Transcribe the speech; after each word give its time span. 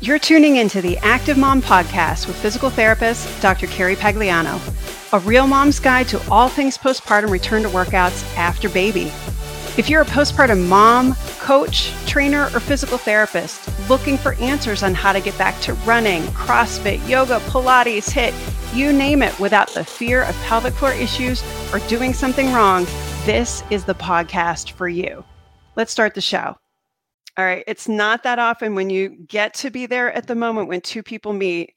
You're 0.00 0.18
tuning 0.18 0.56
into 0.56 0.80
the 0.80 0.96
Active 0.98 1.36
Mom 1.36 1.60
Podcast 1.60 2.28
with 2.28 2.36
physical 2.36 2.70
therapist 2.70 3.42
Dr. 3.42 3.66
Carrie 3.66 3.96
Pagliano, 3.96 4.60
a 5.12 5.18
real 5.18 5.46
mom's 5.46 5.80
guide 5.80 6.06
to 6.08 6.30
all 6.30 6.48
things 6.48 6.78
postpartum 6.78 7.30
return 7.30 7.62
to 7.64 7.68
workouts 7.68 8.24
after 8.36 8.68
baby. 8.68 9.12
If 9.76 9.88
you're 9.88 10.02
a 10.02 10.06
postpartum 10.06 10.68
mom, 10.68 11.14
coach, 11.40 11.92
trainer, 12.06 12.44
or 12.54 12.60
physical 12.60 12.96
therapist 12.96 13.68
looking 13.88 14.16
for 14.16 14.34
answers 14.34 14.82
on 14.82 14.94
how 14.94 15.12
to 15.12 15.20
get 15.20 15.36
back 15.36 15.60
to 15.62 15.74
running, 15.74 16.22
CrossFit, 16.28 17.06
yoga, 17.08 17.40
Pilates, 17.46 18.08
HIIT, 18.10 18.76
you 18.76 18.92
name 18.92 19.22
it, 19.22 19.38
without 19.40 19.68
the 19.70 19.84
fear 19.84 20.22
of 20.22 20.36
pelvic 20.42 20.74
floor 20.74 20.92
issues 20.92 21.42
or 21.72 21.80
doing 21.88 22.12
something 22.12 22.52
wrong, 22.52 22.84
this 23.24 23.64
is 23.70 23.84
the 23.84 23.94
podcast 23.94 24.70
for 24.70 24.88
you. 24.88 25.24
Let's 25.74 25.92
start 25.92 26.14
the 26.14 26.20
show. 26.20 26.56
All 27.38 27.44
right. 27.44 27.64
It's 27.68 27.88
not 27.88 28.24
that 28.24 28.40
often 28.40 28.74
when 28.74 28.90
you 28.90 29.10
get 29.10 29.54
to 29.56 29.70
be 29.70 29.86
there 29.86 30.12
at 30.12 30.26
the 30.26 30.34
moment 30.34 30.68
when 30.68 30.80
two 30.80 31.04
people 31.04 31.32
meet 31.32 31.74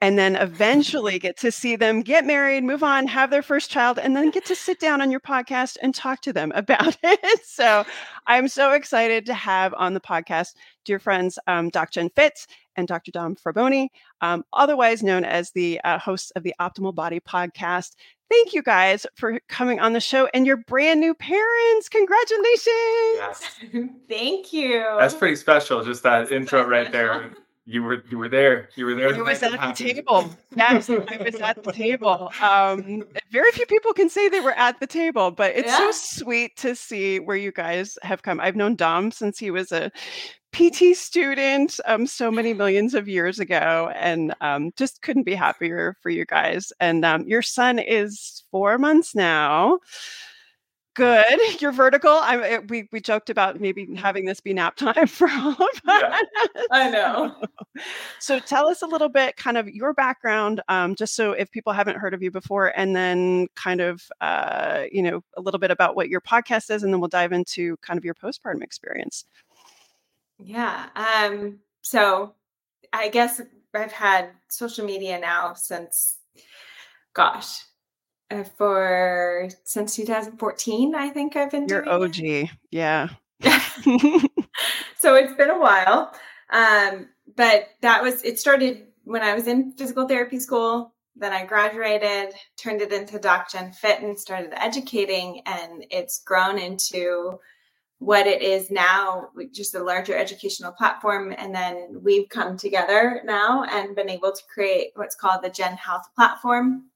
and 0.00 0.18
then 0.18 0.36
eventually 0.36 1.18
get 1.20 1.38
to 1.38 1.52
see 1.52 1.76
them 1.76 2.02
get 2.02 2.26
married, 2.26 2.64
move 2.64 2.82
on, 2.82 3.06
have 3.06 3.30
their 3.30 3.42
first 3.42 3.70
child, 3.70 4.00
and 4.00 4.16
then 4.16 4.30
get 4.30 4.44
to 4.46 4.56
sit 4.56 4.80
down 4.80 5.00
on 5.00 5.12
your 5.12 5.20
podcast 5.20 5.76
and 5.80 5.94
talk 5.94 6.20
to 6.22 6.32
them 6.32 6.52
about 6.56 6.96
it. 7.04 7.46
So 7.46 7.84
I'm 8.26 8.48
so 8.48 8.72
excited 8.72 9.26
to 9.26 9.34
have 9.34 9.74
on 9.74 9.94
the 9.94 10.00
podcast 10.00 10.54
dear 10.84 10.98
friends, 10.98 11.38
um, 11.46 11.70
Dr. 11.70 12.00
Jen 12.00 12.10
Fitz 12.10 12.48
and 12.76 12.88
Dr. 12.88 13.10
Dom 13.10 13.36
Fraboni, 13.36 13.88
um, 14.20 14.44
otherwise 14.52 15.02
known 15.02 15.24
as 15.24 15.50
the 15.52 15.80
uh, 15.84 15.98
hosts 15.98 16.30
of 16.32 16.42
the 16.42 16.54
Optimal 16.60 16.94
Body 16.94 17.20
podcast. 17.20 17.94
Thank 18.30 18.52
you 18.52 18.62
guys 18.62 19.06
for 19.14 19.40
coming 19.48 19.78
on 19.78 19.92
the 19.92 20.00
show 20.00 20.28
and 20.34 20.46
your 20.46 20.56
brand 20.56 21.00
new 21.00 21.14
parents. 21.14 21.88
Congratulations. 21.88 22.66
Yes. 22.66 23.60
Thank 24.08 24.52
you. 24.52 24.84
That's 24.98 25.14
pretty 25.14 25.36
special. 25.36 25.84
Just 25.84 26.02
that 26.02 26.32
intro 26.32 26.66
right 26.66 26.90
there. 26.90 27.32
You 27.68 27.82
were 27.82 28.04
you 28.08 28.16
were 28.16 28.28
there. 28.28 28.68
You 28.76 28.86
were 28.86 28.94
there. 28.94 29.12
I 29.12 29.20
was 29.20 29.42
at 29.42 29.50
the 29.50 29.72
table. 29.72 30.30
Yes, 30.54 30.88
I 30.88 31.16
was 31.18 31.34
at 31.34 31.64
the 31.64 31.72
table. 31.72 32.30
Um, 32.40 33.02
very 33.32 33.50
few 33.50 33.66
people 33.66 33.92
can 33.92 34.08
say 34.08 34.28
they 34.28 34.38
were 34.38 34.52
at 34.52 34.78
the 34.78 34.86
table, 34.86 35.32
but 35.32 35.56
it's 35.56 35.66
yeah. 35.66 35.90
so 35.90 35.90
sweet 35.90 36.56
to 36.58 36.76
see 36.76 37.18
where 37.18 37.36
you 37.36 37.50
guys 37.50 37.98
have 38.02 38.22
come. 38.22 38.38
I've 38.38 38.54
known 38.54 38.76
Dom 38.76 39.10
since 39.10 39.36
he 39.36 39.50
was 39.50 39.72
a 39.72 39.90
PT 40.52 40.96
student 40.96 41.78
um, 41.84 42.06
so 42.06 42.30
many 42.30 42.54
millions 42.54 42.94
of 42.94 43.08
years 43.08 43.38
ago, 43.38 43.92
and 43.94 44.34
um, 44.40 44.72
just 44.76 45.02
couldn't 45.02 45.24
be 45.24 45.34
happier 45.34 45.96
for 46.00 46.10
you 46.10 46.24
guys. 46.24 46.72
And 46.80 47.04
um, 47.04 47.26
your 47.26 47.42
son 47.42 47.78
is 47.78 48.44
four 48.50 48.78
months 48.78 49.14
now. 49.14 49.80
Good. 50.96 51.38
You're 51.60 51.72
vertical. 51.72 52.10
I 52.10 52.38
eh, 52.38 52.58
we 52.68 52.88
we 52.90 53.00
joked 53.00 53.28
about 53.28 53.60
maybe 53.60 53.86
having 53.96 54.24
this 54.24 54.40
be 54.40 54.54
nap 54.54 54.76
time 54.76 55.06
for 55.06 55.28
all 55.30 55.50
of 55.52 55.58
us. 55.58 55.80
Yeah, 55.86 56.18
I 56.70 56.90
know. 56.90 57.36
so 58.18 58.40
tell 58.40 58.66
us 58.68 58.80
a 58.80 58.86
little 58.86 59.10
bit, 59.10 59.36
kind 59.36 59.58
of 59.58 59.68
your 59.68 59.92
background, 59.92 60.62
um, 60.68 60.94
just 60.94 61.14
so 61.14 61.32
if 61.32 61.50
people 61.50 61.74
haven't 61.74 61.98
heard 61.98 62.14
of 62.14 62.22
you 62.22 62.30
before, 62.30 62.72
and 62.78 62.96
then 62.96 63.46
kind 63.56 63.82
of 63.82 64.02
uh, 64.22 64.84
you 64.90 65.02
know 65.02 65.22
a 65.36 65.42
little 65.42 65.60
bit 65.60 65.70
about 65.70 65.96
what 65.96 66.08
your 66.08 66.22
podcast 66.22 66.74
is, 66.74 66.82
and 66.82 66.92
then 66.92 67.00
we'll 67.00 67.08
dive 67.08 67.32
into 67.32 67.76
kind 67.82 67.98
of 67.98 68.04
your 68.04 68.14
postpartum 68.14 68.62
experience. 68.62 69.26
Yeah. 70.38 70.86
Um, 70.94 71.60
so 71.82 72.34
I 72.92 73.08
guess 73.08 73.40
I've 73.74 73.92
had 73.92 74.30
social 74.48 74.84
media 74.84 75.18
now 75.18 75.54
since, 75.54 76.18
gosh, 77.14 77.60
uh, 78.30 78.44
for 78.56 79.48
since 79.64 79.96
2014. 79.96 80.94
I 80.94 81.10
think 81.10 81.36
I've 81.36 81.50
been. 81.50 81.68
You're 81.68 81.88
OG, 81.88 82.18
it. 82.18 82.50
yeah. 82.70 83.08
so 83.42 85.14
it's 85.14 85.34
been 85.34 85.50
a 85.50 85.60
while, 85.60 86.12
um, 86.50 87.08
but 87.36 87.68
that 87.82 88.02
was 88.02 88.22
it. 88.22 88.38
Started 88.38 88.86
when 89.04 89.22
I 89.22 89.34
was 89.34 89.46
in 89.46 89.72
physical 89.72 90.08
therapy 90.08 90.40
school. 90.40 90.92
Then 91.18 91.32
I 91.32 91.46
graduated, 91.46 92.34
turned 92.58 92.82
it 92.82 92.92
into 92.92 93.18
Doc 93.18 93.50
Jen 93.50 93.72
Fit, 93.72 94.00
and 94.00 94.18
started 94.18 94.52
educating, 94.52 95.42
and 95.46 95.84
it's 95.90 96.22
grown 96.22 96.58
into 96.58 97.38
what 97.98 98.26
it 98.26 98.42
is 98.42 98.70
now, 98.70 99.28
just 99.52 99.74
a 99.74 99.82
larger 99.82 100.14
educational 100.14 100.72
platform. 100.72 101.34
And 101.38 101.54
then 101.54 101.98
we've 102.02 102.28
come 102.28 102.56
together 102.56 103.22
now 103.24 103.64
and 103.64 103.96
been 103.96 104.10
able 104.10 104.32
to 104.32 104.42
create 104.52 104.90
what's 104.94 105.14
called 105.14 105.42
the 105.42 105.50
Jen 105.50 105.76
Health 105.76 106.06
platform 106.14 106.90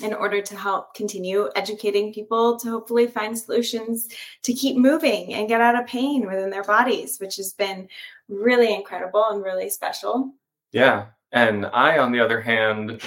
in 0.00 0.14
order 0.14 0.40
to 0.40 0.56
help 0.56 0.94
continue 0.94 1.48
educating 1.56 2.12
people 2.12 2.56
to 2.60 2.70
hopefully 2.70 3.08
find 3.08 3.36
solutions 3.36 4.08
to 4.44 4.52
keep 4.52 4.76
moving 4.76 5.34
and 5.34 5.48
get 5.48 5.60
out 5.60 5.80
of 5.80 5.88
pain 5.88 6.24
within 6.24 6.50
their 6.50 6.62
bodies, 6.62 7.18
which 7.18 7.36
has 7.36 7.52
been 7.52 7.88
really 8.28 8.72
incredible 8.72 9.28
and 9.30 9.42
really 9.42 9.68
special. 9.68 10.32
Yeah. 10.70 11.06
And 11.32 11.66
I, 11.66 11.98
on 11.98 12.12
the 12.12 12.20
other 12.20 12.40
hand, 12.40 13.02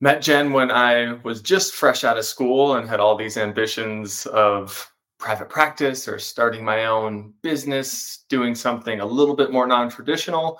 met 0.00 0.22
Jen 0.22 0.52
when 0.52 0.70
I 0.70 1.14
was 1.24 1.42
just 1.42 1.74
fresh 1.74 2.04
out 2.04 2.18
of 2.18 2.24
school 2.24 2.76
and 2.76 2.88
had 2.88 3.00
all 3.00 3.16
these 3.16 3.36
ambitions 3.36 4.26
of 4.26 4.90
private 5.20 5.48
practice 5.48 6.08
or 6.08 6.18
starting 6.18 6.64
my 6.64 6.86
own 6.86 7.32
business, 7.42 8.24
doing 8.28 8.54
something 8.54 9.00
a 9.00 9.06
little 9.06 9.36
bit 9.36 9.52
more 9.52 9.66
non 9.66 9.88
traditional. 9.88 10.58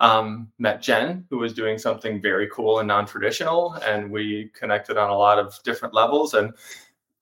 Um, 0.00 0.48
met 0.58 0.80
Jen, 0.80 1.26
who 1.28 1.38
was 1.38 1.52
doing 1.52 1.76
something 1.76 2.22
very 2.22 2.48
cool 2.52 2.78
and 2.78 2.88
non 2.88 3.04
traditional, 3.04 3.74
and 3.84 4.10
we 4.10 4.50
connected 4.54 4.96
on 4.96 5.10
a 5.10 5.16
lot 5.16 5.38
of 5.38 5.58
different 5.64 5.92
levels. 5.92 6.34
And 6.34 6.52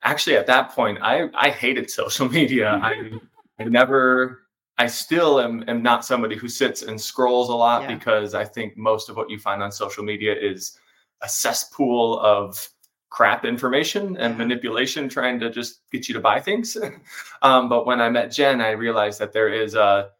actually, 0.02 0.36
at 0.36 0.46
that 0.46 0.70
point, 0.70 0.98
I, 1.02 1.28
I 1.34 1.50
hated 1.50 1.90
social 1.90 2.28
media. 2.40 2.78
I, 2.82 3.12
I 3.58 3.64
never 3.64 4.46
I 4.78 4.86
still 4.86 5.40
am, 5.40 5.64
am 5.68 5.82
not 5.82 6.04
somebody 6.04 6.36
who 6.36 6.48
sits 6.48 6.82
and 6.82 7.00
scrolls 7.00 7.48
a 7.48 7.54
lot 7.54 7.82
yeah. 7.82 7.94
because 7.94 8.34
I 8.34 8.44
think 8.44 8.76
most 8.76 9.08
of 9.08 9.16
what 9.16 9.30
you 9.30 9.38
find 9.38 9.62
on 9.62 9.72
social 9.72 10.04
media 10.04 10.34
is 10.38 10.78
a 11.22 11.28
cesspool 11.28 12.20
of 12.20 12.68
crap 13.16 13.46
information 13.46 14.14
and 14.18 14.36
manipulation 14.36 15.08
trying 15.08 15.40
to 15.40 15.48
just 15.48 15.80
get 15.90 16.06
you 16.06 16.12
to 16.12 16.20
buy 16.20 16.38
things. 16.38 16.76
um, 17.42 17.66
but 17.66 17.86
when 17.86 17.98
I 17.98 18.10
met 18.10 18.30
Jen, 18.30 18.60
I 18.60 18.72
realized 18.72 19.18
that 19.20 19.32
there 19.32 19.48
is 19.48 19.74
a, 19.74 20.10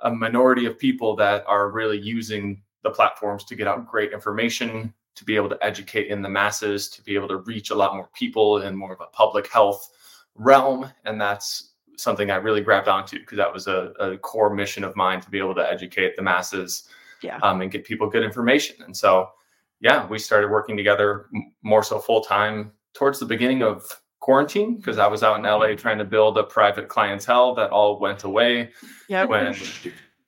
a 0.00 0.10
minority 0.10 0.64
of 0.64 0.78
people 0.78 1.14
that 1.16 1.44
are 1.46 1.68
really 1.70 1.98
using 1.98 2.62
the 2.84 2.88
platforms 2.88 3.44
to 3.44 3.54
get 3.54 3.66
out 3.66 3.86
great 3.86 4.14
information, 4.14 4.94
to 5.16 5.24
be 5.26 5.36
able 5.36 5.50
to 5.50 5.58
educate 5.60 6.06
in 6.06 6.22
the 6.22 6.30
masses, 6.30 6.88
to 6.88 7.02
be 7.02 7.14
able 7.14 7.28
to 7.28 7.36
reach 7.36 7.68
a 7.68 7.74
lot 7.74 7.94
more 7.94 8.08
people 8.14 8.62
in 8.62 8.74
more 8.74 8.94
of 8.94 9.00
a 9.02 9.12
public 9.12 9.46
health 9.52 9.86
realm. 10.34 10.90
And 11.04 11.20
that's 11.20 11.72
something 11.98 12.30
I 12.30 12.36
really 12.36 12.62
grabbed 12.62 12.88
onto 12.88 13.18
because 13.18 13.36
that 13.36 13.52
was 13.52 13.66
a, 13.66 13.92
a, 14.00 14.16
core 14.16 14.54
mission 14.54 14.84
of 14.84 14.96
mine 14.96 15.20
to 15.20 15.28
be 15.28 15.38
able 15.38 15.54
to 15.56 15.70
educate 15.70 16.16
the 16.16 16.22
masses 16.22 16.88
yeah. 17.20 17.40
um, 17.42 17.60
and 17.60 17.70
get 17.70 17.84
people 17.84 18.08
good 18.08 18.24
information. 18.24 18.76
And 18.86 18.96
so 18.96 19.32
yeah, 19.80 20.06
we 20.06 20.18
started 20.18 20.50
working 20.50 20.76
together 20.76 21.26
more 21.62 21.82
so 21.82 21.98
full 21.98 22.20
time 22.20 22.72
towards 22.94 23.18
the 23.18 23.26
beginning 23.26 23.62
of 23.62 24.00
quarantine 24.20 24.76
because 24.76 24.98
I 24.98 25.06
was 25.06 25.22
out 25.22 25.38
in 25.38 25.44
LA 25.44 25.74
trying 25.74 25.98
to 25.98 26.04
build 26.04 26.36
a 26.38 26.42
private 26.42 26.88
clientele 26.88 27.54
that 27.54 27.70
all 27.70 28.00
went 28.00 28.24
away 28.24 28.70
yep. 29.08 29.28
when 29.28 29.54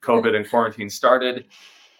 COVID 0.01 0.35
and 0.35 0.49
quarantine 0.49 0.89
started. 0.89 1.45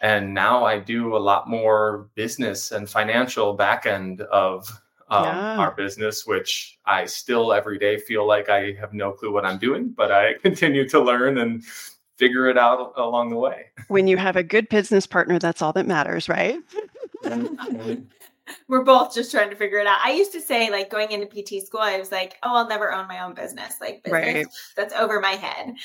And 0.01 0.33
now 0.33 0.63
I 0.63 0.79
do 0.79 1.15
a 1.15 1.19
lot 1.19 1.47
more 1.47 2.09
business 2.15 2.71
and 2.71 2.89
financial 2.89 3.53
back 3.53 3.85
end 3.85 4.21
of 4.21 4.67
um, 5.09 5.25
yeah. 5.25 5.57
our 5.57 5.71
business, 5.71 6.25
which 6.25 6.79
I 6.85 7.05
still 7.05 7.53
every 7.53 7.77
day 7.77 7.97
feel 7.99 8.25
like 8.25 8.49
I 8.49 8.71
have 8.79 8.93
no 8.93 9.11
clue 9.11 9.31
what 9.31 9.45
I'm 9.45 9.59
doing, 9.59 9.93
but 9.95 10.11
I 10.11 10.33
continue 10.41 10.87
to 10.89 10.99
learn 10.99 11.37
and 11.37 11.63
figure 12.17 12.47
it 12.47 12.57
out 12.57 12.93
along 12.97 13.29
the 13.29 13.35
way. 13.35 13.65
When 13.89 14.07
you 14.07 14.17
have 14.17 14.35
a 14.35 14.43
good 14.43 14.69
business 14.69 15.05
partner, 15.05 15.37
that's 15.37 15.61
all 15.61 15.73
that 15.73 15.87
matters, 15.87 16.29
right? 16.29 16.57
We're 18.67 18.83
both 18.83 19.13
just 19.13 19.31
trying 19.31 19.49
to 19.49 19.55
figure 19.55 19.77
it 19.77 19.87
out. 19.87 19.99
I 20.03 20.11
used 20.11 20.33
to 20.33 20.41
say, 20.41 20.69
like, 20.69 20.89
going 20.89 21.11
into 21.11 21.25
PT 21.27 21.65
school, 21.65 21.79
I 21.81 21.97
was 21.99 22.11
like, 22.11 22.37
oh, 22.43 22.57
I'll 22.57 22.67
never 22.67 22.91
own 22.91 23.07
my 23.07 23.23
own 23.23 23.33
business. 23.33 23.75
Like, 23.79 24.03
business, 24.03 24.35
right. 24.35 24.47
that's 24.75 24.93
over 24.93 25.21
my 25.21 25.31
head. 25.31 25.75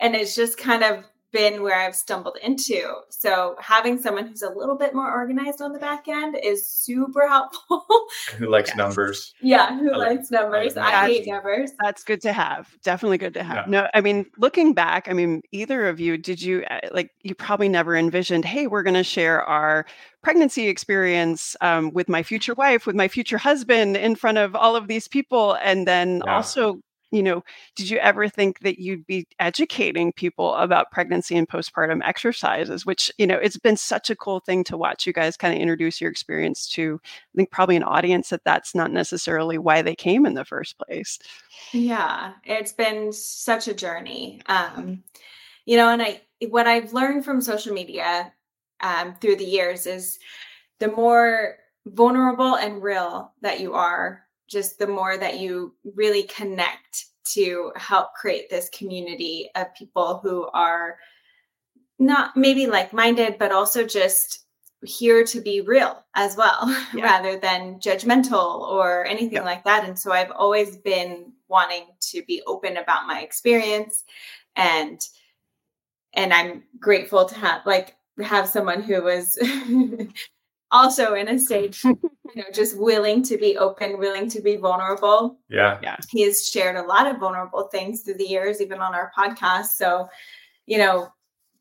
And 0.00 0.14
it's 0.14 0.34
just 0.34 0.58
kind 0.58 0.82
of 0.82 1.04
been 1.32 1.62
where 1.62 1.78
I've 1.78 1.94
stumbled 1.94 2.36
into. 2.42 2.94
So 3.10 3.56
having 3.58 4.00
someone 4.00 4.26
who's 4.26 4.42
a 4.42 4.50
little 4.50 4.76
bit 4.76 4.94
more 4.94 5.10
organized 5.10 5.60
on 5.60 5.72
the 5.72 5.78
back 5.78 6.06
end 6.08 6.36
is 6.42 6.66
super 6.66 7.26
helpful. 7.28 7.84
who 8.36 8.48
likes 8.48 8.70
yes. 8.70 8.76
numbers? 8.76 9.34
Yeah, 9.40 9.78
who 9.78 9.92
I 9.92 9.96
likes 9.96 10.30
like, 10.30 10.42
numbers? 10.42 10.76
I, 10.76 11.04
I 11.04 11.06
hate 11.08 11.26
numbers. 11.26 11.72
That's 11.82 12.04
good 12.04 12.20
to 12.22 12.32
have. 12.32 12.68
Definitely 12.82 13.18
good 13.18 13.34
to 13.34 13.42
have. 13.42 13.56
Yeah. 13.56 13.64
No, 13.66 13.88
I 13.94 14.00
mean, 14.00 14.26
looking 14.38 14.74
back, 14.74 15.08
I 15.08 15.12
mean, 15.12 15.42
either 15.50 15.88
of 15.88 15.98
you, 15.98 16.16
did 16.18 16.42
you 16.42 16.64
uh, 16.70 16.80
like? 16.92 17.10
You 17.22 17.34
probably 17.34 17.68
never 17.68 17.96
envisioned, 17.96 18.44
hey, 18.44 18.66
we're 18.66 18.82
going 18.82 18.94
to 18.94 19.04
share 19.04 19.42
our 19.42 19.86
pregnancy 20.22 20.68
experience 20.68 21.56
um, 21.60 21.92
with 21.92 22.08
my 22.08 22.22
future 22.22 22.54
wife, 22.54 22.86
with 22.86 22.96
my 22.96 23.08
future 23.08 23.38
husband, 23.38 23.96
in 23.96 24.14
front 24.14 24.38
of 24.38 24.54
all 24.54 24.76
of 24.76 24.88
these 24.88 25.08
people, 25.08 25.56
and 25.62 25.86
then 25.86 26.22
yeah. 26.24 26.36
also 26.36 26.80
you 27.12 27.22
know, 27.22 27.44
did 27.76 27.90
you 27.90 27.98
ever 27.98 28.26
think 28.26 28.60
that 28.60 28.80
you'd 28.80 29.06
be 29.06 29.28
educating 29.38 30.12
people 30.12 30.54
about 30.54 30.90
pregnancy 30.90 31.36
and 31.36 31.48
postpartum 31.48 32.00
exercises, 32.02 32.86
which, 32.86 33.12
you 33.18 33.26
know, 33.26 33.36
it's 33.36 33.58
been 33.58 33.76
such 33.76 34.08
a 34.08 34.16
cool 34.16 34.40
thing 34.40 34.64
to 34.64 34.78
watch 34.78 35.06
you 35.06 35.12
guys 35.12 35.36
kind 35.36 35.54
of 35.54 35.60
introduce 35.60 36.00
your 36.00 36.10
experience 36.10 36.66
to, 36.70 36.98
I 37.04 37.36
think, 37.36 37.50
probably 37.50 37.76
an 37.76 37.82
audience 37.82 38.30
that 38.30 38.44
that's 38.44 38.74
not 38.74 38.90
necessarily 38.90 39.58
why 39.58 39.82
they 39.82 39.94
came 39.94 40.24
in 40.24 40.32
the 40.32 40.44
first 40.44 40.78
place. 40.78 41.18
Yeah, 41.72 42.32
it's 42.44 42.72
been 42.72 43.12
such 43.12 43.68
a 43.68 43.74
journey. 43.74 44.40
Um, 44.46 45.04
you 45.66 45.76
know, 45.76 45.90
and 45.90 46.02
I 46.02 46.22
what 46.48 46.66
I've 46.66 46.92
learned 46.92 47.24
from 47.24 47.40
social 47.40 47.74
media 47.74 48.32
um, 48.80 49.14
through 49.20 49.36
the 49.36 49.44
years 49.44 49.86
is 49.86 50.18
the 50.80 50.88
more 50.88 51.56
vulnerable 51.86 52.56
and 52.56 52.82
real 52.82 53.32
that 53.42 53.60
you 53.60 53.74
are, 53.74 54.24
just 54.52 54.78
the 54.78 54.86
more 54.86 55.16
that 55.16 55.40
you 55.40 55.74
really 55.96 56.24
connect 56.24 57.06
to 57.24 57.72
help 57.76 58.14
create 58.14 58.50
this 58.50 58.68
community 58.70 59.50
of 59.56 59.74
people 59.74 60.20
who 60.22 60.48
are 60.52 60.98
not 61.98 62.36
maybe 62.36 62.66
like 62.66 62.92
minded, 62.92 63.38
but 63.38 63.52
also 63.52 63.86
just 63.86 64.44
here 64.84 65.24
to 65.24 65.40
be 65.40 65.60
real 65.60 66.04
as 66.14 66.36
well, 66.36 66.60
yeah. 66.94 67.04
rather 67.04 67.38
than 67.38 67.78
judgmental 67.78 68.60
or 68.60 69.04
anything 69.06 69.34
yeah. 69.34 69.44
like 69.44 69.64
that. 69.64 69.84
And 69.84 69.98
so 69.98 70.12
I've 70.12 70.32
always 70.32 70.76
been 70.76 71.32
wanting 71.48 71.86
to 72.10 72.22
be 72.24 72.42
open 72.46 72.76
about 72.76 73.06
my 73.06 73.20
experience 73.20 74.04
and 74.56 75.00
and 76.14 76.32
I'm 76.32 76.64
grateful 76.78 77.24
to 77.24 77.34
have 77.34 77.64
like 77.64 77.96
have 78.22 78.48
someone 78.48 78.82
who 78.82 79.02
was 79.02 79.38
also 80.70 81.14
in 81.14 81.28
a 81.28 81.38
stage, 81.38 81.82
you 82.24 82.42
know, 82.42 82.48
just 82.52 82.78
willing 82.78 83.22
to 83.24 83.36
be 83.36 83.56
open, 83.56 83.98
willing 83.98 84.28
to 84.30 84.40
be 84.40 84.56
vulnerable. 84.56 85.38
Yeah. 85.48 85.78
Yeah. 85.82 85.96
He 86.10 86.22
has 86.22 86.48
shared 86.48 86.76
a 86.76 86.86
lot 86.86 87.06
of 87.06 87.18
vulnerable 87.18 87.64
things 87.64 88.02
through 88.02 88.18
the 88.18 88.28
years, 88.28 88.60
even 88.60 88.80
on 88.80 88.94
our 88.94 89.10
podcast. 89.16 89.70
So, 89.76 90.08
you 90.66 90.78
know, 90.78 91.08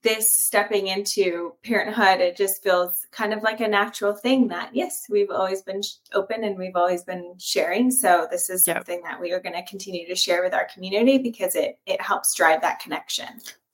this 0.03 0.31
stepping 0.31 0.87
into 0.87 1.53
parenthood, 1.63 2.21
it 2.21 2.35
just 2.35 2.63
feels 2.63 3.05
kind 3.11 3.33
of 3.33 3.43
like 3.43 3.59
a 3.59 3.67
natural 3.67 4.13
thing 4.13 4.47
that, 4.47 4.75
yes, 4.75 5.05
we've 5.09 5.29
always 5.29 5.61
been 5.61 5.81
open 6.13 6.43
and 6.43 6.57
we've 6.57 6.75
always 6.75 7.03
been 7.03 7.35
sharing. 7.39 7.91
So 7.91 8.27
this 8.29 8.49
is 8.49 8.65
yep. 8.65 8.77
something 8.77 9.01
that 9.03 9.19
we 9.19 9.31
are 9.31 9.39
going 9.39 9.53
to 9.53 9.65
continue 9.65 10.07
to 10.07 10.15
share 10.15 10.43
with 10.43 10.53
our 10.53 10.67
community 10.73 11.19
because 11.19 11.55
it, 11.55 11.79
it 11.85 12.01
helps 12.01 12.33
drive 12.33 12.61
that 12.61 12.79
connection. 12.79 13.27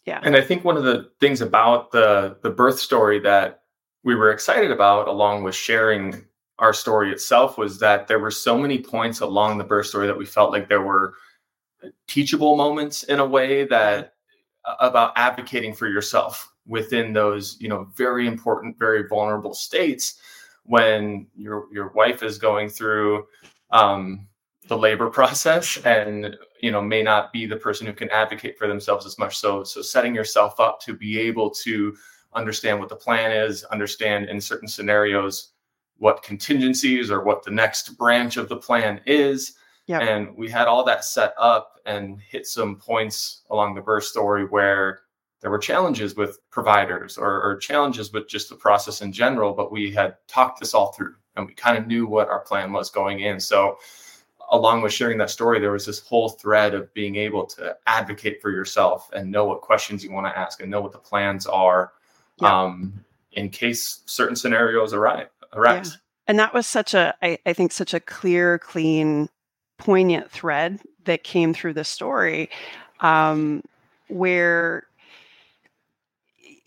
Yeah. 0.06 0.20
And 0.24 0.36
I 0.36 0.42
think 0.42 0.64
one 0.64 0.78
of 0.78 0.84
the 0.84 1.10
things 1.20 1.42
about 1.42 1.92
the, 1.92 2.38
the 2.42 2.50
birth 2.50 2.80
story 2.80 3.20
that 3.22 3.64
we 4.04 4.16
were 4.16 4.32
excited 4.32 4.72
about, 4.72 5.08
along 5.08 5.44
with 5.44 5.56
sharing 5.56 6.24
our 6.60 6.74
story 6.74 7.12
itself, 7.12 7.58
was 7.58 7.80
that 7.80 8.08
there 8.08 8.20
were 8.20 8.32
so 8.32 8.58
many 8.58 8.80
points 8.80 9.22
along 9.22 9.58
the 9.58 9.64
birth 9.64 9.88
story 9.88 10.08
that 10.08 10.18
we 10.18 10.26
felt 10.26 10.52
like 10.52 10.68
there 10.68 10.82
were 10.82 11.14
teachable 12.08 12.56
moments 12.56 13.04
in 13.04 13.20
a 13.20 13.26
way 13.26 13.66
that 13.66 14.14
about 14.80 15.14
advocating 15.16 15.74
for 15.74 15.88
yourself 15.88 16.52
within 16.66 17.14
those 17.14 17.56
you 17.60 17.70
know 17.70 17.88
very 17.96 18.28
important 18.28 18.78
very 18.78 19.08
vulnerable 19.08 19.54
states 19.54 20.20
when 20.68 21.26
your 21.36 21.66
your 21.72 21.90
wife 21.90 22.22
is 22.22 22.38
going 22.38 22.70
through 22.70 23.26
um, 23.72 24.28
the 24.68 24.78
labor 24.78 25.10
process 25.10 25.78
and 25.86 26.38
you 26.62 26.72
know 26.72 26.82
may 26.82 27.02
not 27.02 27.34
be 27.34 27.46
the 27.46 27.56
person 27.56 27.88
who 27.88 27.94
can 27.94 28.10
advocate 28.12 28.58
for 28.58 28.68
themselves 28.68 29.06
as 29.06 29.18
much. 29.18 29.38
So 29.38 29.64
so 29.64 29.82
setting 29.82 30.14
yourself 30.14 30.60
up 30.60 30.80
to 30.82 30.94
be 30.94 31.20
able 31.20 31.50
to 31.50 31.96
understand 32.34 32.80
what 32.80 32.90
the 32.90 32.96
plan 32.96 33.32
is 33.32 33.64
understand 33.66 34.30
in 34.30 34.40
certain 34.40 34.68
scenarios 34.68 35.54
what 36.00 36.24
contingencies 36.24 37.10
or 37.10 37.24
what 37.24 37.44
the 37.44 37.52
next 37.52 37.98
branch 37.98 38.38
of 38.38 38.50
the 38.50 38.58
plan 38.58 39.02
is 39.06 39.58
Yep. 39.88 40.02
And 40.02 40.36
we 40.36 40.50
had 40.50 40.68
all 40.68 40.84
that 40.84 41.06
set 41.06 41.34
up 41.38 41.80
and 41.86 42.20
hit 42.20 42.46
some 42.46 42.76
points 42.76 43.44
along 43.50 43.74
the 43.74 43.82
birth 43.82 44.04
story 44.04 44.46
where 44.46 45.02
there 45.42 45.50
were 45.50 45.58
challenges 45.58 46.16
with 46.16 46.40
providers 46.50 47.18
or, 47.18 47.42
or, 47.42 47.58
challenges 47.58 48.12
with 48.12 48.28
just 48.28 48.50
the 48.50 48.56
process 48.56 49.02
in 49.02 49.14
general, 49.14 49.54
but 49.54 49.72
we 49.72 49.92
had 49.92 50.18
talked 50.28 50.60
this 50.60 50.74
all 50.74 50.92
through 50.92 51.16
and 51.36 51.46
we 51.46 51.54
kind 51.54 51.78
of 51.78 51.88
knew 51.88 52.06
what 52.06 52.28
our 52.28 52.40
plan 52.40 52.74
was 52.74 52.90
going 52.90 53.22
in. 53.22 53.40
So, 53.40 53.78
along 54.52 54.82
with 54.82 54.94
sharing 54.94 55.18
that 55.20 55.30
story, 55.30 55.60
there 55.60 55.72
was 55.72 55.86
this 55.86 56.00
whole 56.00 56.30
thread 56.30 56.74
of 56.74 56.94
being 56.94 57.16
able 57.16 57.46
to 57.46 57.76
advocate 57.86 58.42
for 58.42 58.50
yourself 58.50 59.10
and 59.14 59.30
know 59.30 59.46
what 59.46 59.62
questions 59.62 60.04
you 60.04 60.12
want 60.12 60.26
to 60.26 60.38
ask 60.38 60.62
and 60.62 60.72
know 60.72 60.82
what 60.82 60.94
the 60.94 60.98
plans 60.98 61.46
are 61.46 61.94
um, 62.40 62.94
in 63.34 63.50
case 63.50 64.02
certain 64.06 64.36
scenarios 64.36 64.94
arise. 64.94 65.28
Arise. 65.54 65.92
Yeah. 65.92 65.98
And 66.30 66.40
that 66.40 66.54
was 66.54 66.68
such 66.68 66.94
a, 66.94 67.16
I, 67.22 67.38
I 67.46 67.54
think, 67.54 67.72
such 67.72 67.94
a 67.94 68.00
clear, 68.00 68.60
clean 68.60 69.30
poignant 69.78 70.30
thread 70.30 70.80
that 71.06 71.24
came 71.24 71.54
through 71.54 71.74
the 71.74 71.84
story 71.84 72.50
um, 73.00 73.62
where 74.08 74.84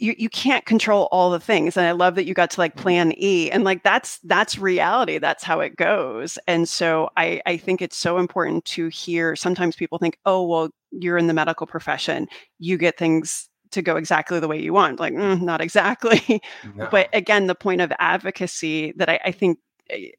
you, 0.01 0.15
you 0.17 0.31
can't 0.31 0.65
control 0.65 1.09
all 1.13 1.31
the 1.31 1.39
things 1.39 1.77
and 1.77 1.87
i 1.87 1.93
love 1.93 2.15
that 2.15 2.25
you 2.25 2.33
got 2.33 2.51
to 2.51 2.61
like 2.61 2.73
mm-hmm. 2.73 2.83
plan 2.83 3.13
e 3.19 3.51
and 3.51 3.65
like 3.65 3.83
that's 3.83 4.19
that's 4.25 4.59
reality 4.59 5.19
that's 5.19 5.45
how 5.45 5.61
it 5.61 5.77
goes 5.77 6.39
and 6.47 6.69
so 6.69 7.11
i 7.17 7.41
i 7.47 7.57
think 7.57 7.83
it's 7.83 7.97
so 7.97 8.17
important 8.19 8.65
to 8.65 8.89
hear 8.89 9.37
sometimes 9.37 9.77
people 9.77 9.99
think 9.99 10.19
oh 10.25 10.43
well 10.43 10.71
you're 10.91 11.19
in 11.19 11.27
the 11.27 11.35
medical 11.35 11.67
profession 11.67 12.27
you 12.59 12.79
get 12.79 12.97
things 12.97 13.50
to 13.71 13.83
go 13.83 13.97
exactly 13.97 14.41
the 14.41 14.49
way 14.49 14.61
you 14.61 14.73
want 14.73 15.01
like 15.01 15.15
mm, 15.15 15.41
not 15.41 15.61
exactly 15.61 16.43
no. 16.75 16.89
but 16.91 17.09
again 17.13 17.47
the 17.47 17.55
point 17.55 17.81
of 17.81 17.93
advocacy 17.99 18.93
that 18.97 19.09
I, 19.09 19.21
I 19.27 19.33
think 19.33 19.59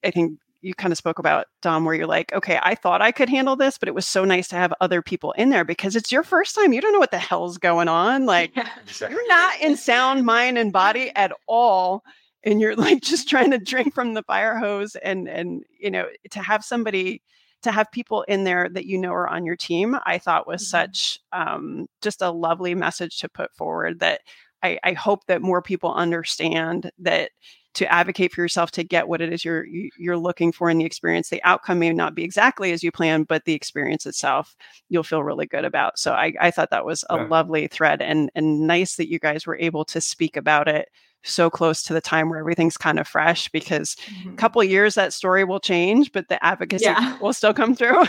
i 0.03 0.11
think 0.11 0.39
you 0.61 0.75
kind 0.75 0.91
of 0.91 0.97
spoke 0.97 1.19
about 1.19 1.47
Dom, 1.61 1.85
where 1.85 1.95
you're 1.95 2.07
like, 2.07 2.31
okay, 2.33 2.59
I 2.61 2.75
thought 2.75 3.01
I 3.01 3.11
could 3.11 3.29
handle 3.29 3.55
this, 3.55 3.77
but 3.77 3.89
it 3.89 3.95
was 3.95 4.07
so 4.07 4.23
nice 4.23 4.47
to 4.49 4.55
have 4.55 4.73
other 4.79 5.01
people 5.01 5.31
in 5.33 5.49
there 5.49 5.65
because 5.65 5.95
it's 5.95 6.11
your 6.11 6.23
first 6.23 6.55
time. 6.55 6.71
You 6.71 6.81
don't 6.81 6.93
know 6.93 6.99
what 6.99 7.11
the 7.11 7.17
hell's 7.17 7.57
going 7.57 7.87
on. 7.87 8.25
Like, 8.31 8.55
yeah, 8.55 8.69
exactly. 8.83 9.15
you're 9.15 9.27
not 9.27 9.59
in 9.59 9.75
sound 9.75 10.25
mind 10.25 10.57
and 10.57 10.71
body 10.71 11.11
at 11.15 11.33
all, 11.47 12.01
and 12.45 12.61
you're 12.61 12.75
like 12.77 13.01
just 13.01 13.27
trying 13.27 13.51
to 13.51 13.57
drink 13.57 13.93
from 13.93 14.13
the 14.13 14.23
fire 14.23 14.57
hose. 14.57 14.95
And 14.95 15.27
and 15.27 15.63
you 15.77 15.91
know, 15.91 16.07
to 16.29 16.39
have 16.39 16.63
somebody, 16.63 17.21
to 17.63 17.71
have 17.71 17.91
people 17.91 18.23
in 18.23 18.43
there 18.43 18.69
that 18.69 18.85
you 18.85 18.97
know 18.97 19.13
are 19.13 19.27
on 19.27 19.45
your 19.45 19.55
team, 19.55 19.97
I 20.05 20.17
thought 20.17 20.47
was 20.47 20.63
mm-hmm. 20.63 20.69
such 20.69 21.19
um, 21.31 21.87
just 22.01 22.21
a 22.21 22.31
lovely 22.31 22.75
message 22.75 23.19
to 23.19 23.29
put 23.29 23.53
forward. 23.53 23.99
That 23.99 24.21
I, 24.63 24.79
I 24.83 24.93
hope 24.93 25.25
that 25.27 25.41
more 25.41 25.61
people 25.61 25.93
understand 25.93 26.91
that 26.99 27.31
to 27.73 27.91
advocate 27.91 28.33
for 28.33 28.41
yourself 28.41 28.71
to 28.71 28.83
get 28.83 29.07
what 29.07 29.21
it 29.21 29.31
is 29.31 29.45
you're 29.45 29.65
you're 29.97 30.17
looking 30.17 30.51
for 30.51 30.69
in 30.69 30.77
the 30.77 30.85
experience 30.85 31.29
the 31.29 31.41
outcome 31.43 31.79
may 31.79 31.91
not 31.93 32.15
be 32.15 32.23
exactly 32.23 32.71
as 32.73 32.83
you 32.83 32.91
plan 32.91 33.23
but 33.23 33.45
the 33.45 33.53
experience 33.53 34.05
itself 34.05 34.55
you'll 34.89 35.03
feel 35.03 35.23
really 35.23 35.45
good 35.45 35.63
about 35.63 35.97
so 35.97 36.11
i, 36.11 36.33
I 36.41 36.51
thought 36.51 36.69
that 36.71 36.85
was 36.85 37.05
a 37.09 37.15
yeah. 37.15 37.27
lovely 37.27 37.67
thread 37.67 38.01
and 38.01 38.29
and 38.35 38.67
nice 38.67 38.97
that 38.97 39.09
you 39.09 39.19
guys 39.19 39.47
were 39.47 39.57
able 39.57 39.85
to 39.85 40.01
speak 40.01 40.35
about 40.35 40.67
it 40.67 40.89
so 41.23 41.49
close 41.49 41.83
to 41.83 41.93
the 41.93 42.01
time 42.01 42.29
where 42.29 42.39
everything's 42.39 42.77
kind 42.77 42.99
of 42.99 43.07
fresh 43.07 43.49
because 43.49 43.95
mm-hmm. 43.95 44.33
a 44.33 44.35
couple 44.35 44.63
years 44.63 44.95
that 44.95 45.13
story 45.13 45.43
will 45.43 45.59
change 45.59 46.11
but 46.11 46.27
the 46.27 46.43
advocacy 46.43 46.85
yeah. 46.85 47.17
will 47.19 47.33
still 47.33 47.53
come 47.53 47.75
through 47.75 48.03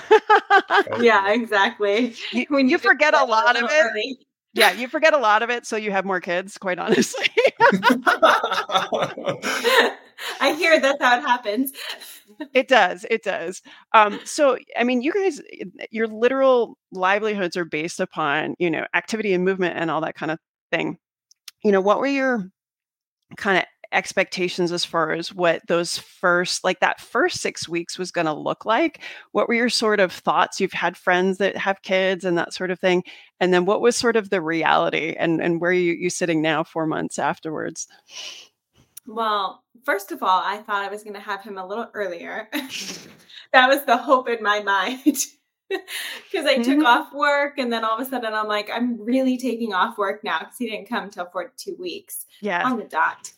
yeah 1.01 1.31
exactly 1.33 2.15
you, 2.33 2.47
when 2.49 2.67
you, 2.67 2.73
you 2.73 2.79
forget 2.79 3.15
a 3.15 3.25
lot 3.25 3.57
of 3.57 3.65
it 3.65 3.71
early 3.73 4.19
yeah, 4.55 4.73
you 4.73 4.87
forget 4.87 5.15
a 5.15 5.19
lot 5.19 5.43
of 5.43 5.49
it, 5.49 5.65
so 5.65 5.77
you 5.77 5.91
have 5.93 6.05
more 6.05 6.21
kids. 6.21 6.59
Quite 6.59 6.79
honestly, 6.79 7.27
I 10.41 10.55
hear 10.59 10.79
that's 10.79 11.03
how 11.03 11.19
it 11.19 11.23
happens. 11.23 11.73
it 12.53 12.69
does. 12.69 13.07
It 13.11 13.23
does. 13.23 13.63
Um, 13.95 14.21
so, 14.25 14.59
I 14.77 14.85
mean, 14.85 15.01
you 15.01 15.13
guys, 15.13 15.41
your 15.91 16.07
literal 16.07 16.77
livelihoods 16.93 17.57
are 17.57 17.65
based 17.65 17.99
upon 17.99 18.55
you 18.59 18.71
know 18.71 18.85
activity 18.95 19.33
and 19.33 19.43
movement 19.43 19.79
and 19.79 19.91
all 19.91 20.03
that 20.03 20.17
kind 20.17 20.31
of 20.31 20.39
thing. 20.71 20.99
You 21.65 21.73
know, 21.73 21.81
what 21.81 21.99
were 21.99 22.07
your 22.07 22.51
kind 23.37 23.59
of 23.59 23.65
expectations 23.93 24.73
as 24.73 24.85
far 24.85 25.13
as 25.13 25.35
what 25.35 25.61
those 25.69 25.99
first 25.99 26.65
like 26.65 26.81
that 26.81 27.01
first 27.01 27.41
six 27.41 27.69
weeks 27.69 27.99
was 27.99 28.11
going 28.11 28.27
to 28.27 28.33
look 28.33 28.65
like? 28.65 29.01
What 29.33 29.49
were 29.49 29.55
your 29.55 29.69
sort 29.69 30.01
of 30.01 30.13
thoughts? 30.13 30.61
You've 30.61 30.73
had 30.73 30.97
friends 30.97 31.39
that 31.39 31.57
have 31.57 31.83
kids 31.83 32.25
and 32.25 32.39
that 32.39 32.55
sort 32.55 32.71
of 32.71 32.81
thing 32.81 33.05
and 33.39 33.53
then 33.53 33.65
what 33.65 33.81
was 33.81 33.97
sort 33.97 34.17
of 34.17 34.31
the 34.31 34.41
reality 34.41 35.15
and 35.19 35.41
and 35.43 35.61
where 35.61 35.71
are 35.71 35.75
you, 35.75 35.93
you 35.93 36.11
sitting 36.11 36.41
now 36.41 36.65
four 36.65 36.87
months 36.87 37.19
afterwards? 37.19 37.87
Well 39.07 39.63
first 39.85 40.13
of 40.13 40.23
all 40.23 40.41
i 40.45 40.59
thought 40.59 40.85
i 40.85 40.89
was 40.89 41.03
going 41.03 41.15
to 41.15 41.21
have 41.21 41.43
him 41.43 41.59
a 41.59 41.67
little 41.67 41.89
earlier. 41.95 42.49
That 43.53 43.69
was 43.69 43.85
the 43.85 43.99
hope 43.99 44.29
in 44.29 44.43
my 44.43 44.61
mind 44.63 45.27
because 46.31 46.47
I 46.47 46.57
took 46.57 46.79
mm-hmm. 46.79 46.87
off 46.87 47.13
work 47.13 47.59
and 47.59 47.73
then 47.73 47.85
all 47.85 47.99
of 47.99 48.07
a 48.07 48.09
sudden 48.09 48.33
I'm 48.33 48.49
like, 48.49 48.71
I'm 48.73 49.01
really 49.01 49.37
taking 49.39 49.73
off 49.73 49.99
work 49.99 50.23
now 50.25 50.41
because 50.41 50.57
he 50.59 50.71
didn't 50.71 50.89
come 50.89 51.05
until 51.05 51.27
42 51.27 51.77
weeks 51.79 52.27
yeah. 52.41 52.65
on 52.65 52.79
the 52.79 52.85
dot. 52.85 53.33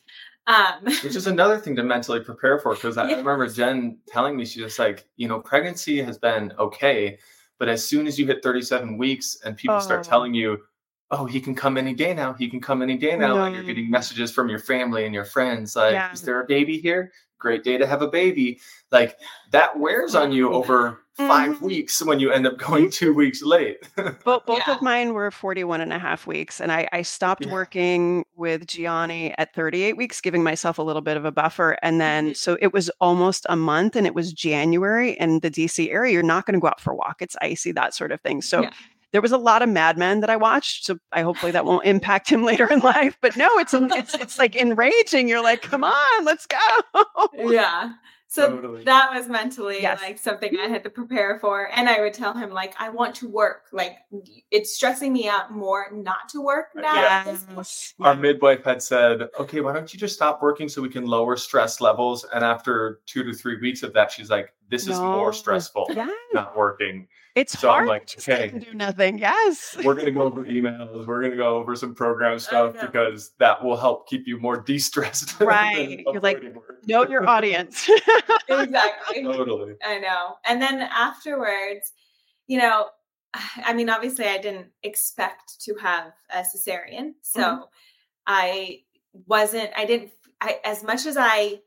Um, 0.46 0.74
Which 0.84 1.16
is 1.16 1.26
another 1.26 1.58
thing 1.58 1.76
to 1.76 1.82
mentally 1.82 2.20
prepare 2.20 2.58
for 2.58 2.74
because 2.74 2.98
I 2.98 3.10
remember 3.10 3.48
Jen 3.48 3.98
telling 4.06 4.36
me, 4.36 4.44
she's 4.44 4.62
just 4.62 4.78
like, 4.78 5.06
you 5.16 5.28
know, 5.28 5.40
pregnancy 5.40 6.02
has 6.02 6.18
been 6.18 6.52
okay. 6.58 7.18
But 7.58 7.68
as 7.68 7.86
soon 7.86 8.06
as 8.06 8.18
you 8.18 8.26
hit 8.26 8.42
37 8.42 8.98
weeks 8.98 9.38
and 9.44 9.56
people 9.56 9.76
oh. 9.76 9.80
start 9.80 10.04
telling 10.04 10.34
you, 10.34 10.58
oh, 11.10 11.24
he 11.24 11.40
can 11.40 11.54
come 11.54 11.76
any 11.76 11.94
day 11.94 12.12
now, 12.12 12.32
he 12.32 12.48
can 12.48 12.60
come 12.60 12.82
any 12.82 12.96
day 12.96 13.16
now, 13.16 13.36
no. 13.36 13.44
and 13.44 13.54
you're 13.54 13.64
getting 13.64 13.88
messages 13.90 14.32
from 14.32 14.48
your 14.48 14.58
family 14.58 15.04
and 15.04 15.14
your 15.14 15.24
friends 15.24 15.76
like, 15.76 15.92
yeah. 15.92 16.12
is 16.12 16.22
there 16.22 16.40
a 16.40 16.46
baby 16.46 16.78
here? 16.78 17.12
Great 17.44 17.62
day 17.62 17.76
to 17.76 17.86
have 17.86 18.00
a 18.00 18.08
baby. 18.08 18.58
Like 18.90 19.18
that 19.50 19.78
wears 19.78 20.14
on 20.14 20.32
you 20.32 20.50
over 20.50 21.04
5 21.12 21.28
mm-hmm. 21.28 21.64
weeks 21.66 22.02
when 22.02 22.18
you 22.18 22.30
end 22.32 22.46
up 22.46 22.56
going 22.56 22.88
two 22.88 23.12
weeks 23.12 23.42
late. 23.42 23.86
but 23.96 24.46
both 24.46 24.62
yeah. 24.66 24.74
of 24.74 24.80
mine 24.80 25.12
were 25.12 25.30
41 25.30 25.82
and 25.82 25.92
a 25.92 25.98
half 25.98 26.26
weeks. 26.26 26.58
And 26.58 26.72
I, 26.72 26.88
I 26.90 27.02
stopped 27.02 27.44
yeah. 27.44 27.52
working 27.52 28.24
with 28.34 28.66
Gianni 28.66 29.34
at 29.36 29.54
38 29.54 29.98
weeks, 29.98 30.22
giving 30.22 30.42
myself 30.42 30.78
a 30.78 30.82
little 30.82 31.02
bit 31.02 31.18
of 31.18 31.26
a 31.26 31.30
buffer. 31.30 31.76
And 31.82 32.00
then, 32.00 32.28
mm-hmm. 32.28 32.32
so 32.32 32.56
it 32.62 32.72
was 32.72 32.90
almost 32.98 33.44
a 33.50 33.56
month 33.56 33.94
and 33.94 34.06
it 34.06 34.14
was 34.14 34.32
January 34.32 35.10
in 35.12 35.40
the 35.40 35.50
DC 35.50 35.92
area. 35.92 36.14
You're 36.14 36.22
not 36.22 36.46
going 36.46 36.54
to 36.54 36.60
go 36.60 36.68
out 36.68 36.80
for 36.80 36.94
a 36.94 36.96
walk. 36.96 37.20
It's 37.20 37.36
icy, 37.42 37.72
that 37.72 37.92
sort 37.92 38.10
of 38.10 38.22
thing. 38.22 38.40
So 38.40 38.62
yeah. 38.62 38.70
There 39.14 39.22
was 39.22 39.30
a 39.30 39.38
lot 39.38 39.62
of 39.62 39.68
Mad 39.68 39.96
Men 39.96 40.18
that 40.20 40.28
I 40.28 40.34
watched, 40.34 40.86
so 40.86 40.98
I 41.12 41.22
hopefully 41.22 41.52
that 41.52 41.64
won't 41.64 41.86
impact 41.86 42.28
him 42.28 42.42
later 42.50 42.66
in 42.68 42.80
life. 42.80 43.16
But 43.20 43.36
no, 43.36 43.48
it's 43.58 43.72
it's 43.74 44.14
it's 44.14 44.38
like 44.40 44.56
enraging. 44.56 45.28
You're 45.28 45.42
like, 45.42 45.62
come 45.62 45.84
on, 45.84 46.24
let's 46.24 46.46
go. 46.46 46.58
yeah. 47.36 47.92
So 48.26 48.50
totally. 48.50 48.82
that 48.82 49.14
was 49.14 49.28
mentally 49.28 49.80
yes. 49.80 50.02
like 50.02 50.18
something 50.18 50.58
I 50.58 50.66
had 50.66 50.82
to 50.82 50.90
prepare 50.90 51.38
for. 51.38 51.70
And 51.72 51.88
I 51.88 52.00
would 52.00 52.14
tell 52.14 52.34
him, 52.34 52.50
like, 52.50 52.74
I 52.80 52.88
want 52.88 53.14
to 53.16 53.28
work. 53.28 53.66
Like, 53.70 53.98
it's 54.50 54.74
stressing 54.74 55.12
me 55.12 55.28
out 55.28 55.52
more 55.52 55.86
not 55.92 56.28
to 56.30 56.40
work 56.40 56.70
now. 56.74 56.94
Yes. 56.94 57.94
Our 58.00 58.16
midwife 58.16 58.64
had 58.64 58.82
said, 58.82 59.28
okay, 59.38 59.60
why 59.60 59.72
don't 59.72 59.94
you 59.94 60.00
just 60.00 60.16
stop 60.16 60.42
working 60.42 60.68
so 60.68 60.82
we 60.82 60.88
can 60.88 61.06
lower 61.06 61.36
stress 61.36 61.80
levels? 61.80 62.26
And 62.34 62.42
after 62.42 62.98
two 63.06 63.22
to 63.22 63.32
three 63.32 63.60
weeks 63.60 63.84
of 63.84 63.92
that, 63.92 64.10
she's 64.10 64.30
like, 64.30 64.52
this 64.68 64.88
is 64.88 64.98
more 64.98 65.32
stressful 65.32 65.86
yes. 65.94 66.10
not 66.32 66.56
working. 66.56 67.06
It's 67.34 67.58
so 67.58 67.68
hard 67.68 67.82
I'm 67.82 67.88
like, 67.88 68.08
okay, 68.18 68.48
to 68.50 68.60
do 68.60 68.74
nothing. 68.74 69.18
Yes. 69.18 69.76
We're 69.82 69.94
gonna 69.94 70.12
go 70.12 70.22
over 70.22 70.44
emails. 70.44 71.06
We're 71.06 71.22
gonna 71.22 71.36
go 71.36 71.56
over 71.56 71.74
some 71.74 71.94
program 71.94 72.38
stuff 72.38 72.76
because 72.80 73.32
that 73.38 73.62
will 73.64 73.76
help 73.76 74.08
keep 74.08 74.26
you 74.26 74.38
more 74.38 74.56
de-stressed. 74.60 75.40
Right. 75.40 76.04
You're 76.06 76.20
like, 76.20 76.42
work. 76.42 76.86
know 76.86 77.06
your 77.08 77.26
audience. 77.28 77.90
exactly. 78.48 79.22
Totally. 79.22 79.74
I 79.84 79.98
know. 79.98 80.36
And 80.46 80.62
then 80.62 80.80
afterwards, 80.82 81.92
you 82.46 82.58
know, 82.58 82.88
I 83.56 83.72
mean, 83.72 83.90
obviously 83.90 84.26
I 84.26 84.38
didn't 84.38 84.68
expect 84.82 85.60
to 85.62 85.74
have 85.82 86.12
a 86.32 86.42
cesarean. 86.42 87.14
So 87.22 87.40
mm-hmm. 87.40 87.62
I 88.26 88.80
wasn't, 89.26 89.70
I 89.76 89.86
didn't 89.86 90.10
I 90.44 90.60
as 90.64 90.84
much 90.84 91.06
as 91.06 91.16
I 91.18 91.60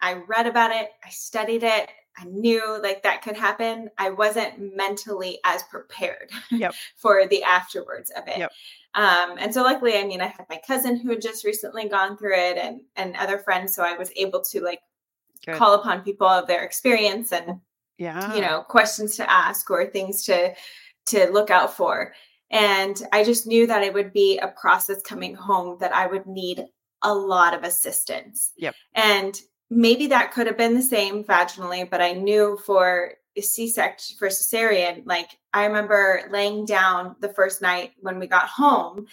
I 0.00 0.14
read 0.14 0.46
about 0.46 0.70
it, 0.70 0.90
I 1.04 1.10
studied 1.10 1.62
it, 1.62 1.88
I 2.16 2.24
knew 2.24 2.80
like 2.82 3.02
that 3.02 3.22
could 3.22 3.36
happen. 3.36 3.88
I 3.98 4.10
wasn't 4.10 4.76
mentally 4.76 5.38
as 5.44 5.62
prepared 5.64 6.30
yep. 6.50 6.74
for 6.96 7.26
the 7.26 7.42
afterwards 7.42 8.10
of 8.10 8.28
it. 8.28 8.38
Yep. 8.38 8.52
Um, 8.94 9.36
and 9.38 9.54
so 9.54 9.62
luckily, 9.62 9.96
I 9.96 10.04
mean, 10.04 10.20
I 10.20 10.26
had 10.26 10.46
my 10.50 10.60
cousin 10.66 10.96
who 10.96 11.10
had 11.10 11.22
just 11.22 11.44
recently 11.44 11.88
gone 11.88 12.16
through 12.16 12.36
it 12.36 12.58
and, 12.58 12.82
and 12.96 13.16
other 13.16 13.38
friends. 13.38 13.74
So 13.74 13.82
I 13.82 13.96
was 13.96 14.10
able 14.16 14.42
to 14.50 14.60
like 14.60 14.80
Good. 15.46 15.56
call 15.56 15.74
upon 15.74 16.02
people 16.02 16.26
of 16.26 16.46
their 16.46 16.62
experience 16.62 17.32
and, 17.32 17.60
yeah, 17.96 18.34
you 18.34 18.42
know, 18.42 18.62
questions 18.68 19.16
to 19.16 19.30
ask 19.30 19.70
or 19.70 19.86
things 19.86 20.24
to, 20.24 20.54
to 21.06 21.30
look 21.30 21.50
out 21.50 21.74
for. 21.74 22.12
And 22.50 23.00
I 23.12 23.24
just 23.24 23.46
knew 23.46 23.66
that 23.66 23.82
it 23.82 23.94
would 23.94 24.12
be 24.12 24.38
a 24.38 24.48
process 24.48 25.00
coming 25.00 25.34
home 25.34 25.78
that 25.80 25.94
I 25.94 26.06
would 26.06 26.26
need 26.26 26.66
a 27.02 27.14
lot 27.14 27.54
of 27.54 27.64
assistance. 27.64 28.52
Yep. 28.58 28.74
And 28.94 29.40
maybe 29.72 30.08
that 30.08 30.32
could 30.32 30.46
have 30.46 30.58
been 30.58 30.74
the 30.74 30.82
same 30.82 31.24
vaginally, 31.24 31.88
but 31.88 32.00
I 32.00 32.12
knew 32.12 32.58
for 32.64 33.14
C-section 33.40 34.16
for 34.18 34.28
cesarean, 34.28 35.02
like 35.06 35.38
I 35.54 35.64
remember 35.64 36.28
laying 36.30 36.66
down 36.66 37.16
the 37.20 37.32
first 37.32 37.62
night 37.62 37.92
when 38.00 38.18
we 38.18 38.26
got 38.26 38.48
home 38.48 39.06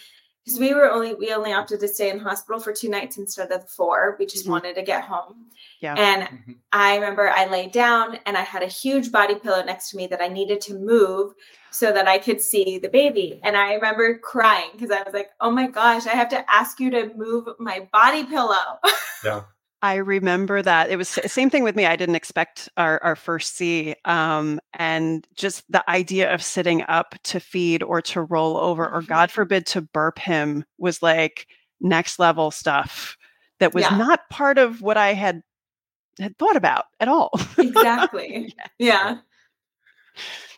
because 0.44 0.58
we 0.58 0.74
were 0.74 0.90
only 0.90 1.14
we 1.14 1.32
only 1.32 1.52
opted 1.52 1.80
to 1.80 1.88
stay 1.88 2.10
in 2.10 2.18
hospital 2.18 2.60
for 2.60 2.72
two 2.72 2.90
nights 2.90 3.16
instead 3.16 3.50
of 3.52 3.68
four. 3.68 4.16
We 4.18 4.26
just 4.26 4.44
mm-hmm. 4.44 4.52
wanted 4.52 4.74
to 4.74 4.82
get 4.82 5.04
home. 5.04 5.46
Yeah. 5.80 5.94
And 5.94 6.22
mm-hmm. 6.24 6.52
I 6.72 6.96
remember 6.96 7.30
I 7.30 7.46
laid 7.46 7.72
down 7.72 8.18
and 8.26 8.36
I 8.36 8.42
had 8.42 8.62
a 8.62 8.66
huge 8.66 9.10
body 9.10 9.36
pillow 9.36 9.62
next 9.64 9.90
to 9.90 9.96
me 9.96 10.06
that 10.08 10.20
I 10.20 10.28
needed 10.28 10.60
to 10.62 10.78
move 10.78 11.32
so 11.70 11.92
that 11.92 12.08
I 12.08 12.18
could 12.18 12.42
see 12.42 12.78
the 12.78 12.88
baby. 12.88 13.40
And 13.42 13.56
I 13.56 13.74
remember 13.74 14.18
crying 14.18 14.70
because 14.72 14.90
I 14.90 15.02
was 15.02 15.14
like, 15.14 15.30
"Oh 15.40 15.50
my 15.50 15.68
gosh, 15.68 16.06
I 16.06 16.10
have 16.10 16.28
to 16.30 16.50
ask 16.50 16.80
you 16.80 16.90
to 16.90 17.14
move 17.16 17.48
my 17.58 17.88
body 17.92 18.24
pillow." 18.24 18.78
Yeah. 19.24 19.42
I 19.82 19.96
remember 19.96 20.60
that 20.62 20.90
it 20.90 20.96
was 20.96 21.08
same 21.08 21.48
thing 21.48 21.64
with 21.64 21.74
me. 21.74 21.86
I 21.86 21.96
didn't 21.96 22.14
expect 22.14 22.68
our, 22.76 23.02
our 23.02 23.16
first 23.16 23.56
C, 23.56 23.94
um, 24.04 24.60
and 24.74 25.26
just 25.34 25.64
the 25.70 25.88
idea 25.88 26.32
of 26.32 26.42
sitting 26.42 26.82
up 26.82 27.14
to 27.24 27.40
feed 27.40 27.82
or 27.82 28.02
to 28.02 28.22
roll 28.22 28.56
over, 28.58 28.88
or 28.88 29.02
God 29.02 29.30
mm-hmm. 29.30 29.34
forbid 29.34 29.66
to 29.66 29.80
burp 29.80 30.18
him, 30.18 30.64
was 30.78 31.02
like 31.02 31.46
next 31.80 32.18
level 32.18 32.50
stuff 32.50 33.16
that 33.58 33.74
was 33.74 33.84
yeah. 33.84 33.96
not 33.96 34.28
part 34.30 34.58
of 34.58 34.82
what 34.82 34.96
I 34.96 35.14
had 35.14 35.42
had 36.18 36.36
thought 36.38 36.56
about 36.56 36.86
at 36.98 37.08
all. 37.08 37.30
exactly. 37.58 38.54
yeah. 38.78 39.18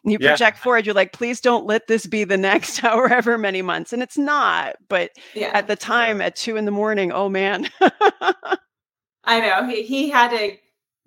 You 0.05 0.19
yeah. 0.21 0.31
project 0.31 0.59
forward, 0.59 0.85
you're 0.85 0.95
like, 0.95 1.13
please 1.13 1.41
don't 1.41 1.67
let 1.67 1.87
this 1.87 2.07
be 2.07 2.25
the 2.25 2.37
next 2.37 2.79
however 2.79 3.39
many 3.39 3.63
months. 3.63 3.93
And 3.93 4.03
it's 4.03 4.19
not. 4.19 4.77
But 4.89 5.13
yeah. 5.35 5.51
at 5.55 5.69
the 5.69 5.77
time, 5.77 6.21
at 6.21 6.35
two 6.35 6.57
in 6.57 6.65
the 6.65 6.71
morning, 6.71 7.13
oh 7.13 7.29
man. 7.29 7.69
I 9.25 9.41
know 9.41 9.67
he, 9.67 9.83
he 9.83 10.11
had 10.11 10.31
to 10.31 10.57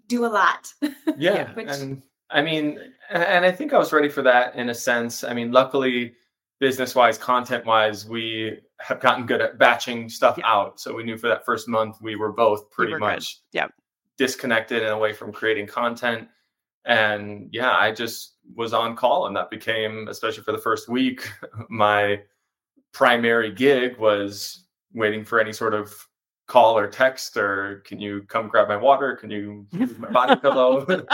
do 0.08 0.26
a 0.26 0.28
lot. 0.28 0.74
Yeah. 1.18 1.52
Which... 1.54 1.70
And 1.70 2.02
I 2.30 2.42
mean, 2.42 2.80
and 3.10 3.46
I 3.46 3.52
think 3.52 3.74
I 3.74 3.78
was 3.78 3.94
ready 3.94 4.10
for 4.10 4.22
that 4.24 4.56
in 4.56 4.70
a 4.70 4.74
sense. 4.74 5.24
I 5.24 5.34
mean, 5.34 5.52
luckily, 5.52 6.14
business 6.60 6.96
wise, 6.96 7.18
content 7.18 7.66
wise, 7.66 8.08
we 8.08 8.60
have 8.82 9.00
gotten 9.00 9.26
good 9.26 9.42
at 9.42 9.58
batching 9.58 10.10
stuff 10.10 10.38
yeah. 10.38 10.48
out. 10.48 10.80
So 10.80 10.94
we 10.94 11.04
knew 11.04 11.18
for 11.18 11.28
that 11.28 11.46
first 11.46 11.68
month, 11.68 11.98
we 12.02 12.16
were 12.16 12.32
both 12.32 12.70
pretty 12.72 12.90
we 12.90 12.94
were 12.94 13.00
much 13.00 13.40
yep. 13.52 13.72
disconnected 14.18 14.82
and 14.82 14.92
away 14.92 15.14
from 15.14 15.32
creating 15.32 15.68
content. 15.68 16.28
And 16.86 17.50
yeah, 17.52 17.72
I 17.72 17.92
just 17.92 18.36
was 18.56 18.74
on 18.74 18.96
call, 18.96 19.28
and 19.28 19.36
that 19.36 19.50
became, 19.50 20.08
especially 20.08 20.44
for 20.44 20.52
the 20.52 20.58
first 20.58 20.88
week, 20.88 21.30
my 21.70 22.22
primary 22.94 23.52
gig 23.52 23.98
was 23.98 24.66
waiting 24.94 25.26
for 25.26 25.40
any 25.40 25.52
sort 25.52 25.74
of 25.74 25.94
call 26.48 26.78
or 26.78 26.88
text 26.88 27.38
or 27.38 27.84
can 27.86 28.00
you 28.00 28.24
come 28.24 28.48
grab 28.48 28.68
my 28.68 28.78
water? 28.78 29.16
Can 29.16 29.30
you 29.30 29.66
use 29.72 29.98
my 29.98 30.10
body 30.10 30.36
pillow? 30.42 30.86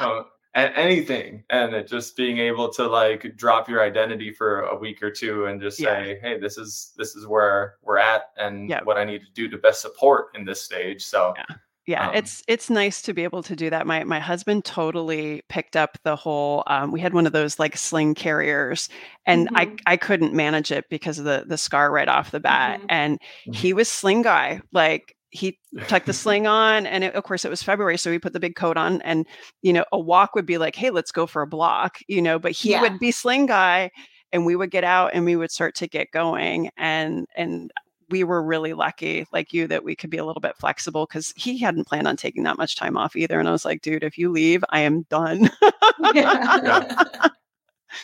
Uh, 0.00 0.22
anything. 0.54 1.44
And 1.50 1.74
it 1.74 1.86
just 1.86 2.16
being 2.16 2.38
able 2.38 2.70
to 2.70 2.88
like 2.88 3.36
drop 3.36 3.68
your 3.68 3.82
identity 3.82 4.32
for 4.32 4.62
a 4.62 4.74
week 4.74 5.02
or 5.02 5.10
two 5.10 5.44
and 5.44 5.60
just 5.60 5.78
yeah. 5.78 6.02
say 6.02 6.18
hey 6.22 6.40
this 6.40 6.56
is 6.56 6.92
this 6.96 7.14
is 7.14 7.26
where 7.26 7.74
we're 7.82 7.98
at 7.98 8.30
and 8.38 8.70
yeah. 8.70 8.80
what 8.82 8.96
i 8.96 9.04
need 9.04 9.20
to 9.20 9.30
do 9.34 9.46
to 9.48 9.58
best 9.58 9.82
support 9.82 10.28
in 10.34 10.46
this 10.46 10.62
stage. 10.62 11.04
So 11.04 11.34
yeah 11.36 11.56
yeah 11.86 12.08
um, 12.08 12.14
it's 12.14 12.42
it's 12.46 12.70
nice 12.70 13.02
to 13.02 13.12
be 13.12 13.24
able 13.24 13.42
to 13.42 13.56
do 13.56 13.70
that 13.70 13.86
my 13.86 14.04
my 14.04 14.18
husband 14.18 14.64
totally 14.64 15.42
picked 15.48 15.76
up 15.76 15.98
the 16.04 16.16
whole 16.16 16.62
um, 16.66 16.92
we 16.92 17.00
had 17.00 17.14
one 17.14 17.26
of 17.26 17.32
those 17.32 17.58
like 17.58 17.76
sling 17.76 18.14
carriers 18.14 18.88
and 19.26 19.48
mm-hmm. 19.48 19.56
i 19.56 19.92
i 19.92 19.96
couldn't 19.96 20.34
manage 20.34 20.70
it 20.70 20.84
because 20.90 21.18
of 21.18 21.24
the 21.24 21.44
the 21.46 21.58
scar 21.58 21.90
right 21.90 22.08
off 22.08 22.30
the 22.30 22.40
bat 22.40 22.78
mm-hmm. 22.78 22.86
and 22.90 23.18
mm-hmm. 23.18 23.52
he 23.52 23.72
was 23.72 23.88
sling 23.88 24.22
guy 24.22 24.60
like 24.72 25.16
he 25.30 25.58
tucked 25.86 26.06
the 26.06 26.12
sling 26.14 26.46
on 26.46 26.86
and 26.86 27.04
it, 27.04 27.14
of 27.14 27.24
course 27.24 27.44
it 27.44 27.50
was 27.50 27.62
february 27.62 27.96
so 27.96 28.10
he 28.12 28.18
put 28.18 28.32
the 28.32 28.40
big 28.40 28.56
coat 28.56 28.76
on 28.76 29.00
and 29.02 29.26
you 29.62 29.72
know 29.72 29.84
a 29.92 29.98
walk 29.98 30.34
would 30.34 30.46
be 30.46 30.58
like 30.58 30.76
hey 30.76 30.90
let's 30.90 31.12
go 31.12 31.26
for 31.26 31.42
a 31.42 31.46
block 31.46 31.98
you 32.08 32.20
know 32.20 32.38
but 32.38 32.52
he 32.52 32.70
yeah. 32.70 32.82
would 32.82 32.98
be 32.98 33.10
sling 33.10 33.46
guy 33.46 33.90
and 34.32 34.46
we 34.46 34.56
would 34.56 34.70
get 34.70 34.84
out 34.84 35.10
and 35.14 35.24
we 35.24 35.36
would 35.36 35.50
start 35.50 35.74
to 35.74 35.88
get 35.88 36.10
going 36.10 36.70
and 36.76 37.26
and 37.36 37.72
we 38.10 38.24
were 38.24 38.42
really 38.42 38.72
lucky, 38.72 39.26
like 39.32 39.52
you, 39.52 39.66
that 39.68 39.84
we 39.84 39.96
could 39.96 40.10
be 40.10 40.18
a 40.18 40.24
little 40.24 40.40
bit 40.40 40.56
flexible 40.56 41.06
because 41.06 41.32
he 41.36 41.58
hadn't 41.58 41.86
planned 41.86 42.08
on 42.08 42.16
taking 42.16 42.42
that 42.44 42.58
much 42.58 42.76
time 42.76 42.96
off 42.96 43.16
either. 43.16 43.38
And 43.38 43.48
I 43.48 43.52
was 43.52 43.64
like, 43.64 43.82
dude, 43.82 44.04
if 44.04 44.18
you 44.18 44.30
leave, 44.30 44.64
I 44.70 44.80
am 44.80 45.02
done. 45.02 45.50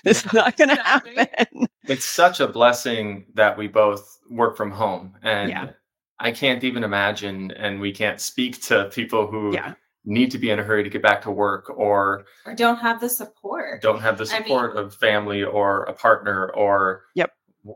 this 0.05 0.25
is 0.25 0.33
not 0.33 0.57
going 0.57 0.71
to 0.71 0.83
happen. 0.83 1.67
It's 1.85 2.07
such 2.07 2.41
a 2.41 2.49
blessing 2.49 3.27
that 3.35 3.59
we 3.59 3.69
both 3.69 4.19
work 4.31 4.57
from 4.57 4.71
home. 4.71 5.15
And 5.23 5.51
yeah. 5.51 5.71
I 6.19 6.33
can't 6.33 6.65
even 6.65 6.85
imagine, 6.85 7.51
and 7.53 7.81
we 7.81 7.93
can't 7.93 8.21
speak 8.21 8.63
to 8.63 8.91
people 8.93 9.27
who. 9.27 9.55
Yeah 9.55 9.75
need 10.07 10.31
to 10.31 10.39
be 10.39 10.51
in 10.51 10.59
a 10.59 10.63
hurry 10.63 10.85
to 10.85 10.89
get 10.89 11.03
back 11.03 11.21
to 11.21 11.31
work 11.31 11.69
or 11.69 12.25
or 12.47 12.55
don't 12.55 12.79
have 12.79 13.01
the 13.01 13.09
support 13.09 13.83
don't 13.83 14.01
have 14.01 14.17
the 14.17 14.25
support 14.25 14.73
I 14.73 14.75
mean, 14.77 14.85
of 14.85 14.95
family 14.95 15.43
or 15.43 15.83
a 15.83 15.93
partner 15.93 16.49
or 16.51 17.03
yep 17.15 17.33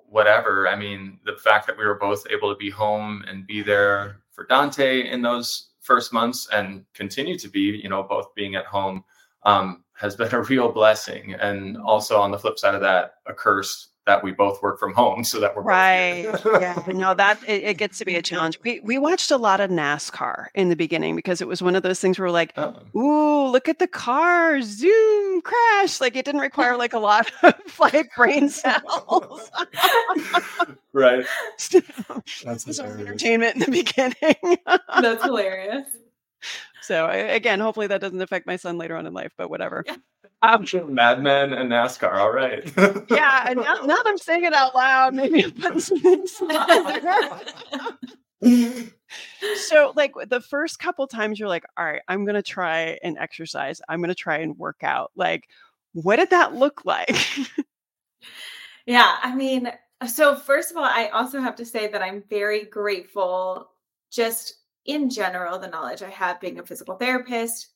whatever. 0.08 0.68
I 0.68 0.76
mean, 0.76 1.18
the 1.24 1.36
fact 1.36 1.66
that 1.66 1.76
we 1.76 1.84
were 1.84 1.98
both 1.98 2.26
able 2.30 2.52
to 2.52 2.58
be 2.58 2.70
home 2.70 3.24
and 3.26 3.46
be 3.46 3.62
there 3.62 4.22
for 4.30 4.46
Dante 4.46 5.08
in 5.08 5.22
those 5.22 5.70
first 5.80 6.12
months 6.12 6.48
and 6.52 6.84
continue 6.94 7.38
to 7.38 7.48
be, 7.48 7.80
you 7.82 7.88
know, 7.88 8.02
both 8.02 8.34
being 8.34 8.54
at 8.54 8.66
home 8.66 9.04
um, 9.44 9.84
has 9.94 10.16
been 10.16 10.32
a 10.34 10.42
real 10.42 10.70
blessing. 10.70 11.34
And 11.34 11.76
also 11.78 12.20
on 12.20 12.30
the 12.30 12.38
flip 12.38 12.58
side 12.58 12.74
of 12.74 12.80
that, 12.82 13.14
a 13.26 13.34
curse 13.34 13.89
that 14.06 14.24
we 14.24 14.32
both 14.32 14.62
work 14.62 14.78
from 14.78 14.92
home 14.94 15.24
so 15.24 15.40
that 15.40 15.54
we're 15.54 15.62
right. 15.62 16.24
Yeah 16.44 16.70
no 17.00 17.14
that 17.14 17.42
it, 17.46 17.62
it, 17.64 17.78
gets 17.78 17.98
to 17.98 18.04
be 18.04 18.16
a 18.16 18.22
challenge. 18.22 18.58
We 18.62 18.80
we 18.80 18.98
watched 18.98 19.30
a 19.30 19.36
lot 19.36 19.60
of 19.60 19.70
nascar 19.70 20.46
in 20.54 20.68
the 20.68 20.76
beginning 20.76 21.16
because 21.16 21.40
it 21.40 21.48
was 21.48 21.62
one 21.62 21.74
of 21.74 21.82
those 21.82 22.00
things 22.00 22.18
where 22.18 22.28
we're 22.28 22.32
like 22.32 22.52
oh. 22.56 22.76
ooh 22.96 23.48
look 23.48 23.68
at 23.68 23.78
the 23.78 23.86
cars 23.86 24.66
zoom 24.66 25.40
crash. 25.42 26.00
Like 26.00 26.16
it 26.16 26.24
didn't 26.24 26.40
require 26.40 26.76
like 26.76 26.92
a 26.92 26.98
lot 26.98 27.30
of 27.42 27.78
like 27.78 28.14
brain 28.14 28.48
cells. 28.48 29.50
Right. 30.92 31.24
That's 32.44 32.80
entertainment 32.80 33.54
in 33.54 33.60
the 33.60 33.70
beginning. 33.70 34.58
That's 35.00 35.22
hilarious. 35.22 35.86
So 36.82 37.08
again 37.08 37.60
hopefully 37.60 37.86
that 37.86 38.00
doesn't 38.00 38.20
affect 38.20 38.46
my 38.46 38.56
son 38.56 38.76
later 38.76 38.96
on 38.96 39.06
in 39.06 39.14
life 39.14 39.32
but 39.38 39.50
whatever. 39.50 39.84
Yeah. 39.86 39.96
I'm 40.42 40.64
sure 40.64 40.86
Mad 40.86 41.22
Men 41.22 41.52
and 41.52 41.70
NASCAR. 41.70 42.14
All 42.14 42.32
right. 42.32 42.64
yeah, 43.10 43.44
and 43.48 43.60
now, 43.60 43.74
now, 43.84 43.96
that 43.96 44.04
I'm 44.06 44.18
saying 44.18 44.44
it 44.44 44.54
out 44.54 44.74
loud, 44.74 45.14
maybe 45.14 45.44
I'll 45.44 45.50
put 45.50 45.82
some 45.82 46.00
so 49.56 49.92
like 49.96 50.12
the 50.28 50.40
first 50.40 50.78
couple 50.78 51.06
times 51.06 51.38
you're 51.38 51.46
like 51.46 51.66
all 51.76 51.84
right 51.84 52.00
i'm 52.08 52.24
gonna 52.24 52.40
try 52.40 52.98
and 53.02 53.18
exercise 53.18 53.82
i'm 53.86 54.00
gonna 54.00 54.14
try 54.14 54.38
and 54.38 54.56
work 54.56 54.78
out 54.82 55.10
like 55.14 55.44
what 55.92 56.16
did 56.16 56.30
that 56.30 56.54
look 56.54 56.82
like 56.86 57.14
Yeah, 58.86 59.16
I 59.22 59.34
mean, 59.34 59.70
so 60.06 60.34
first 60.34 60.70
of 60.70 60.76
all, 60.76 60.84
I 60.84 61.08
also 61.12 61.40
have 61.40 61.56
to 61.56 61.64
say 61.64 61.88
that 61.88 62.02
I'm 62.02 62.24
very 62.28 62.64
grateful 62.64 63.70
just 64.10 64.54
in 64.86 65.10
general 65.10 65.58
the 65.58 65.68
knowledge 65.68 66.02
I 66.02 66.10
have 66.10 66.40
being 66.40 66.58
a 66.58 66.64
physical 66.64 66.96
therapist, 66.96 67.68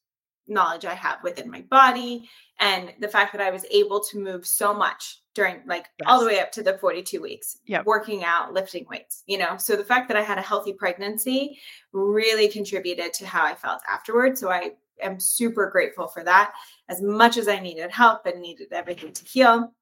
knowledge 0.46 0.84
I 0.84 0.94
have 0.94 1.22
within 1.22 1.50
my 1.50 1.62
body, 1.62 2.28
and 2.60 2.92
the 3.00 3.08
fact 3.08 3.32
that 3.32 3.40
I 3.40 3.50
was 3.50 3.66
able 3.70 4.00
to 4.00 4.18
move 4.18 4.46
so 4.46 4.72
much 4.72 5.20
during 5.34 5.60
like 5.66 5.86
yes. 5.98 6.06
all 6.06 6.20
the 6.20 6.26
way 6.26 6.40
up 6.40 6.52
to 6.52 6.62
the 6.62 6.78
42 6.78 7.20
weeks, 7.20 7.58
yep. 7.66 7.84
working 7.84 8.24
out, 8.24 8.52
lifting 8.52 8.86
weights, 8.88 9.24
you 9.26 9.38
know. 9.38 9.56
So 9.56 9.76
the 9.76 9.84
fact 9.84 10.08
that 10.08 10.16
I 10.16 10.22
had 10.22 10.38
a 10.38 10.42
healthy 10.42 10.72
pregnancy 10.72 11.58
really 11.92 12.48
contributed 12.48 13.12
to 13.14 13.26
how 13.26 13.44
I 13.44 13.54
felt 13.54 13.82
afterwards. 13.88 14.40
So 14.40 14.50
I 14.50 14.72
am 15.02 15.18
super 15.18 15.68
grateful 15.70 16.06
for 16.06 16.22
that. 16.24 16.52
As 16.88 17.02
much 17.02 17.36
as 17.36 17.48
I 17.48 17.58
needed 17.58 17.90
help 17.90 18.26
and 18.26 18.40
needed 18.40 18.68
everything 18.72 19.12
to 19.12 19.24
heal, 19.24 19.72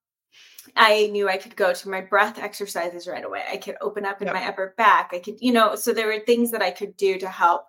I 0.77 1.09
knew 1.09 1.29
I 1.29 1.37
could 1.37 1.57
go 1.57 1.75
to 1.75 1.89
my 1.89 2.01
breath 2.01 2.39
exercises 2.39 3.07
right 3.07 3.25
away. 3.25 3.43
I 3.51 3.57
could 3.57 3.77
open 3.81 4.07
up 4.07 4.23
in 4.23 4.29
yep. 4.29 4.35
my 4.35 4.47
upper 4.47 4.75
back. 4.79 5.11
I 5.13 5.19
could, 5.19 5.37
you 5.41 5.53
know, 5.53 5.75
so 5.75 5.93
there 5.93 6.07
were 6.07 6.21
things 6.21 6.51
that 6.53 6.63
I 6.63 6.71
could 6.71 6.97
do 6.97 7.19
to 7.19 7.29
help 7.29 7.67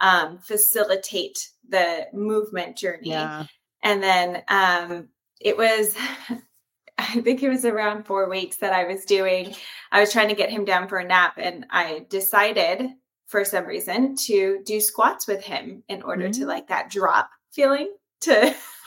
um, 0.00 0.38
facilitate 0.38 1.50
the 1.68 2.06
movement 2.12 2.76
journey. 2.76 3.10
Yeah. 3.10 3.46
And 3.82 4.02
then 4.02 4.42
um, 4.48 5.08
it 5.40 5.56
was, 5.56 5.96
I 6.98 7.20
think 7.20 7.42
it 7.42 7.48
was 7.48 7.64
around 7.64 8.06
four 8.06 8.28
weeks 8.28 8.56
that 8.58 8.72
I 8.72 8.84
was 8.84 9.04
doing, 9.04 9.54
I 9.92 10.00
was 10.00 10.12
trying 10.12 10.28
to 10.28 10.34
get 10.34 10.50
him 10.50 10.64
down 10.64 10.88
for 10.88 10.98
a 10.98 11.04
nap. 11.04 11.34
And 11.36 11.66
I 11.70 12.06
decided 12.08 12.88
for 13.26 13.44
some 13.44 13.66
reason 13.66 14.16
to 14.26 14.60
do 14.64 14.80
squats 14.80 15.26
with 15.26 15.42
him 15.42 15.82
in 15.88 16.02
order 16.02 16.24
mm-hmm. 16.28 16.42
to 16.42 16.46
like 16.46 16.68
that 16.68 16.90
drop 16.90 17.30
feeling 17.52 17.94
to 18.22 18.54